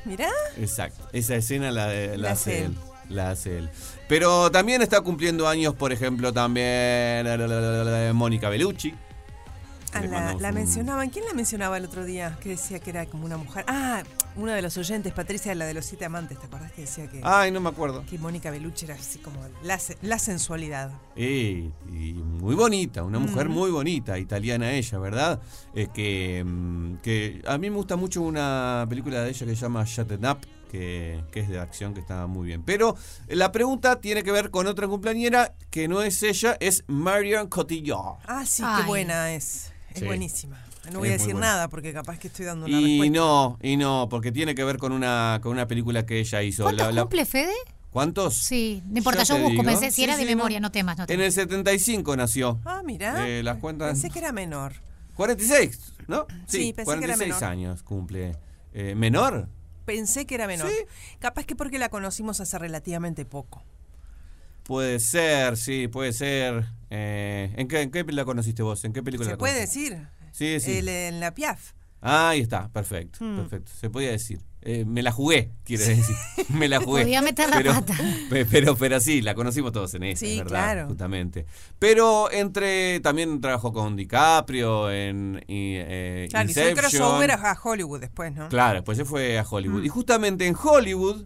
mirá. 0.05 0.31
Exacto. 0.57 1.07
Esa 1.13 1.37
escena 1.37 1.71
la, 1.71 1.87
la 1.87 2.17
La 2.17 2.31
hace 2.33 2.51
hace 2.51 2.65
él. 2.65 2.73
él. 2.73 2.79
La 3.15 3.31
hace 3.31 3.59
él. 3.59 3.71
Pero 4.09 4.51
también 4.51 4.83
está 4.83 5.01
cumpliendo 5.01 5.47
años, 5.49 5.75
por 5.75 5.93
ejemplo, 5.93 6.33
también 6.33 7.27
Mónica 8.15 8.49
Bellucci. 8.49 8.95
Ah, 9.97 10.01
la, 10.01 10.09
mandamos 10.11 10.43
la 10.43 10.49
un- 10.49 10.55
mencionaban. 10.57 11.11
¿Quién 11.11 11.25
la 11.25 11.35
mencionaba 11.35 11.77
el 11.77 11.85
otro 11.85 12.05
día? 12.05 12.37
Que 12.43 12.49
decía 12.51 12.81
que 12.81 12.91
era 12.91 13.07
como 13.07 13.27
una 13.27 13.37
mujer. 13.37 13.65
Ah, 13.69 14.03
uno 14.35 14.51
de 14.51 14.61
los 14.61 14.77
oyentes, 14.77 15.13
Patricia, 15.13 15.55
la 15.55 15.67
de 15.67 15.75
los 15.75 15.85
siete 15.85 16.05
amantes. 16.05 16.37
¿Te 16.41 16.47
acordás 16.47 16.73
que 16.73 16.81
decía 16.81 17.07
que, 17.09 17.21
Ay, 17.23 17.53
no 17.53 17.61
me 17.61 17.69
acuerdo. 17.69 18.05
que 18.05 18.19
Mónica 18.19 18.51
Bellucci 18.51 18.87
era 18.87 18.97
así 18.97 19.21
como 19.21 19.39
la, 19.63 19.79
se- 19.79 19.97
la 20.03 20.19
sensualidad? 20.19 20.91
Y, 21.15 21.71
y 21.93 22.13
muy 22.15 22.57
bonita, 22.57 23.05
una 23.05 23.21
mujer 23.21 23.49
muy 23.49 23.71
bonita, 23.71 24.19
italiana 24.19 24.73
ella, 24.73 24.99
¿verdad? 24.99 25.41
Es 25.77 25.89
que, 25.91 26.43
mm, 26.45 26.97
que 26.97 27.41
a 27.47 27.57
mí 27.59 27.71
me 27.71 27.77
gusta 27.77 27.95
mucho 27.95 28.21
una 28.23 28.85
película 28.89 29.23
de 29.23 29.31
ella 29.31 29.47
que 29.47 29.55
se 29.55 29.63
llama 29.63 29.85
Shut 29.85 30.11
It 30.11 30.25
Up, 30.25 30.39
que, 30.75 31.23
que 31.31 31.39
es 31.41 31.49
de 31.49 31.61
acción, 31.61 31.95
que 31.95 32.01
está 32.01 32.27
muy 32.27 32.47
bien. 32.49 32.65
Pero 32.65 32.97
la 33.29 33.53
pregunta 33.53 34.01
tiene 34.01 34.25
que 34.25 34.33
ver 34.33 34.51
con 34.51 34.67
otra 34.67 34.89
cumpleañera 34.89 35.55
que 35.71 35.87
no 35.87 36.03
es 36.03 36.21
ella, 36.25 36.57
es 36.59 36.83
Marion 36.89 37.47
Cotillard. 37.49 38.17
Ah, 38.27 38.45
sí, 38.45 38.63
Ay. 38.67 38.83
qué 38.83 38.89
buena 38.89 39.33
es. 39.35 39.73
Es 39.93 40.01
Sí. 40.01 40.05
buenísima. 40.05 40.61
No 40.93 40.99
voy 40.99 41.09
Es 41.09 41.15
a 41.15 41.19
decir 41.19 41.33
buena. 41.35 41.47
nada 41.53 41.69
porque 41.69 41.93
capaz 41.93 42.19
que 42.19 42.27
estoy 42.27 42.45
dando 42.47 42.67
una 42.67 42.77
Y 42.77 42.99
respuesta. 43.03 43.19
no, 43.21 43.59
y 43.63 43.77
no, 43.77 44.09
porque 44.11 44.33
tiene 44.33 44.57
que 44.57 44.65
ver 44.65 44.79
con 44.79 44.91
una, 44.93 45.39
con 45.43 45.53
una 45.53 45.69
película 45.69 46.05
que 46.05 46.19
ella 46.19 46.43
hizo. 46.43 46.65
¿Cuántos 46.65 46.87
La- 46.89 46.93
la- 46.93 47.03
cumple 47.03 47.25
Fede? 47.25 47.55
¿Cuántos? 47.91 48.35
Sí, 48.35 48.83
no 48.91 48.99
importa, 48.99 49.23
yo 49.23 49.37
busco, 49.37 49.51
digo. 49.51 49.63
pensé, 49.63 49.91
si 49.91 49.97
Sí, 49.99 50.05
era 50.05 50.17
de 50.17 50.25
sí, 50.25 50.29
no. 50.31 50.37
memoria, 50.37 50.59
no 50.59 50.73
temas, 50.73 50.99
no 50.99 51.05
En 51.05 51.07
temas. 51.07 51.27
el 51.27 51.33
75 51.33 52.17
nació. 52.17 52.59
Ah, 52.65 52.83
mirá. 52.85 53.29
Eh, 53.29 53.45
las 53.45 53.59
cuentas. 53.59 53.93
Pensé 53.93 54.11
que 54.11 54.19
era 54.19 54.33
menor. 54.33 54.73
46, 55.15 55.93
¿no? 56.09 56.27
Sí, 56.49 56.73
pensé 56.73 56.91
que 56.99 57.05
era 57.05 57.15
46 57.15 57.29
menor. 57.29 57.45
años 57.45 57.83
cumple. 57.85 58.37
Eh, 58.73 58.95
¿Menor? 58.97 59.49
Pensé 59.85 60.27
que 60.27 60.35
era 60.35 60.47
menor. 60.47 60.71
Capaz 61.19 61.45
que 61.45 61.55
porque 61.57 61.79
la 61.79 61.89
conocimos 61.89 62.41
hace 62.41 62.59
relativamente 62.59 63.25
poco. 63.25 63.63
Puede 64.65 64.99
ser, 64.99 65.57
sí, 65.59 65.89
puede 65.89 66.13
ser. 66.13 66.65
Eh, 66.91 67.53
¿en, 67.57 67.69
qué, 67.69 67.83
¿En 67.83 67.91
qué 67.91 68.03
la 68.05 68.25
conociste 68.25 68.63
vos? 68.63 68.83
¿En 68.85 68.93
qué 68.95 69.03
película 69.03 69.27
¿Se 69.27 69.33
la 69.33 69.39
puede 69.39 69.55
conociste? 69.55 69.91
decir? 69.97 70.09
Sí, 70.33 70.59
sí. 70.61 70.79
El- 70.79 70.89
en 70.89 71.21
la 71.21 71.35
Piaf. 71.35 71.73
Ah, 72.01 72.31
ahí 72.31 72.41
está, 72.41 72.69
perfecto, 72.69 73.23
Mm. 73.25 73.37
perfecto. 73.37 73.73
Se 73.79 73.91
podía 73.91 74.11
decir. 74.11 74.41
Eh, 74.67 74.85
me 74.87 75.03
la 75.03 75.13
jugué, 75.13 75.51
quiere 75.63 75.85
decir. 75.85 76.17
Me 76.49 76.69
la 76.69 76.81
jugué. 76.81 77.03
Podía 77.03 77.21
meter 77.21 77.51
la 77.51 77.57
pero, 77.57 77.75
pata. 77.75 77.95
pe- 78.31 78.47
Pero, 78.47 78.75
pero, 78.77 78.99
sí, 78.99 79.21
la 79.21 79.35
conocimos 79.35 79.73
todos 79.73 79.93
en 79.95 80.05
esa, 80.05 80.21
Sí, 80.21 80.39
¿verdad? 80.39 80.49
claro. 80.51 80.87
Justamente. 80.89 81.45
Pero 81.79 82.31
entre, 82.33 83.01
también 83.01 83.41
trabajó 83.43 83.73
con 83.75 83.95
DiCaprio 83.95 84.91
en 84.91 85.45
y, 85.49 85.75
eh, 85.77 86.29
Claro, 86.31 86.45
el 86.45 86.49
Inception. 86.51 86.77
crossover 86.79 87.31
a 87.33 87.51
a 87.51 87.59
Hollywood 87.63 88.01
después, 88.01 88.33
¿no? 88.33 88.49
Claro, 88.49 88.77
después 88.77 88.97
se 88.97 89.05
fue 89.05 89.39
a 89.39 89.45
Hollywood. 89.49 89.83
Mm. 89.83 89.85
Y 89.85 89.89
justamente 89.89 90.47
en 90.47 90.57
Hollywood 90.61 91.25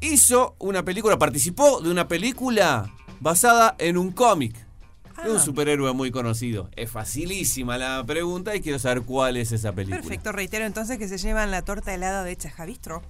hizo 0.00 0.56
una 0.58 0.84
película, 0.84 1.18
participó 1.18 1.80
de 1.80 1.90
una 1.90 2.08
película 2.08 2.92
basada 3.20 3.74
en 3.78 3.96
un 3.96 4.10
cómic 4.10 4.63
de 5.22 5.30
un 5.30 5.36
Ah. 5.36 5.40
superhéroe 5.40 5.92
muy 5.92 6.10
conocido. 6.10 6.68
Es 6.76 6.90
facilísima 6.90 7.78
la 7.78 8.02
pregunta 8.04 8.54
y 8.56 8.60
quiero 8.60 8.78
saber 8.78 9.02
cuál 9.02 9.36
es 9.36 9.52
esa 9.52 9.72
película. 9.72 10.00
Perfecto, 10.00 10.32
reitero 10.32 10.64
entonces 10.64 10.98
que 10.98 11.08
se 11.08 11.18
llevan 11.18 11.50
la 11.50 11.62
torta 11.62 11.94
helada 11.94 12.24
de 12.24 12.36
Chajavistro. 12.36 13.02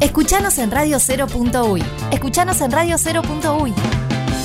Escuchanos 0.00 0.58
en 0.58 0.70
Radio 0.70 0.98
0.uy. 0.98 1.82
Escuchanos 2.12 2.60
en 2.60 2.70
Radio 2.70 2.96
0.uy. 2.96 3.72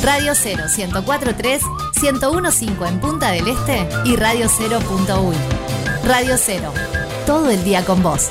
Radio 0.03 0.33
0 0.33 0.63
1043 0.77 1.61
1015 2.01 2.87
en 2.87 2.99
Punta 2.99 3.31
del 3.31 3.47
Este 3.47 3.87
y 4.05 4.15
Radio 4.15 4.47
0.uy. 4.49 5.35
Radio 6.07 6.35
0. 6.37 6.73
Todo 7.27 7.49
el 7.51 7.63
día 7.63 7.85
con 7.85 8.01
vos. 8.01 8.29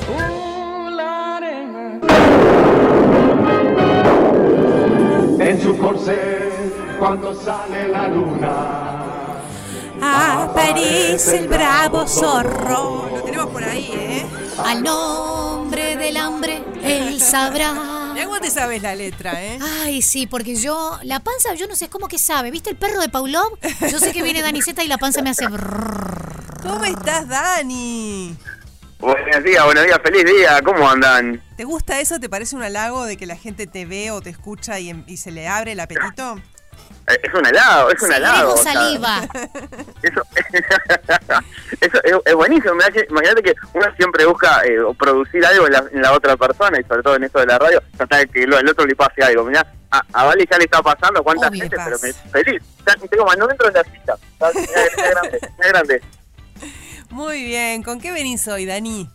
En 5.41 5.61
su 5.61 5.77
corsé, 5.79 6.50
cuando 7.01 7.35
sale 7.35 7.89
la 7.89 8.09
luna. 8.09 8.77
Aparece 10.03 11.39
el 11.39 11.49
bravo 11.49 12.07
zorro. 12.07 13.09
Lo 13.11 13.23
tenemos 13.23 13.47
por 13.47 13.65
ahí, 13.65 13.91
¿eh? 13.93 14.27
Al 14.65 14.83
nombre 14.83 15.97
del 15.97 16.17
hambre, 16.19 16.63
él 16.83 17.19
sabrá. 17.21 18.13
Mirá 18.13 18.27
cómo 18.27 18.39
te 18.39 18.51
sabes 18.51 18.83
la 18.83 18.95
letra, 18.95 19.43
¿eh? 19.43 19.59
Ay, 19.83 20.03
sí, 20.03 20.27
porque 20.27 20.57
yo, 20.57 20.99
la 21.03 21.21
panza, 21.21 21.55
yo 21.55 21.67
no 21.67 21.75
sé, 21.75 21.87
es 21.87 21.91
como 21.91 22.07
que 22.07 22.19
sabe. 22.19 22.51
¿Viste 22.51 22.71
el 22.71 22.77
perro 22.77 23.01
de 23.01 23.09
Paulov? 23.09 23.59
Yo 23.91 23.99
sé 23.99 24.13
que 24.13 24.23
viene 24.23 24.43
Dani 24.43 24.61
Zeta 24.61 24.85
y 24.85 24.89
la 24.89 24.99
panza 24.99 25.23
me 25.23 25.31
hace. 25.31 25.47
brrr. 25.47 26.61
¿Cómo 26.63 26.85
estás, 26.85 27.27
Dani? 27.27 28.37
Buenos 28.99 29.43
días, 29.43 29.65
buenos 29.65 29.85
días, 29.87 29.99
feliz 30.03 30.25
día, 30.27 30.61
¿cómo 30.63 30.87
andan? 30.87 31.43
¿Te 31.57 31.65
gusta 31.65 32.01
eso? 32.01 32.21
¿Te 32.21 32.29
parece 32.29 32.55
un 32.55 32.63
halago 32.63 33.07
de 33.07 33.17
que 33.17 33.25
la 33.25 33.37
gente 33.37 33.67
te 33.67 33.87
ve 33.87 34.11
o 34.11 34.21
te 34.21 34.29
escucha 34.29 34.79
y, 34.79 35.05
y 35.07 35.17
se 35.17 35.31
le 35.31 35.49
abre 35.49 35.73
el 35.73 35.81
apetito? 35.81 36.39
Eh, 37.11 37.21
Es 37.23 37.35
un 37.35 37.47
helado, 37.47 37.91
es 37.91 38.03
un 38.03 38.13
helado. 38.13 38.57
Saliva. 38.57 39.21
Eso, 40.03 40.23
eso 41.81 42.01
es, 42.05 42.15
es 42.25 42.35
buenísimo. 42.35 42.75
Imagínate 42.75 43.43
que 43.43 43.55
uno 43.75 43.87
siempre 43.97 44.25
busca 44.25 44.63
eh, 44.65 44.79
producir 44.99 45.45
algo 45.45 45.67
en 45.67 45.73
la, 45.73 45.85
en 45.93 46.03
la 46.03 46.13
otra 46.13 46.37
persona 46.37 46.81
y 46.81 46.85
sobre 46.85 47.03
todo 47.03 47.17
en 47.17 47.25
esto 47.25 47.39
de 47.41 47.47
la 47.47 47.59
radio, 47.59 47.83
tratar 47.97 48.21
de 48.21 48.27
que 48.29 48.43
el 48.45 48.69
otro 48.69 48.87
le 48.87 48.97
pase 48.97 49.23
algo. 49.23 49.45
Mirá, 49.45 49.67
a, 49.91 50.03
a 50.13 50.25
Vale 50.25 50.47
ya 50.51 50.57
le 50.59 50.65
está 50.65 50.83
pasando 50.83 51.23
cuánta 51.23 51.49
Obvio 51.49 51.61
gente, 51.61 51.77
pero 51.85 51.97
me 52.03 52.13
feliz. 52.13 52.63
Ya 52.87 52.95
tengo 52.95 53.25
más, 53.27 53.37
no 53.37 53.51
entro 53.51 53.69
en 53.69 53.75
la 53.75 53.85
cita. 53.85 54.17
Ya 54.41 55.11
grande, 55.11 55.41
ya 55.63 55.69
grande. 55.69 56.03
Muy 57.11 57.45
bien, 57.45 57.83
¿con 57.83 58.01
qué 58.01 58.13
venís 58.13 58.47
hoy, 58.49 58.67
Dani? 58.67 59.09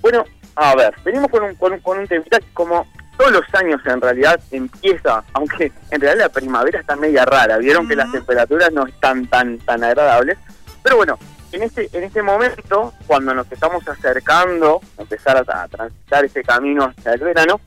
Bueno, 0.00 0.24
a 0.56 0.74
ver, 0.74 0.94
venimos 1.04 1.30
con 1.30 1.42
un, 1.44 1.54
con 1.54 1.72
un, 1.72 1.80
con 1.80 1.98
un 1.98 2.06
temita 2.06 2.38
que 2.40 2.52
como 2.52 2.86
todos 3.18 3.32
los 3.32 3.54
años 3.54 3.80
en 3.84 4.00
realidad 4.00 4.40
empieza, 4.52 5.24
aunque 5.32 5.72
en 5.90 6.00
realidad 6.00 6.26
la 6.26 6.32
primavera 6.32 6.80
está 6.80 6.96
media 6.96 7.24
rara, 7.24 7.58
vieron 7.58 7.88
que 7.88 7.96
las 7.96 8.10
temperaturas 8.12 8.72
no 8.72 8.86
están 8.86 9.26
tan 9.26 9.58
tan 9.58 9.82
agradables, 9.84 10.38
pero 10.82 10.96
bueno, 10.96 11.18
en 11.52 11.64
este 11.64 11.88
en 11.92 12.04
este 12.04 12.22
momento, 12.22 12.94
cuando 13.06 13.34
nos 13.34 13.50
estamos 13.50 13.86
acercando 13.88 14.80
a 14.96 15.02
empezar 15.02 15.36
a, 15.36 15.62
a 15.62 15.68
transitar 15.68 16.24
ese 16.24 16.42
camino 16.44 16.84
hacia 16.84 17.12
el 17.12 17.20
verano, 17.20 17.60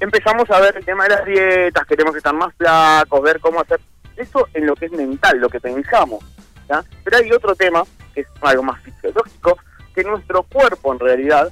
empezamos 0.00 0.50
a 0.50 0.60
ver 0.60 0.76
el 0.76 0.84
tema 0.84 1.04
de 1.04 1.10
las 1.10 1.24
dietas, 1.24 1.86
queremos 1.86 2.14
estar 2.14 2.34
más 2.34 2.54
flacos, 2.56 3.22
ver 3.22 3.40
cómo 3.40 3.60
hacer 3.60 3.80
eso 4.16 4.48
en 4.52 4.66
lo 4.66 4.74
que 4.74 4.86
es 4.86 4.92
mental, 4.92 5.38
lo 5.38 5.48
que 5.48 5.60
pensamos. 5.60 6.22
¿ya? 6.68 6.84
Pero 7.04 7.16
hay 7.16 7.32
otro 7.32 7.54
tema, 7.54 7.84
que 8.14 8.20
es 8.20 8.26
algo 8.42 8.62
más 8.62 8.80
fisiológico, 8.82 9.56
que 9.94 10.04
nuestro 10.04 10.42
cuerpo 10.42 10.92
en 10.92 11.00
realidad 11.00 11.50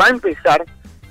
va 0.00 0.06
a 0.06 0.10
empezar 0.10 0.64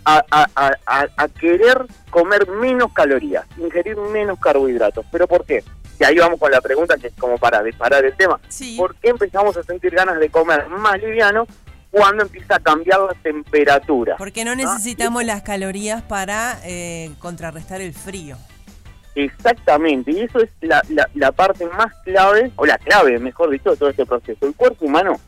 a, 0.09 0.23
a- 0.31 0.47
a- 0.55 0.71
a- 0.85 1.07
a 1.17 1.27
querer 1.27 1.85
comer 2.09 2.47
menos 2.49 2.93
calorías, 2.93 3.45
ingerir 3.57 3.97
menos 3.97 4.39
carbohidratos. 4.39 5.05
¿Pero 5.11 5.27
por 5.27 5.45
qué? 5.45 5.63
Y 5.99 6.03
ahí 6.05 6.17
vamos 6.17 6.39
con 6.39 6.49
la 6.51 6.61
pregunta 6.61 6.95
que 6.97 7.07
es 7.07 7.13
como 7.19 7.37
para 7.37 7.61
disparar 7.61 8.05
el 8.05 8.15
tema. 8.15 8.39
¿Por 8.77 8.95
qué 8.95 9.09
empezamos 9.09 9.57
a 9.57 9.63
sentir 9.63 9.93
ganas 9.93 10.17
de 10.19 10.29
comer 10.29 10.69
más 10.69 10.97
liviano 11.01 11.45
cuando 11.91 12.23
empieza 12.23 12.55
a 12.55 12.59
cambiar 12.59 13.01
la 13.01 13.13
temperatura? 13.15 14.15
Porque 14.17 14.45
no 14.45 14.55
necesitamos 14.55 15.25
las 15.25 15.41
calorías 15.41 16.03
para 16.03 16.59
eh, 16.63 17.11
contrarrestar 17.19 17.81
el 17.81 17.93
frío. 17.93 18.37
Exactamente, 19.15 20.11
y 20.11 20.19
eso 20.21 20.39
es 20.39 20.49
la, 20.61 20.81
la, 20.89 21.09
la 21.15 21.31
parte 21.31 21.65
más 21.65 21.91
clave, 22.03 22.51
o 22.55 22.65
la 22.67 22.77
clave, 22.77 23.17
mejor 23.17 23.49
dicho, 23.49 23.71
de 23.71 23.77
todo 23.77 23.89
este 23.89 24.05
proceso. 24.05 24.45
El 24.45 24.53
cuerpo 24.55 24.85
humano 24.85 25.19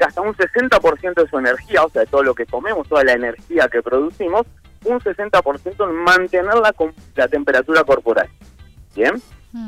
gasta 0.00 0.22
un 0.22 0.34
60% 0.34 1.14
de 1.14 1.28
su 1.28 1.38
energía, 1.38 1.84
o 1.84 1.90
sea, 1.90 2.00
de 2.00 2.06
todo 2.06 2.22
lo 2.22 2.34
que 2.34 2.46
comemos, 2.46 2.88
toda 2.88 3.04
la 3.04 3.12
energía 3.12 3.68
que 3.68 3.82
producimos, 3.82 4.46
un 4.84 4.98
60% 4.98 5.88
en 5.88 5.94
mantenerla 5.94 6.72
con 6.72 6.92
la 7.14 7.28
temperatura 7.28 7.84
corporal. 7.84 8.28
¿Bien? 8.96 9.22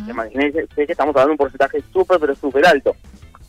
Imagínense 0.09 0.67
que 0.75 0.93
estamos 0.93 1.15
hablando 1.15 1.29
de 1.29 1.33
un 1.33 1.39
porcentaje 1.39 1.83
súper, 1.93 2.19
pero 2.19 2.35
súper 2.35 2.67
alto. 2.67 2.97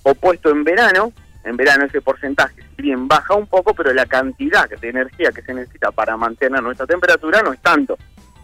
Opuesto 0.03 0.49
en 0.49 0.63
verano, 0.63 1.13
en 1.45 1.55
verano 1.55 1.85
ese 1.85 2.01
porcentaje, 2.01 2.61
si 2.75 2.81
bien 2.81 3.07
baja 3.07 3.33
un 3.33 3.47
poco, 3.47 3.73
pero 3.73 3.93
la 3.93 4.05
cantidad 4.05 4.69
de 4.69 4.89
energía 4.89 5.31
que 5.31 5.41
se 5.41 5.53
necesita 5.53 5.91
para 5.91 6.17
mantener 6.17 6.61
nuestra 6.61 6.85
temperatura 6.85 7.41
no 7.41 7.53
es 7.53 7.61
tanto. 7.61 7.97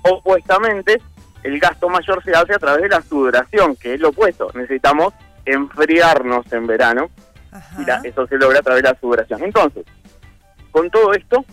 Opuestamente, 0.04 1.02
el 1.44 1.60
gasto 1.60 1.90
mayor 1.90 2.24
se 2.24 2.32
hace 2.32 2.54
a 2.54 2.60
través 2.60 2.84
de 2.84 2.90
la 2.90 3.02
sudoración, 3.02 3.76
que 3.76 3.96
es 3.96 4.00
lo 4.00 4.10
opuesto. 4.10 4.50
Necesitamos 4.54 5.14
enfriarnos 5.46 6.52
en 6.54 6.68
verano 6.68 7.10
y 7.80 7.86
la- 7.86 8.02
eso 8.04 8.28
se 8.28 8.38
logra 8.38 8.60
a 8.60 8.62
través 8.64 8.84
de 8.84 8.90
la 8.90 9.00
sudoración. 9.00 9.44
Entonces, 9.44 9.86
con 10.72 10.90
todo 10.90 11.14
esto, 11.14 11.44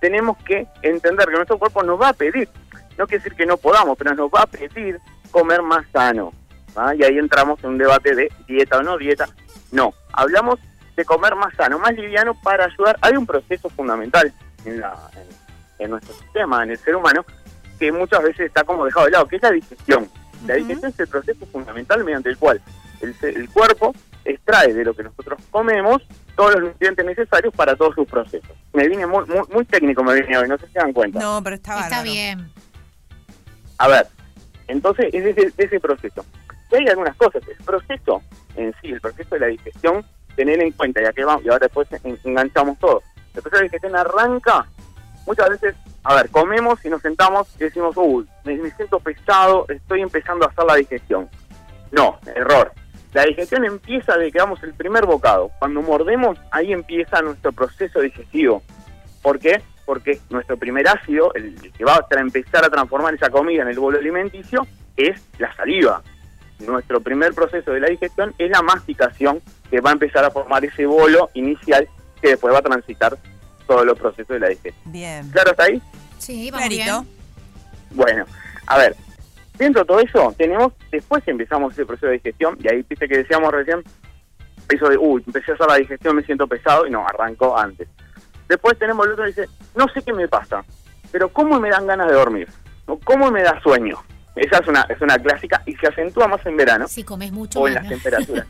tenemos 0.00 0.36
que 0.44 0.66
entender 0.82 1.26
que 1.28 1.34
nuestro 1.34 1.58
cuerpo 1.58 1.82
nos 1.82 2.00
va 2.00 2.08
a 2.10 2.12
pedir, 2.12 2.48
no 2.96 3.06
quiere 3.06 3.22
decir 3.22 3.36
que 3.36 3.46
no 3.46 3.56
podamos, 3.56 3.96
pero 3.98 4.14
nos 4.14 4.30
va 4.30 4.42
a 4.42 4.46
pedir 4.46 4.98
comer 5.30 5.62
más 5.62 5.84
sano. 5.92 6.32
Y 6.96 7.02
ahí 7.02 7.18
entramos 7.18 7.62
en 7.64 7.70
un 7.70 7.78
debate 7.78 8.14
de 8.14 8.30
dieta 8.46 8.78
o 8.78 8.82
no 8.82 8.96
dieta. 8.96 9.28
No, 9.72 9.92
hablamos 10.12 10.58
de 10.96 11.04
comer 11.04 11.34
más 11.34 11.52
sano, 11.54 11.78
más 11.78 11.92
liviano 11.94 12.34
para 12.42 12.66
ayudar. 12.66 12.96
Hay 13.02 13.16
un 13.16 13.26
proceso 13.26 13.68
fundamental 13.70 14.32
en, 14.64 14.80
la, 14.80 14.94
en, 15.14 15.84
en 15.84 15.90
nuestro 15.90 16.14
sistema, 16.14 16.62
en 16.62 16.70
el 16.70 16.78
ser 16.78 16.94
humano, 16.96 17.24
que 17.78 17.90
muchas 17.90 18.22
veces 18.22 18.46
está 18.46 18.62
como 18.64 18.84
dejado 18.84 19.06
de 19.06 19.12
lado, 19.12 19.26
que 19.26 19.36
es 19.36 19.42
la 19.42 19.50
digestión. 19.50 20.08
La 20.46 20.54
digestión 20.54 20.90
es 20.92 21.00
el 21.00 21.08
proceso 21.08 21.44
fundamental 21.46 22.04
mediante 22.04 22.28
el 22.30 22.38
cual 22.38 22.60
el, 23.00 23.14
el 23.22 23.48
cuerpo 23.50 23.94
extrae 24.30 24.72
de 24.72 24.84
lo 24.84 24.94
que 24.94 25.02
nosotros 25.02 25.40
comemos 25.50 26.02
todos 26.36 26.54
los 26.54 26.62
nutrientes 26.70 27.04
necesarios 27.04 27.54
para 27.54 27.76
todos 27.76 27.94
sus 27.94 28.06
procesos. 28.08 28.50
Me 28.72 28.88
vine 28.88 29.06
muy, 29.06 29.24
muy, 29.26 29.42
muy 29.52 29.64
técnico, 29.64 30.02
me 30.02 30.14
vine 30.20 30.36
hoy, 30.38 30.48
no 30.48 30.56
sé 30.58 30.66
si 30.66 30.72
se 30.72 30.78
dan 30.78 30.92
cuenta. 30.92 31.18
No, 31.20 31.40
pero 31.42 31.56
está 31.56 31.80
Está 31.80 32.02
bien. 32.02 32.50
A 33.78 33.88
ver, 33.88 34.06
entonces 34.68 35.06
es 35.12 35.24
de 35.24 35.30
ese, 35.30 35.50
de 35.56 35.64
ese 35.64 35.80
proceso. 35.80 36.24
Y 36.70 36.76
hay 36.76 36.86
algunas 36.88 37.16
cosas. 37.16 37.42
El 37.48 37.64
proceso 37.64 38.22
en 38.56 38.72
sí, 38.80 38.88
el 38.90 39.00
proceso 39.00 39.34
de 39.34 39.40
la 39.40 39.46
digestión, 39.48 40.04
tener 40.36 40.60
en 40.62 40.72
cuenta, 40.72 41.02
ya 41.02 41.12
que 41.12 41.24
vamos, 41.24 41.44
y 41.44 41.48
ahora 41.48 41.66
después 41.66 41.88
en- 42.04 42.18
enganchamos 42.24 42.78
todo. 42.78 43.02
El 43.34 43.42
proceso 43.42 43.56
de 43.56 43.62
digestión 43.64 43.96
arranca 43.96 44.66
muchas 45.26 45.48
veces, 45.50 45.74
a 46.04 46.14
ver, 46.14 46.30
comemos 46.30 46.84
y 46.84 46.88
nos 46.88 47.02
sentamos 47.02 47.48
y 47.56 47.64
decimos, 47.64 47.94
uy, 47.96 48.26
me, 48.44 48.56
me 48.56 48.70
siento 48.72 48.98
pesado, 49.00 49.66
estoy 49.68 50.00
empezando 50.02 50.46
a 50.46 50.48
hacer 50.48 50.64
la 50.64 50.76
digestión. 50.76 51.28
No, 51.90 52.18
error. 52.34 52.72
La 53.12 53.24
digestión 53.24 53.64
empieza 53.64 54.16
de 54.16 54.30
que 54.30 54.38
damos 54.38 54.62
el 54.62 54.72
primer 54.74 55.04
bocado. 55.04 55.50
Cuando 55.58 55.82
mordemos, 55.82 56.38
ahí 56.52 56.72
empieza 56.72 57.20
nuestro 57.22 57.52
proceso 57.52 58.00
digestivo. 58.00 58.62
¿Por 59.22 59.38
qué? 59.38 59.60
Porque 59.84 60.20
nuestro 60.30 60.56
primer 60.56 60.86
ácido, 60.88 61.34
el 61.34 61.72
que 61.72 61.84
va 61.84 61.94
a 61.94 62.20
empezar 62.20 62.64
a 62.64 62.70
transformar 62.70 63.14
esa 63.14 63.28
comida 63.28 63.62
en 63.62 63.68
el 63.68 63.78
bolo 63.78 63.98
alimenticio, 63.98 64.66
es 64.96 65.20
la 65.38 65.52
saliva. 65.56 66.02
Nuestro 66.60 67.00
primer 67.00 67.34
proceso 67.34 67.72
de 67.72 67.80
la 67.80 67.88
digestión 67.88 68.34
es 68.38 68.50
la 68.50 68.62
masticación, 68.62 69.40
que 69.70 69.80
va 69.80 69.90
a 69.90 69.94
empezar 69.94 70.24
a 70.24 70.30
formar 70.30 70.64
ese 70.64 70.86
bolo 70.86 71.30
inicial 71.34 71.88
que 72.20 72.30
después 72.30 72.54
va 72.54 72.58
a 72.58 72.62
transitar 72.62 73.16
todos 73.66 73.84
los 73.84 73.98
procesos 73.98 74.28
de 74.28 74.40
la 74.40 74.48
digestión. 74.48 74.92
Bien. 74.92 75.28
¿Claro 75.30 75.50
hasta 75.50 75.64
ahí? 75.64 75.82
Sí, 76.18 76.50
vamos 76.50 76.68
bien. 76.68 77.06
Bueno, 77.92 78.24
a 78.66 78.78
ver, 78.78 78.94
dentro 79.64 79.82
de 79.82 79.86
todo 79.86 80.00
eso, 80.00 80.34
tenemos, 80.36 80.72
después 80.90 81.22
que 81.22 81.30
empezamos 81.30 81.72
ese 81.72 81.86
proceso 81.86 82.06
de 82.06 82.14
digestión, 82.14 82.56
y 82.62 82.68
ahí 82.68 82.84
viste 82.88 83.06
que 83.08 83.18
decíamos 83.18 83.50
recién, 83.52 83.82
eso 84.68 84.88
de, 84.88 84.96
uy, 84.98 85.22
empecé 85.26 85.52
a 85.52 85.54
hacer 85.54 85.66
la 85.68 85.76
digestión, 85.76 86.16
me 86.16 86.22
siento 86.22 86.46
pesado, 86.46 86.86
y 86.86 86.90
no, 86.90 87.06
arrancó 87.06 87.56
antes. 87.58 87.88
Después 88.48 88.78
tenemos 88.78 89.06
el 89.06 89.12
otro 89.12 89.24
que 89.24 89.30
dice, 89.30 89.48
no 89.76 89.86
sé 89.88 90.02
qué 90.02 90.12
me 90.12 90.26
pasa, 90.28 90.64
pero 91.12 91.28
¿cómo 91.28 91.60
me 91.60 91.70
dan 91.70 91.86
ganas 91.86 92.08
de 92.08 92.14
dormir? 92.14 92.48
¿O 92.86 92.98
¿Cómo 92.98 93.30
me 93.30 93.42
da 93.42 93.60
sueño? 93.62 93.96
Esa 94.36 94.58
es 94.58 94.68
una, 94.68 94.82
es 94.88 95.00
una 95.00 95.18
clásica 95.18 95.62
y 95.66 95.74
se 95.76 95.88
acentúa 95.88 96.26
más 96.28 96.44
en 96.46 96.56
verano 96.56 96.86
Si 96.88 97.02
comes 97.02 97.32
mucho 97.32 97.60
o 97.60 97.68
en 97.68 97.74
las 97.74 97.88
temperaturas. 97.88 98.46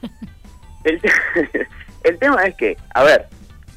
el, 0.84 1.00
te- 1.00 1.10
el 2.04 2.18
tema 2.18 2.44
es 2.44 2.54
que, 2.54 2.76
a 2.94 3.02
ver, 3.02 3.26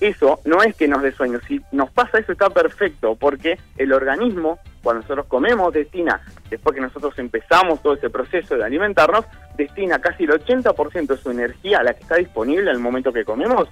eso 0.01 0.39
no 0.45 0.61
es 0.61 0.75
que 0.75 0.87
nos 0.87 1.01
dé 1.01 1.13
sueño. 1.13 1.39
Si 1.47 1.61
nos 1.71 1.89
pasa 1.91 2.19
eso 2.19 2.33
está 2.33 2.49
perfecto, 2.49 3.15
porque 3.15 3.57
el 3.77 3.93
organismo, 3.93 4.59
cuando 4.83 5.01
nosotros 5.01 5.25
comemos, 5.27 5.73
destina, 5.73 6.21
después 6.49 6.75
que 6.75 6.81
nosotros 6.81 7.17
empezamos 7.17 7.81
todo 7.81 7.93
ese 7.93 8.09
proceso 8.09 8.55
de 8.55 8.65
alimentarnos, 8.65 9.25
destina 9.55 9.99
casi 9.99 10.25
el 10.25 10.31
80% 10.31 11.07
de 11.07 11.17
su 11.17 11.31
energía, 11.31 11.81
la 11.81 11.93
que 11.93 12.01
está 12.01 12.15
disponible 12.15 12.69
al 12.69 12.79
momento 12.79 13.13
que 13.13 13.23
comemos, 13.23 13.69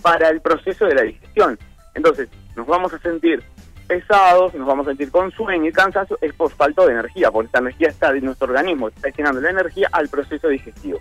para 0.00 0.30
el 0.30 0.40
proceso 0.40 0.86
de 0.86 0.94
la 0.94 1.02
digestión. 1.02 1.58
Entonces, 1.94 2.28
nos 2.56 2.66
vamos 2.66 2.92
a 2.94 2.98
sentir 2.98 3.42
pesados, 3.86 4.54
nos 4.54 4.66
vamos 4.66 4.86
a 4.86 4.90
sentir 4.90 5.10
con 5.10 5.30
sueño 5.32 5.68
y 5.68 5.72
cansancio, 5.72 6.18
es 6.22 6.32
por 6.32 6.50
falta 6.50 6.84
de 6.86 6.92
energía, 6.92 7.30
porque 7.30 7.46
esta 7.46 7.58
energía 7.58 7.88
está 7.88 8.12
de 8.12 8.22
nuestro 8.22 8.48
organismo, 8.48 8.88
está 8.88 9.02
destinando 9.02 9.40
la 9.40 9.50
energía 9.50 9.88
al 9.92 10.08
proceso 10.08 10.48
digestivo. 10.48 10.98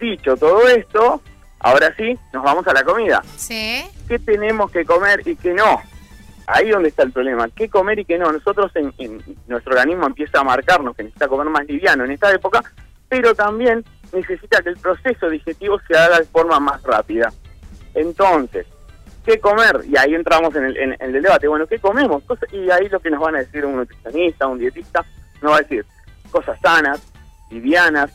Dicho 0.00 0.36
todo 0.36 0.66
esto, 0.66 1.20
ahora 1.58 1.94
sí, 1.96 2.18
nos 2.32 2.42
vamos 2.42 2.66
a 2.66 2.72
la 2.72 2.82
comida. 2.82 3.22
Sí. 3.36 3.84
¿Qué 4.08 4.18
tenemos 4.18 4.70
que 4.70 4.86
comer 4.86 5.20
y 5.26 5.36
qué 5.36 5.52
no? 5.52 5.82
Ahí 6.52 6.70
donde 6.70 6.88
está 6.88 7.02
el 7.02 7.12
problema. 7.12 7.48
¿Qué 7.54 7.68
comer 7.68 7.98
y 8.00 8.04
qué 8.04 8.18
no? 8.18 8.30
Nosotros, 8.32 8.72
en, 8.74 8.92
nuestro 9.46 9.72
organismo 9.72 10.06
empieza 10.06 10.40
a 10.40 10.44
marcarnos 10.44 10.96
que 10.96 11.04
necesita 11.04 11.28
comer 11.28 11.46
más 11.48 11.66
liviano 11.66 12.04
en 12.04 12.10
esta 12.12 12.32
época, 12.32 12.62
pero 13.08 13.34
también 13.34 13.84
necesita 14.12 14.60
que 14.62 14.70
el 14.70 14.76
proceso 14.78 15.28
digestivo 15.28 15.78
se 15.86 15.96
haga 15.96 16.18
de 16.18 16.24
forma 16.24 16.58
más 16.58 16.82
rápida. 16.82 17.32
Entonces, 17.94 18.66
¿qué 19.24 19.38
comer? 19.38 19.80
Y 19.86 19.96
ahí 19.96 20.14
entramos 20.14 20.54
en 20.56 20.64
el, 20.64 20.76
en- 20.76 20.96
el 20.98 21.12
debate. 21.12 21.48
Bueno, 21.48 21.66
¿qué 21.66 21.78
comemos? 21.78 22.22
Y 22.52 22.70
ahí 22.70 22.88
lo 22.88 23.00
que 23.00 23.10
nos 23.10 23.20
van 23.20 23.36
a 23.36 23.40
decir 23.40 23.64
un 23.64 23.76
nutricionista, 23.76 24.46
un 24.46 24.58
dietista, 24.58 25.04
nos 25.42 25.52
va 25.52 25.56
a 25.56 25.60
decir 25.60 25.84
cosas 26.30 26.58
sanas, 26.60 27.00
livianas, 27.50 28.10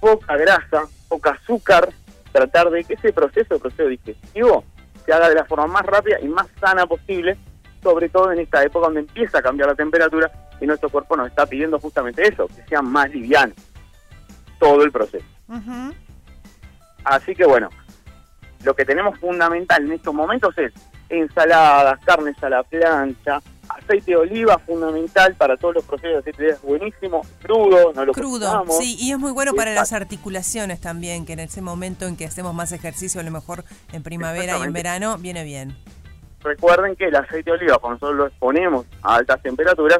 poca 0.00 0.36
grasa, 0.36 0.84
poca 1.08 1.30
azúcar, 1.30 1.88
tratar 2.32 2.70
de 2.70 2.84
que 2.84 2.94
ese 2.94 3.12
proceso, 3.12 3.54
el 3.54 3.60
proceso 3.60 3.88
digestivo, 3.88 4.64
se 5.04 5.12
haga 5.12 5.28
de 5.28 5.34
la 5.36 5.44
forma 5.44 5.66
más 5.66 5.86
rápida 5.86 6.18
y 6.20 6.28
más 6.28 6.46
sana 6.60 6.86
posible, 6.86 7.36
sobre 7.86 8.08
todo 8.08 8.32
en 8.32 8.40
esta 8.40 8.64
época 8.64 8.86
donde 8.86 8.98
empieza 8.98 9.38
a 9.38 9.42
cambiar 9.42 9.68
la 9.68 9.76
temperatura 9.76 10.28
y 10.60 10.66
nuestro 10.66 10.90
cuerpo 10.90 11.16
nos 11.16 11.28
está 11.28 11.46
pidiendo 11.46 11.78
justamente 11.78 12.26
eso, 12.26 12.48
que 12.48 12.64
sea 12.68 12.82
más 12.82 13.08
liviano 13.10 13.54
todo 14.58 14.82
el 14.82 14.90
proceso. 14.90 15.24
Así 17.04 17.32
que 17.36 17.46
bueno, 17.46 17.68
lo 18.64 18.74
que 18.74 18.84
tenemos 18.84 19.16
fundamental 19.20 19.84
en 19.84 19.92
estos 19.92 20.12
momentos 20.12 20.58
es 20.58 20.72
ensaladas, 21.08 22.00
carnes 22.04 22.34
a 22.42 22.50
la 22.50 22.64
plancha, 22.64 23.40
aceite 23.68 24.10
de 24.10 24.16
oliva 24.16 24.58
fundamental 24.58 25.36
para 25.36 25.56
todos 25.56 25.76
los 25.76 25.84
procesos 25.84 26.24
de 26.24 26.30
aceite 26.30 26.42
de 26.42 26.48
oliva 26.48 26.56
es 26.56 26.62
buenísimo, 26.62 27.26
crudo, 27.40 27.92
no 27.92 28.04
lo 28.04 28.12
Crudo, 28.14 28.64
sí, 28.80 28.96
y 28.98 29.12
es 29.12 29.18
muy 29.20 29.30
bueno 29.30 29.54
para 29.54 29.74
las 29.74 29.92
articulaciones 29.92 30.80
también, 30.80 31.24
que 31.24 31.34
en 31.34 31.38
ese 31.38 31.62
momento 31.62 32.08
en 32.08 32.16
que 32.16 32.24
hacemos 32.24 32.52
más 32.52 32.72
ejercicio, 32.72 33.20
a 33.20 33.24
lo 33.24 33.30
mejor 33.30 33.64
en 33.92 34.02
primavera 34.02 34.58
y 34.58 34.62
en 34.62 34.72
verano, 34.72 35.18
viene 35.18 35.44
bien. 35.44 35.76
Recuerden 36.46 36.94
que 36.94 37.06
el 37.06 37.16
aceite 37.16 37.50
de 37.50 37.56
oliva, 37.56 37.78
cuando 37.78 37.96
nosotros 37.96 38.16
lo 38.16 38.26
exponemos 38.28 38.86
a 39.02 39.16
altas 39.16 39.42
temperaturas, 39.42 39.98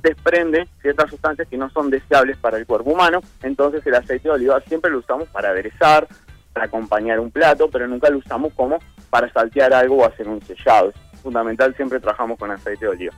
desprende 0.00 0.66
ciertas 0.80 1.10
sustancias 1.10 1.46
que 1.48 1.58
no 1.58 1.68
son 1.68 1.90
deseables 1.90 2.38
para 2.38 2.56
el 2.56 2.66
cuerpo 2.66 2.92
humano. 2.92 3.20
Entonces 3.42 3.86
el 3.86 3.94
aceite 3.94 4.28
de 4.28 4.34
oliva 4.34 4.58
siempre 4.62 4.90
lo 4.90 5.00
usamos 5.00 5.28
para 5.28 5.50
aderezar, 5.50 6.08
para 6.54 6.64
acompañar 6.64 7.20
un 7.20 7.30
plato, 7.30 7.68
pero 7.70 7.86
nunca 7.86 8.08
lo 8.08 8.18
usamos 8.18 8.54
como 8.54 8.78
para 9.10 9.30
saltear 9.34 9.74
algo 9.74 9.98
o 9.98 10.06
hacer 10.06 10.26
un 10.28 10.40
sellado. 10.40 10.94
Es 11.12 11.20
fundamental, 11.20 11.76
siempre 11.76 12.00
trabajamos 12.00 12.38
con 12.38 12.50
aceite 12.50 12.86
de 12.86 12.90
oliva. 12.90 13.14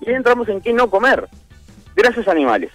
Y 0.00 0.08
ahí 0.08 0.14
entramos 0.14 0.48
en 0.48 0.62
qué 0.62 0.72
no 0.72 0.88
comer. 0.88 1.28
Grasas 1.94 2.26
animales. 2.28 2.72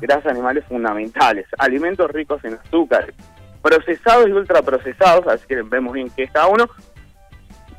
Grasas 0.00 0.26
animales 0.26 0.64
fundamentales. 0.68 1.46
Alimentos 1.58 2.08
ricos 2.12 2.44
en 2.44 2.54
azúcares. 2.54 3.16
Procesados 3.60 4.28
y 4.28 4.32
ultraprocesados, 4.32 5.26
así 5.26 5.44
que 5.48 5.60
vemos 5.62 5.92
bien 5.92 6.08
qué 6.14 6.22
es 6.22 6.30
cada 6.30 6.46
uno 6.46 6.68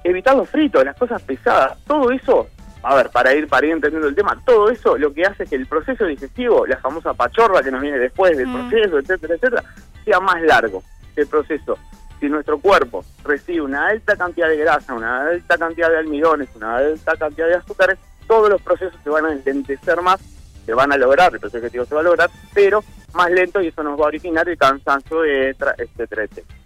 evitar 0.04 0.36
los 0.36 0.50
fritos, 0.50 0.84
las 0.84 0.98
cosas 0.98 1.22
pesadas, 1.22 1.78
todo 1.86 2.12
eso 2.12 2.48
a 2.82 2.96
ver, 2.96 3.10
para 3.10 3.34
ir, 3.34 3.48
para 3.50 3.68
ir 3.68 3.74
entendiendo 3.74 4.08
el 4.08 4.16
tema, 4.16 4.42
todo 4.46 4.70
eso 4.70 4.98
lo 4.98 5.14
que 5.14 5.26
hace 5.26 5.44
es 5.44 5.50
que 5.50 5.58
el 5.58 5.68
proceso 5.68 6.06
digestivo, 6.06 6.66
la 6.66 6.78
famosa 6.78 7.14
pachorra 7.14 7.62
que 7.62 7.72
nos 7.72 7.82
viene 7.82 8.00
después 8.00 8.38
del 8.38 8.48
Mm. 8.48 8.54
proceso, 8.70 9.00
etcétera, 9.00 9.36
etcétera, 9.36 9.64
sea 10.06 10.20
más 10.22 10.42
largo. 10.44 10.82
El 11.18 11.28
proceso, 11.28 11.78
si 12.22 12.30
nuestro 12.30 12.58
cuerpo 12.60 13.04
recibe 13.26 13.62
una 13.62 13.88
alta 13.88 14.16
cantidad 14.16 14.48
de 14.48 14.56
grasa, 14.56 14.94
una 14.94 15.28
alta 15.28 15.58
cantidad 15.58 15.90
de 15.90 15.98
almidones, 15.98 16.48
una 16.56 16.78
alta 16.78 17.18
cantidad 17.18 17.48
de 17.48 17.56
azúcares, 17.56 17.98
todos 18.28 18.50
los 18.50 18.62
procesos 18.62 18.98
se 19.04 19.10
van 19.10 19.26
a 19.26 19.34
enlentecer 19.34 20.02
más, 20.02 20.22
se 20.66 20.74
van 20.74 20.94
a 20.94 20.98
lograr, 20.98 21.34
el 21.34 21.40
proceso 21.42 21.58
digestivo 21.58 21.84
se 21.84 21.96
va 21.96 22.02
a 22.02 22.06
lograr, 22.06 22.30
pero 22.54 22.82
más 23.14 23.30
lento 23.30 23.62
y 23.62 23.68
eso 23.68 23.84
nos 23.84 24.00
va 24.00 24.06
a 24.06 24.08
originar 24.08 24.48
el 24.48 24.58
cansancio, 24.58 25.26
etcétera, 25.26 25.76
etcétera, 25.78 26.24
etcétera. 26.24 26.60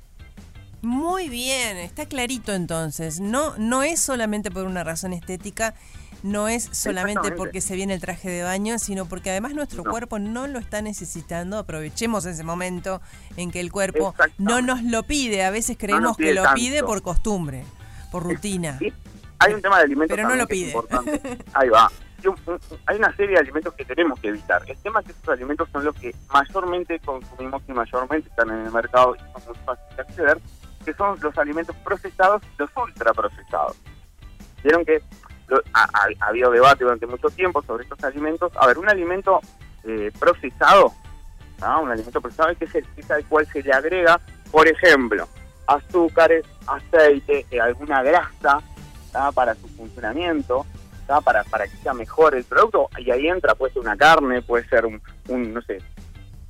Muy 0.84 1.30
bien, 1.30 1.78
está 1.78 2.06
clarito 2.06 2.54
entonces. 2.54 3.22
No, 3.22 3.56
no 3.58 3.84
es 3.84 4.02
solamente 4.02 4.52
por 4.52 4.66
una 4.66 4.84
razón 4.84 5.14
estética, 5.14 5.74
no 6.24 6.50
es 6.50 6.70
solamente 6.74 7.32
porque 7.32 7.62
se 7.62 7.76
viene 7.76 7.94
el 7.94 8.02
traje 8.02 8.30
de 8.30 8.44
baño, 8.44 8.78
sino 8.80 9.06
porque 9.06 9.30
además 9.30 9.54
nuestro 9.54 9.86
cuerpo 9.86 10.20
no 10.20 10.46
lo 10.46 10.60
está 10.60 10.82
necesitando. 10.82 11.58
Aprovechemos 11.58 12.26
ese 12.26 12.44
momento 12.44 13.02
en 13.38 13.50
que 13.50 13.62
el 13.62 13.72
cuerpo 13.72 14.14
no 14.38 14.62
nos 14.62 14.84
lo 14.84 15.04
pide. 15.04 15.46
A 15.46 15.52
veces 15.52 15.78
creemos 15.80 16.18
que 16.18 16.34
lo 16.34 16.44
tanto. 16.44 16.56
pide 16.56 16.84
por 16.84 17.02
costumbre, 17.02 17.64
por 18.12 18.24
rutina. 18.24 18.78
Hay 19.40 19.54
un 19.54 19.62
tema 19.62 19.78
de 19.78 19.84
alimentos 19.84 20.16
Pero 20.16 20.28
no 20.28 20.36
lo 20.36 20.48
pide. 20.48 20.74
Ahí 21.54 21.70
va. 21.70 21.90
Hay 22.86 22.98
una 22.98 23.16
serie 23.16 23.36
de 23.36 23.40
alimentos 23.40 23.74
que 23.74 23.86
tenemos 23.86 24.20
que 24.20 24.30
evitar. 24.30 24.62
El 24.68 24.78
tema 24.78 25.00
es 25.00 25.06
que 25.06 25.12
estos 25.14 25.30
alimentos 25.30 25.70
son 25.72 25.86
los 25.86 25.96
que 25.96 26.16
mayormente 26.32 27.00
consumimos 27.00 27.62
y 27.68 27.72
mayormente 27.74 28.30
están 28.30 28.50
en 28.50 28.66
el 28.66 28.72
mercado 28.72 29.16
y 29.16 29.20
son 29.34 29.44
muy 29.48 29.58
fáciles 29.66 29.96
de 29.96 30.02
acceder, 30.02 30.42
que 30.84 30.94
son 30.94 31.18
los 31.22 31.38
alimentos 31.38 31.76
procesados, 31.78 32.42
los 32.58 32.70
ultraprocesados. 32.76 33.78
Vieron 34.64 34.86
que 34.86 35.02
lo- 35.48 35.62
ha, 35.74 35.84
ha- 35.84 36.08
ha 36.20 36.28
habido 36.28 36.52
debate 36.52 36.84
durante 36.84 37.06
mucho 37.08 37.30
tiempo 37.30 37.62
sobre 37.64 37.84
estos 37.84 38.04
alimentos. 38.04 38.52
A 38.56 38.68
ver, 38.68 38.78
un 38.78 38.90
alimento 38.90 39.40
eh, 39.84 40.12
procesado, 40.20 40.94
un 41.82 41.92
alimento 41.92 42.22
procesado 42.22 42.50
es 42.52 42.58
que 42.58 42.78
el 42.78 42.86
es 42.98 43.12
al 43.12 43.26
cual 43.26 43.46
se 43.48 43.62
le 43.64 43.72
agrega, 43.74 44.20
por 44.52 44.68
ejemplo, 44.68 45.28
azúcares, 45.68 46.46
aceite, 46.68 47.46
eh, 47.52 47.60
alguna 47.60 48.04
grasa 48.04 48.60
para 49.36 49.54
su 49.56 49.68
funcionamiento, 49.70 50.66
para, 51.24 51.44
para 51.44 51.68
que 51.68 51.78
sea 51.78 51.94
mejor 51.94 52.34
el 52.36 52.44
producto. 52.46 52.90
Y 52.98 53.12
ahí 53.12 53.28
entra, 53.28 53.54
puede 53.56 53.74
ser 53.74 53.82
una 53.84 53.96
carne, 53.96 54.42
puede 54.42 54.68
ser 54.68 54.86
un, 54.86 55.02
un, 55.28 55.54
no 55.54 55.62
sé, 55.62 55.80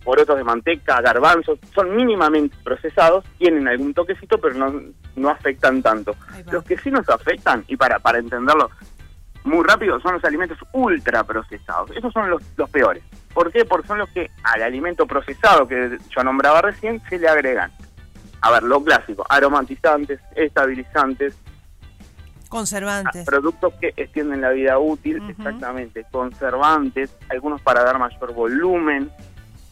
porotos 0.03 0.37
de 0.37 0.43
manteca, 0.43 1.01
garbanzos, 1.01 1.59
son 1.73 1.95
mínimamente 1.95 2.55
procesados, 2.63 3.25
tienen 3.37 3.67
algún 3.67 3.93
toquecito, 3.93 4.37
pero 4.39 4.55
no, 4.55 4.81
no 5.15 5.29
afectan 5.29 5.81
tanto. 5.81 6.15
Los 6.51 6.63
que 6.63 6.77
sí 6.77 6.91
nos 6.91 7.07
afectan, 7.09 7.63
y 7.67 7.77
para, 7.77 7.99
para 7.99 8.19
entenderlo 8.19 8.69
muy 9.45 9.63
rápido, 9.65 9.99
son 9.99 10.13
los 10.13 10.23
alimentos 10.23 10.57
ultra 10.71 11.23
procesados. 11.23 11.91
Esos 11.91 12.13
son 12.13 12.29
los, 12.29 12.41
los 12.55 12.69
peores. 12.69 13.03
¿Por 13.33 13.51
qué? 13.51 13.65
Porque 13.65 13.87
son 13.87 13.97
los 13.97 14.09
que 14.09 14.31
al 14.43 14.61
alimento 14.63 15.05
procesado 15.05 15.67
que 15.67 15.97
yo 16.15 16.23
nombraba 16.23 16.61
recién 16.61 17.01
se 17.09 17.19
le 17.19 17.27
agregan. 17.27 17.71
A 18.41 18.51
ver, 18.51 18.63
lo 18.63 18.83
clásico, 18.83 19.25
aromatizantes, 19.27 20.19
estabilizantes, 20.35 21.37
Conservantes. 22.49 23.25
productos 23.25 23.73
que 23.81 23.93
extienden 23.97 24.41
la 24.41 24.51
vida 24.51 24.77
útil, 24.77 25.21
exactamente, 25.27 26.05
conservantes, 26.11 27.15
algunos 27.29 27.61
para 27.61 27.83
dar 27.83 27.97
mayor 27.97 28.33
volumen, 28.33 29.09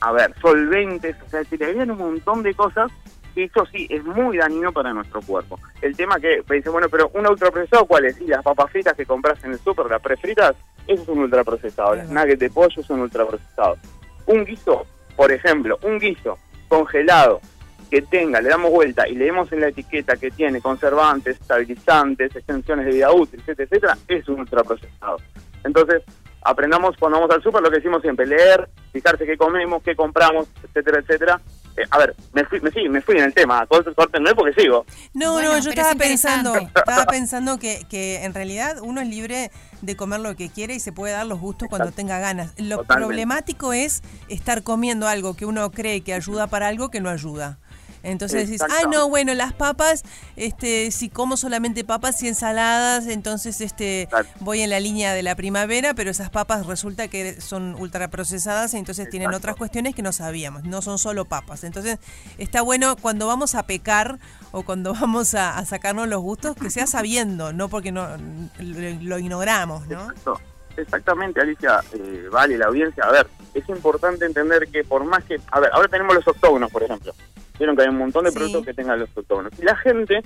a 0.01 0.11
ver, 0.11 0.33
solventes, 0.41 1.15
o 1.25 1.29
sea, 1.29 1.43
se 1.43 1.57
le 1.57 1.65
agregan 1.65 1.91
un 1.91 1.99
montón 1.99 2.43
de 2.43 2.53
cosas 2.53 2.91
y 3.35 3.43
eso 3.43 3.65
sí, 3.67 3.87
es 3.89 4.03
muy 4.03 4.37
dañino 4.37 4.73
para 4.73 4.93
nuestro 4.93 5.21
cuerpo. 5.21 5.59
El 5.81 5.95
tema 5.95 6.19
que 6.19 6.43
me 6.49 6.57
dice, 6.57 6.69
bueno, 6.69 6.89
pero 6.89 7.09
un 7.13 7.27
ultraprocesado, 7.27 7.85
¿cuál 7.85 8.05
es? 8.05 8.19
Y 8.19 8.25
las 8.25 8.43
papas 8.43 8.71
fritas 8.71 8.93
que 8.95 9.05
compras 9.05 9.41
en 9.43 9.51
el 9.51 9.59
súper, 9.59 9.85
las 9.85 10.01
prefritas, 10.01 10.55
eso 10.87 11.03
es 11.03 11.07
un 11.07 11.19
ultraprocesado. 11.19 11.95
Las 11.95 12.09
nuggets 12.09 12.39
de 12.39 12.49
pollo 12.49 12.83
son 12.83 12.99
ultraprocesados. 13.01 13.79
Un 14.25 14.43
guiso, 14.43 14.85
por 15.15 15.31
ejemplo, 15.31 15.77
un 15.83 15.99
guiso 15.99 16.37
congelado 16.67 17.39
que 17.89 18.01
tenga, 18.01 18.41
le 18.41 18.49
damos 18.49 18.71
vuelta 18.71 19.07
y 19.07 19.15
leemos 19.15 19.51
en 19.51 19.61
la 19.61 19.67
etiqueta 19.67 20.15
que 20.15 20.31
tiene 20.31 20.61
conservantes, 20.61 21.39
estabilizantes, 21.39 22.35
extensiones 22.35 22.85
de 22.85 22.93
vida 22.93 23.11
útil, 23.11 23.39
etcétera, 23.41 23.67
etcétera, 23.69 23.97
es 24.07 24.27
un 24.29 24.39
ultraprocesado. 24.39 25.17
Entonces, 25.63 26.01
aprendamos 26.41 26.95
cuando 26.97 27.19
vamos 27.19 27.35
al 27.35 27.43
súper 27.43 27.61
lo 27.61 27.69
que 27.69 27.77
decimos 27.77 28.01
siempre, 28.01 28.25
leer, 28.25 28.69
fijarse 28.91 29.25
qué 29.25 29.37
comemos, 29.37 29.81
qué 29.83 29.95
compramos, 29.95 30.47
etcétera, 30.63 30.99
etcétera. 30.99 31.41
Eh, 31.77 31.83
a 31.89 31.99
ver, 31.99 32.15
me 32.33 32.43
fui, 32.43 32.59
me, 32.59 32.69
sí, 32.71 32.89
me 32.89 33.01
fui 33.01 33.17
en 33.17 33.23
el 33.23 33.33
tema, 33.33 33.65
corten 33.65 34.23
no 34.23 34.35
porque 34.35 34.59
sigo. 34.61 34.85
No, 35.13 35.33
Bueno, 35.33 35.53
no, 35.53 35.59
yo 35.59 35.69
estaba 35.69 35.91
es 35.91 35.95
pensando, 35.95 36.53
estaba 36.55 37.05
pensando 37.05 37.57
que, 37.59 37.85
que 37.89 38.23
en 38.23 38.33
realidad 38.33 38.77
uno 38.81 38.99
es 38.99 39.07
libre 39.07 39.51
de 39.81 39.95
comer 39.95 40.19
lo 40.19 40.35
que 40.35 40.49
quiere 40.49 40.75
y 40.75 40.79
se 40.79 40.91
puede 40.91 41.13
dar 41.13 41.25
los 41.25 41.39
gustos 41.39 41.69
cuando 41.69 41.91
tenga 41.91 42.19
ganas. 42.19 42.53
Lo 42.57 42.79
Totalmente. 42.79 42.93
problemático 42.95 43.71
es 43.73 44.01
estar 44.27 44.63
comiendo 44.63 45.07
algo 45.07 45.35
que 45.35 45.45
uno 45.45 45.71
cree 45.71 46.01
que 46.01 46.13
ayuda 46.13 46.47
para 46.47 46.67
algo 46.67 46.89
que 46.91 46.99
no 46.99 47.09
ayuda. 47.09 47.59
Entonces 48.03 48.47
decís, 48.47 48.61
ay 48.69 48.85
no, 48.91 49.09
bueno, 49.09 49.33
las 49.33 49.53
papas, 49.53 50.03
este, 50.35 50.91
si 50.91 51.09
como 51.09 51.37
solamente 51.37 51.83
papas 51.83 52.21
y 52.23 52.27
ensaladas, 52.27 53.07
entonces 53.07 53.61
este 53.61 54.09
voy 54.39 54.61
en 54.61 54.69
la 54.69 54.79
línea 54.79 55.13
de 55.13 55.23
la 55.23 55.35
primavera, 55.35 55.93
pero 55.93 56.11
esas 56.11 56.29
papas 56.29 56.65
resulta 56.65 57.07
que 57.07 57.39
son 57.41 57.75
ultraprocesadas, 57.75 58.73
entonces 58.73 59.09
tienen 59.09 59.33
otras 59.33 59.55
cuestiones 59.55 59.95
que 59.95 60.01
no 60.01 60.11
sabíamos, 60.11 60.63
no 60.63 60.81
son 60.81 60.97
solo 60.97 61.25
papas. 61.25 61.63
Entonces 61.63 61.99
está 62.37 62.61
bueno 62.61 62.95
cuando 62.95 63.27
vamos 63.27 63.55
a 63.55 63.63
pecar 63.63 64.19
o 64.51 64.63
cuando 64.63 64.93
vamos 64.99 65.33
a, 65.35 65.57
a 65.57 65.65
sacarnos 65.65 66.07
los 66.07 66.21
gustos, 66.21 66.55
que 66.55 66.69
sea 66.69 66.87
sabiendo, 66.87 67.53
no 67.53 67.69
porque 67.69 67.91
no 67.91 68.07
lo, 68.59 68.89
lo 69.01 69.19
ignoramos, 69.19 69.87
¿no? 69.87 70.09
Exacto. 70.11 70.39
Exactamente, 70.77 71.41
Alicia, 71.41 71.81
eh, 71.93 72.27
vale, 72.31 72.57
la 72.57 72.67
audiencia. 72.67 73.03
A 73.03 73.11
ver, 73.11 73.27
es 73.53 73.67
importante 73.69 74.25
entender 74.25 74.67
que 74.69 74.83
por 74.83 75.03
más 75.03 75.23
que... 75.23 75.39
A 75.51 75.59
ver, 75.59 75.69
ahora 75.73 75.87
tenemos 75.87 76.15
los 76.15 76.27
octógonos, 76.27 76.71
por 76.71 76.83
ejemplo. 76.83 77.13
Vieron 77.62 77.76
que 77.76 77.84
hay 77.84 77.89
un 77.89 77.97
montón 77.99 78.24
de 78.26 78.32
productos 78.32 78.66
que 78.66 78.74
tengan 78.74 78.99
los 78.99 79.16
octógonos. 79.16 79.53
Y 79.59 79.64
la 79.64 79.76
gente 79.76 80.24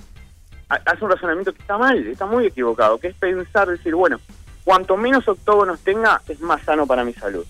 ha- 0.70 0.80
hace 0.86 1.04
un 1.04 1.12
razonamiento 1.12 1.52
que 1.52 1.60
está 1.60 1.78
mal, 1.78 1.98
está 2.08 2.26
muy 2.26 2.46
equivocado, 2.46 2.98
que 2.98 3.08
es 3.10 3.16
pensar, 3.16 3.68
decir, 3.68 3.94
bueno, 3.94 4.22
cuanto 4.64 4.96
menos 4.96 5.28
octógonos 5.28 5.82
tenga, 5.82 6.22
es 6.30 6.40
más 6.40 6.62
sano 6.64 6.88
para 6.88 7.04
mi 7.04 7.12
salud. 7.14 7.46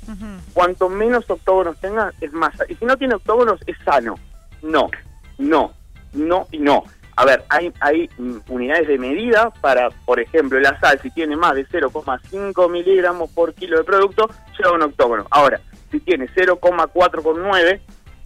Cuanto 0.54 0.90
menos 0.90 1.30
octógonos 1.30 1.78
tenga, 1.80 2.12
es 2.20 2.34
más 2.34 2.56
sano. 2.58 2.66
Y 2.72 2.76
si 2.78 2.86
no 2.86 2.98
tiene 2.98 3.14
octógonos, 3.14 3.60
es 3.68 3.78
sano. 3.86 4.16
No, 4.64 4.90
no, 5.38 5.72
no 6.14 6.48
y 6.52 6.58
no. 6.58 6.84
A 7.18 7.26
ver, 7.26 7.46
hay, 7.50 7.72
hay 7.80 8.10
unidades 8.50 8.88
de 8.88 8.98
medida 8.98 9.52
para, 9.62 9.90
por 10.06 10.20
ejemplo, 10.20 10.60
la 10.60 10.78
sal, 10.80 11.00
si 11.04 11.12
tiene 11.12 11.36
más 11.38 11.54
de 11.54 11.68
0,5 11.68 12.70
miligramos 12.72 13.30
por 13.30 13.54
kilo 13.54 13.78
de 13.78 13.84
producto, 13.84 14.28
lleva 14.58 14.74
un 14.74 14.82
octógono. 14.82 15.28
Ahora, 15.30 15.62
si 15.92 16.00
tiene 16.00 16.28
0,4,9, 16.36 17.80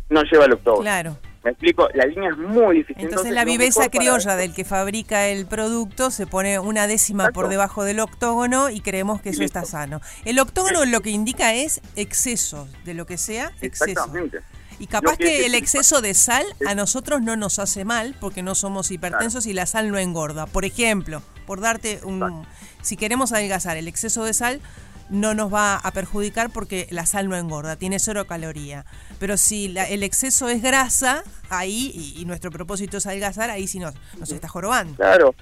no 0.10 0.24
lleva 0.24 0.45
el 0.45 0.53
octógono. 0.53 0.82
Claro. 0.84 1.18
Me 1.43 1.51
explico, 1.51 1.87
la 1.93 2.05
línea 2.05 2.31
es 2.31 2.37
muy 2.37 2.77
difícil. 2.77 3.03
Entonces 3.03 3.31
la 3.31 3.45
lo 3.45 3.51
viveza 3.51 3.89
criolla 3.89 4.35
del 4.35 4.53
que 4.53 4.65
fabrica 4.65 5.27
el 5.27 5.45
producto 5.45 6.11
se 6.11 6.27
pone 6.27 6.59
una 6.59 6.85
décima 6.85 7.29
por 7.29 7.47
debajo 7.47 7.85
del 7.85 8.01
octógono 8.01 8.69
y 8.69 8.81
creemos 8.81 9.21
que 9.21 9.29
eso 9.29 9.43
está 9.43 9.63
sano. 9.63 10.01
El 10.25 10.39
octógono 10.39 10.83
lo 10.85 11.01
que 11.01 11.11
indica 11.11 11.53
es 11.53 11.81
exceso 11.95 12.67
de 12.83 12.93
lo 12.93 13.05
que 13.05 13.17
sea, 13.17 13.53
exceso. 13.61 13.91
Exactamente. 13.91 14.39
Y 14.79 14.87
capaz 14.87 15.17
que 15.17 15.45
el 15.45 15.55
exceso 15.55 16.01
de 16.01 16.13
sal 16.13 16.45
a 16.65 16.73
nosotros 16.73 17.21
no 17.21 17.35
nos 17.35 17.59
hace 17.59 17.83
mal 17.83 18.15
porque 18.19 18.43
no 18.43 18.55
somos 18.55 18.91
hipertensos 18.91 19.45
y 19.45 19.53
la 19.53 19.65
sal 19.65 19.91
no 19.91 19.97
engorda. 19.97 20.45
Por 20.45 20.63
ejemplo, 20.65 21.21
por 21.45 21.59
darte 21.61 21.99
un... 22.03 22.45
Si 22.81 22.95
queremos 22.95 23.33
adelgazar, 23.33 23.75
el 23.75 23.89
exceso 23.89 24.23
de 24.23 24.33
sal 24.33 24.61
no 25.10 25.34
nos 25.34 25.53
va 25.53 25.76
a 25.76 25.91
perjudicar 25.91 26.49
porque 26.51 26.88
la 26.91 27.05
sal 27.05 27.28
no 27.30 27.36
engorda, 27.36 27.76
tiene 27.76 27.99
cero 27.99 28.26
caloría. 28.28 28.86
Pero 29.20 29.38
si 29.38 29.68
la- 29.70 29.88
el 29.88 30.03
exceso 30.03 30.49
es 30.49 30.62
grasa, 30.62 31.24
ahí, 31.49 31.91
y, 31.93 32.22
y 32.22 32.26
nuestro 32.26 32.51
propósito 32.51 32.97
es 32.97 33.07
adelgazar, 33.07 33.49
ahí 33.49 33.68
sí 33.68 33.80
nos, 33.80 33.93
nos 34.20 34.32
está 34.32 34.47
jorobando. 34.47 34.95
Claro, 34.95 35.34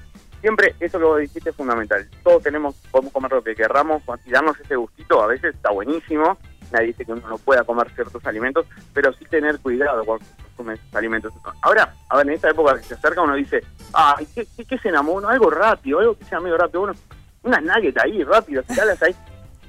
siempre 0.41 0.75
eso 0.79 0.97
que 0.97 1.05
vos 1.05 1.19
dijiste 1.19 1.49
es 1.49 1.55
fundamental. 1.55 2.09
Todos 2.23 2.43
tenemos, 2.43 2.75
podemos 2.91 3.11
comer 3.13 3.31
lo 3.31 3.43
que 3.43 3.55
querramos 3.55 4.01
y 4.25 4.31
darnos 4.31 4.59
ese 4.59 4.75
gustito, 4.75 5.21
a 5.21 5.27
veces 5.27 5.53
está 5.55 5.71
buenísimo. 5.71 6.37
Nadie 6.71 6.87
dice 6.87 7.05
que 7.05 7.13
uno 7.13 7.25
no 7.29 7.37
pueda 7.37 7.63
comer 7.63 7.89
ciertos 7.95 8.25
alimentos, 8.25 8.65
pero 8.93 9.13
sí 9.13 9.23
tener 9.29 9.57
cuidado 9.59 10.03
cuando 10.03 10.25
consume 10.47 10.73
esos 10.73 10.95
alimentos. 10.95 11.31
Ahora, 11.61 11.93
a 12.09 12.17
ver, 12.17 12.27
en 12.27 12.33
esta 12.33 12.49
época 12.49 12.75
que 12.75 12.83
se 12.83 12.93
acerca 12.95 13.21
uno 13.21 13.35
dice, 13.35 13.61
ay, 13.93 14.27
¿qué, 14.35 14.45
qué, 14.57 14.65
qué 14.65 14.77
se 14.77 14.89
enamora? 14.89 15.29
Algo 15.29 15.49
rápido, 15.49 15.99
algo 15.99 16.17
que 16.17 16.25
sea 16.25 16.41
medio 16.41 16.57
rápido. 16.57 16.81
Bueno, 16.81 16.95
unas 17.43 17.63
nuggets 17.63 17.97
ahí, 18.03 18.21
rápido, 18.23 18.63
tirarlas 18.63 19.01
ahí. 19.01 19.15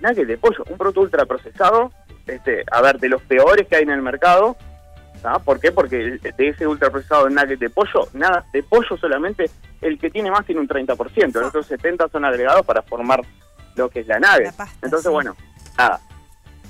Nuggets 0.01 0.29
de 0.29 0.39
pollo, 0.39 0.65
un 0.69 0.79
producto 0.79 1.01
ultra 1.01 1.27
procesado, 1.27 1.93
este, 2.27 2.65
a 2.71 2.81
ver, 2.83 2.99
de 2.99 3.09
los 3.09 3.23
peores 3.23 3.67
que 3.67 3.77
hay 3.77 3.83
en 3.83 3.91
el 3.91 4.03
mercado, 4.03 4.57
¿Ah? 5.25 5.39
¿Por 5.39 5.59
qué? 5.61 5.73
Porque 5.73 5.97
de 6.37 6.49
ese 6.49 6.67
ultraprocesado 6.67 7.25
de 7.25 7.35
nugget 7.35 7.59
de 7.59 7.71
pollo, 7.71 8.09
nada, 8.13 8.45
de 8.53 8.63
pollo 8.63 8.97
solamente, 8.97 9.51
el 9.81 9.99
que 9.99 10.11
tiene 10.11 10.31
más 10.31 10.47
tiene 10.47 10.61
un 10.61 10.69
30%, 10.69 11.33
los 11.33 11.49
otros 11.49 11.67
70 11.67 12.09
son 12.09 12.25
agregados 12.25 12.65
para 12.65 12.83
formar 12.83 13.23
lo 13.75 13.89
que 13.91 14.01
es 14.01 14.07
la 14.07 14.19
nave. 14.19 14.51
Entonces, 14.83 15.11
bueno, 15.11 15.37
nada, 15.77 16.01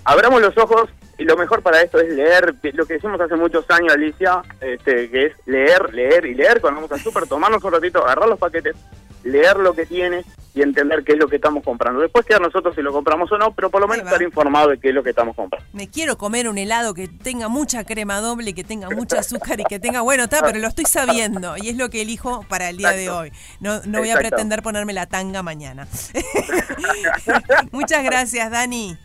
abramos 0.04 0.40
los 0.40 0.56
ojos 0.56 0.88
y 1.18 1.24
lo 1.24 1.36
mejor 1.36 1.62
para 1.62 1.82
esto 1.82 2.00
es 2.00 2.08
leer, 2.14 2.54
lo 2.74 2.86
que 2.86 2.94
decimos 2.94 3.20
hace 3.20 3.36
muchos 3.36 3.68
años, 3.70 3.92
Alicia, 3.92 4.42
este, 4.60 5.10
que 5.10 5.26
es 5.26 5.32
leer, 5.46 5.92
leer 5.92 6.24
y 6.26 6.34
leer, 6.34 6.60
cuando 6.60 6.80
vamos 6.80 6.92
al 6.92 7.00
súper, 7.00 7.26
tomarnos 7.26 7.62
un 7.62 7.72
ratito, 7.72 8.02
agarrar 8.02 8.28
los 8.28 8.38
paquetes, 8.38 8.76
leer 9.24 9.58
lo 9.58 9.74
que 9.74 9.86
tiene 9.86 10.24
y 10.54 10.62
entender 10.62 11.04
qué 11.04 11.12
es 11.12 11.18
lo 11.18 11.28
que 11.28 11.36
estamos 11.36 11.62
comprando. 11.62 12.00
Después 12.00 12.26
queda 12.26 12.38
nosotros 12.40 12.74
si 12.74 12.82
lo 12.82 12.92
compramos 12.92 13.30
o 13.30 13.38
no, 13.38 13.54
pero 13.54 13.70
por 13.70 13.80
lo 13.80 13.86
menos 13.86 14.04
estar 14.04 14.20
informado 14.22 14.70
de 14.70 14.78
qué 14.78 14.88
es 14.88 14.94
lo 14.94 15.02
que 15.02 15.10
estamos 15.10 15.36
comprando. 15.36 15.66
Me 15.72 15.88
quiero 15.88 16.18
comer 16.18 16.48
un 16.48 16.58
helado 16.58 16.94
que 16.94 17.06
tenga 17.06 17.48
mucha 17.48 17.84
crema 17.84 18.20
doble, 18.20 18.54
que 18.54 18.64
tenga 18.64 18.90
mucha 18.90 19.20
azúcar 19.20 19.60
y 19.60 19.64
que 19.64 19.78
tenga, 19.78 20.00
bueno, 20.00 20.24
está, 20.24 20.42
pero 20.42 20.58
lo 20.58 20.68
estoy 20.68 20.86
sabiendo 20.86 21.54
y 21.56 21.68
es 21.68 21.76
lo 21.76 21.90
que 21.90 22.02
elijo 22.02 22.44
para 22.48 22.70
el 22.70 22.78
día 22.78 22.90
de 22.90 23.10
hoy. 23.10 23.32
No, 23.60 23.80
no 23.84 24.00
voy 24.00 24.10
a 24.10 24.16
pretender 24.16 24.62
ponerme 24.62 24.92
la 24.92 25.06
tanga 25.06 25.42
mañana. 25.42 25.86
Muchas 27.70 28.02
gracias, 28.02 28.50
Dani. 28.50 28.98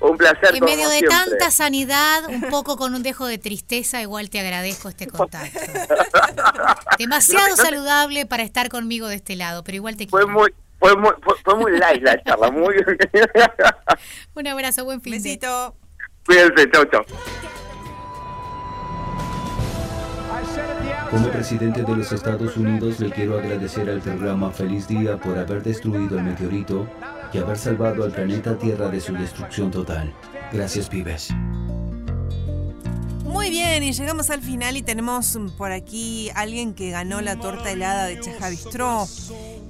Un 0.00 0.16
placer. 0.16 0.54
En 0.54 0.60
como 0.60 0.72
medio 0.72 0.88
de 0.88 0.98
siempre. 0.98 1.18
tanta 1.30 1.50
sanidad, 1.50 2.26
un 2.28 2.42
poco 2.42 2.76
con 2.76 2.94
un 2.94 3.02
dejo 3.02 3.26
de 3.26 3.36
tristeza, 3.38 4.00
igual 4.00 4.30
te 4.30 4.40
agradezco 4.40 4.88
este 4.88 5.06
contacto. 5.06 5.58
Demasiado 6.98 7.54
saludable 7.56 8.24
para 8.26 8.42
estar 8.42 8.70
conmigo 8.70 9.08
de 9.08 9.16
este 9.16 9.36
lado, 9.36 9.62
pero 9.62 9.76
igual 9.76 9.96
te 9.96 10.06
Fue 10.06 10.22
quiero. 10.22 10.38
muy, 10.38 10.54
fue 10.78 10.96
muy, 10.96 11.10
fue, 11.22 11.34
fue 11.44 11.54
muy 11.56 11.78
light 11.78 12.02
la 12.02 12.22
charla, 12.22 12.50
muy... 12.50 12.74
Un 14.34 14.46
abrazo, 14.46 14.84
buen 14.84 15.02
fin. 15.02 15.12
Besito. 15.12 15.76
Cuídense, 16.24 16.70
chau, 16.70 16.84
chau. 16.86 17.04
Como 21.10 21.28
presidente 21.30 21.82
de 21.82 21.96
los 21.96 22.12
Estados 22.12 22.56
Unidos 22.56 23.00
le 23.00 23.10
quiero 23.10 23.36
agradecer 23.38 23.90
al 23.90 24.00
programa 24.00 24.50
Feliz 24.50 24.86
Día 24.86 25.16
por 25.18 25.36
haber 25.36 25.62
destruido 25.62 26.16
el 26.16 26.24
meteorito 26.24 26.86
y 27.32 27.38
haber 27.38 27.58
salvado 27.58 28.04
al 28.04 28.12
planeta 28.12 28.58
Tierra 28.58 28.88
de 28.88 29.00
su 29.00 29.12
destrucción 29.14 29.70
total. 29.70 30.12
Gracias, 30.52 30.88
pibes. 30.88 31.30
Muy 33.24 33.50
bien, 33.50 33.82
y 33.82 33.92
llegamos 33.92 34.28
al 34.30 34.42
final 34.42 34.76
y 34.76 34.82
tenemos 34.82 35.38
por 35.56 35.72
aquí 35.72 36.30
alguien 36.34 36.74
que 36.74 36.90
ganó 36.90 37.20
la 37.20 37.36
torta 37.36 37.70
helada 37.70 38.06
de 38.06 38.20
Chaja 38.20 38.48
Bistró. 38.50 39.06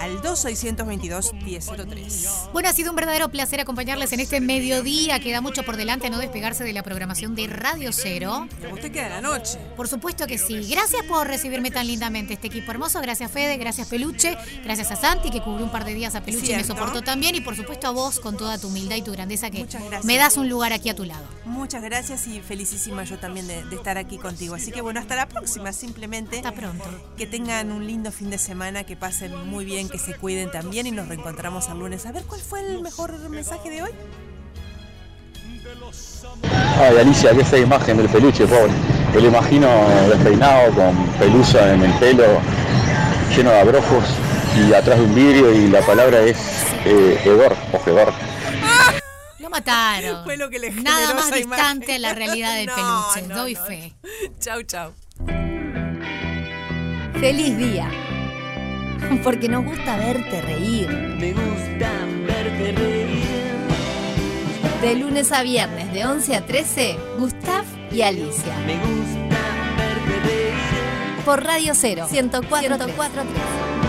al 0.00 0.22
2622-1003. 0.22 2.50
Bueno, 2.52 2.68
ha 2.68 2.72
sido 2.72 2.90
un 2.90 2.96
verdadero 2.96 3.30
placer 3.30 3.60
acompañarles 3.60 4.12
en 4.12 4.20
este 4.20 4.40
mediodía. 4.40 5.18
Queda 5.20 5.40
mucho 5.40 5.62
por 5.62 5.76
delante 5.76 6.10
no 6.10 6.18
despegarse 6.18 6.64
de 6.64 6.72
la 6.72 6.82
programación 6.82 7.34
de 7.34 7.46
Radio 7.46 7.92
Cero. 7.92 8.48
Usted 8.72 8.92
queda 8.92 9.08
la 9.08 9.20
noche. 9.20 9.58
Por 9.76 9.88
supuesto 9.88 10.26
que 10.26 10.38
sí. 10.38 10.66
Gracias 10.68 11.02
por 11.04 11.26
recibirme 11.26 11.70
tan 11.70 11.86
lindamente 11.86 12.34
este 12.34 12.48
equipo 12.48 12.70
hermoso. 12.70 13.00
Gracias 13.00 13.30
Fede, 13.30 13.56
gracias 13.56 13.88
Peluche, 13.88 14.36
gracias 14.64 14.90
a 14.90 14.96
Santi 14.96 15.30
que 15.30 15.42
cubrió 15.42 15.64
un 15.64 15.72
par 15.72 15.84
de 15.84 15.94
días 15.94 16.14
a 16.14 16.22
Peluche 16.22 16.52
y 16.52 16.56
me 16.56 16.64
soportó 16.64 17.02
también 17.02 17.34
y 17.34 17.40
por 17.40 17.56
supuesto 17.56 17.88
a 17.88 17.90
vos 17.90 18.20
con 18.20 18.36
toda 18.36 18.58
tu 18.58 18.68
humildad 18.68 18.96
y 18.96 19.02
tu 19.02 19.12
grandeza 19.12 19.50
que 19.50 19.66
me 20.04 20.16
das 20.16 20.36
un 20.36 20.48
lugar 20.48 20.72
aquí 20.72 20.88
a 20.88 20.94
tu 20.94 21.04
lado. 21.04 21.24
Muchas 21.44 21.82
gracias 21.82 22.26
y 22.26 22.40
felicísima 22.40 23.04
yo 23.04 23.18
también 23.18 23.46
de, 23.46 23.64
de 23.64 23.76
estar 23.76 23.98
aquí 23.98 24.18
contigo. 24.28 24.54
Así 24.54 24.70
que 24.70 24.82
bueno, 24.82 25.00
hasta 25.00 25.16
la 25.16 25.26
próxima. 25.26 25.72
Simplemente 25.72 26.36
Hasta 26.38 26.52
pronto. 26.52 26.84
que 27.16 27.26
tengan 27.26 27.72
un 27.72 27.86
lindo 27.86 28.12
fin 28.12 28.30
de 28.30 28.38
semana, 28.38 28.84
que 28.84 28.96
pasen 28.96 29.34
muy 29.48 29.64
bien, 29.64 29.88
que 29.88 29.98
se 29.98 30.14
cuiden 30.14 30.50
también 30.50 30.86
y 30.86 30.90
nos 30.90 31.08
reencontramos 31.08 31.68
el 31.68 31.78
lunes. 31.78 32.04
A 32.06 32.12
ver 32.12 32.24
cuál 32.24 32.40
fue 32.40 32.60
el 32.60 32.82
mejor 32.82 33.16
mensaje 33.30 33.70
de 33.70 33.82
hoy. 33.82 33.90
Ay, 36.78 36.96
Alicia, 36.98 37.32
qué 37.32 37.44
fea 37.44 37.60
imagen 37.60 37.96
del 37.96 38.08
peluche, 38.08 38.46
pobre. 38.46 38.72
Me 39.14 39.20
lo 39.20 39.28
imagino 39.28 39.68
despeinado, 40.08 40.72
con 40.74 40.94
pelusa 41.18 41.74
en 41.74 41.82
el 41.82 41.92
pelo, 41.94 42.24
lleno 43.34 43.50
de 43.50 43.60
abrojos 43.60 44.04
y 44.56 44.72
atrás 44.74 44.98
de 44.98 45.04
un 45.04 45.14
vidrio 45.14 45.52
y 45.54 45.68
la 45.68 45.80
palabra 45.80 46.20
es 46.20 46.36
eh, 46.84 47.18
o 47.24 47.88
hedor. 47.88 48.27
Lo 49.48 49.50
mataron. 49.50 50.24
Fue 50.24 50.36
lo 50.36 50.50
que 50.50 50.58
le 50.58 50.70
Nada 50.70 51.14
más 51.14 51.30
distante 51.32 51.94
a 51.94 51.98
la 51.98 52.12
realidad 52.12 52.54
del 52.56 52.66
No, 52.66 52.74
peluche. 52.74 53.28
no, 53.28 53.34
Doy 53.36 53.54
no, 53.54 53.64
fe. 53.64 53.94
Chau, 54.40 54.62
chau. 54.62 54.92
Feliz 57.18 57.56
día. 57.56 57.90
Porque 59.24 59.48
nos 59.48 59.64
gusta 59.64 59.96
verte 59.96 60.42
reír. 60.42 60.88
Me 60.90 61.32
gusta 61.32 61.90
verte 62.26 62.72
reír. 62.72 63.08
De 64.82 64.94
lunes 64.96 65.32
a 65.32 65.42
viernes, 65.42 65.92
de 65.94 66.04
11 66.04 66.36
a 66.36 66.44
13, 66.44 66.98
Gustav 67.18 67.64
y 67.90 68.02
Alicia. 68.02 68.54
Me 68.66 68.74
gusta 68.76 69.38
verte 69.78 70.20
reír. 70.28 71.24
Por 71.24 71.42
Radio 71.42 71.72
Cero, 71.74 72.06
104.3. 72.10 73.87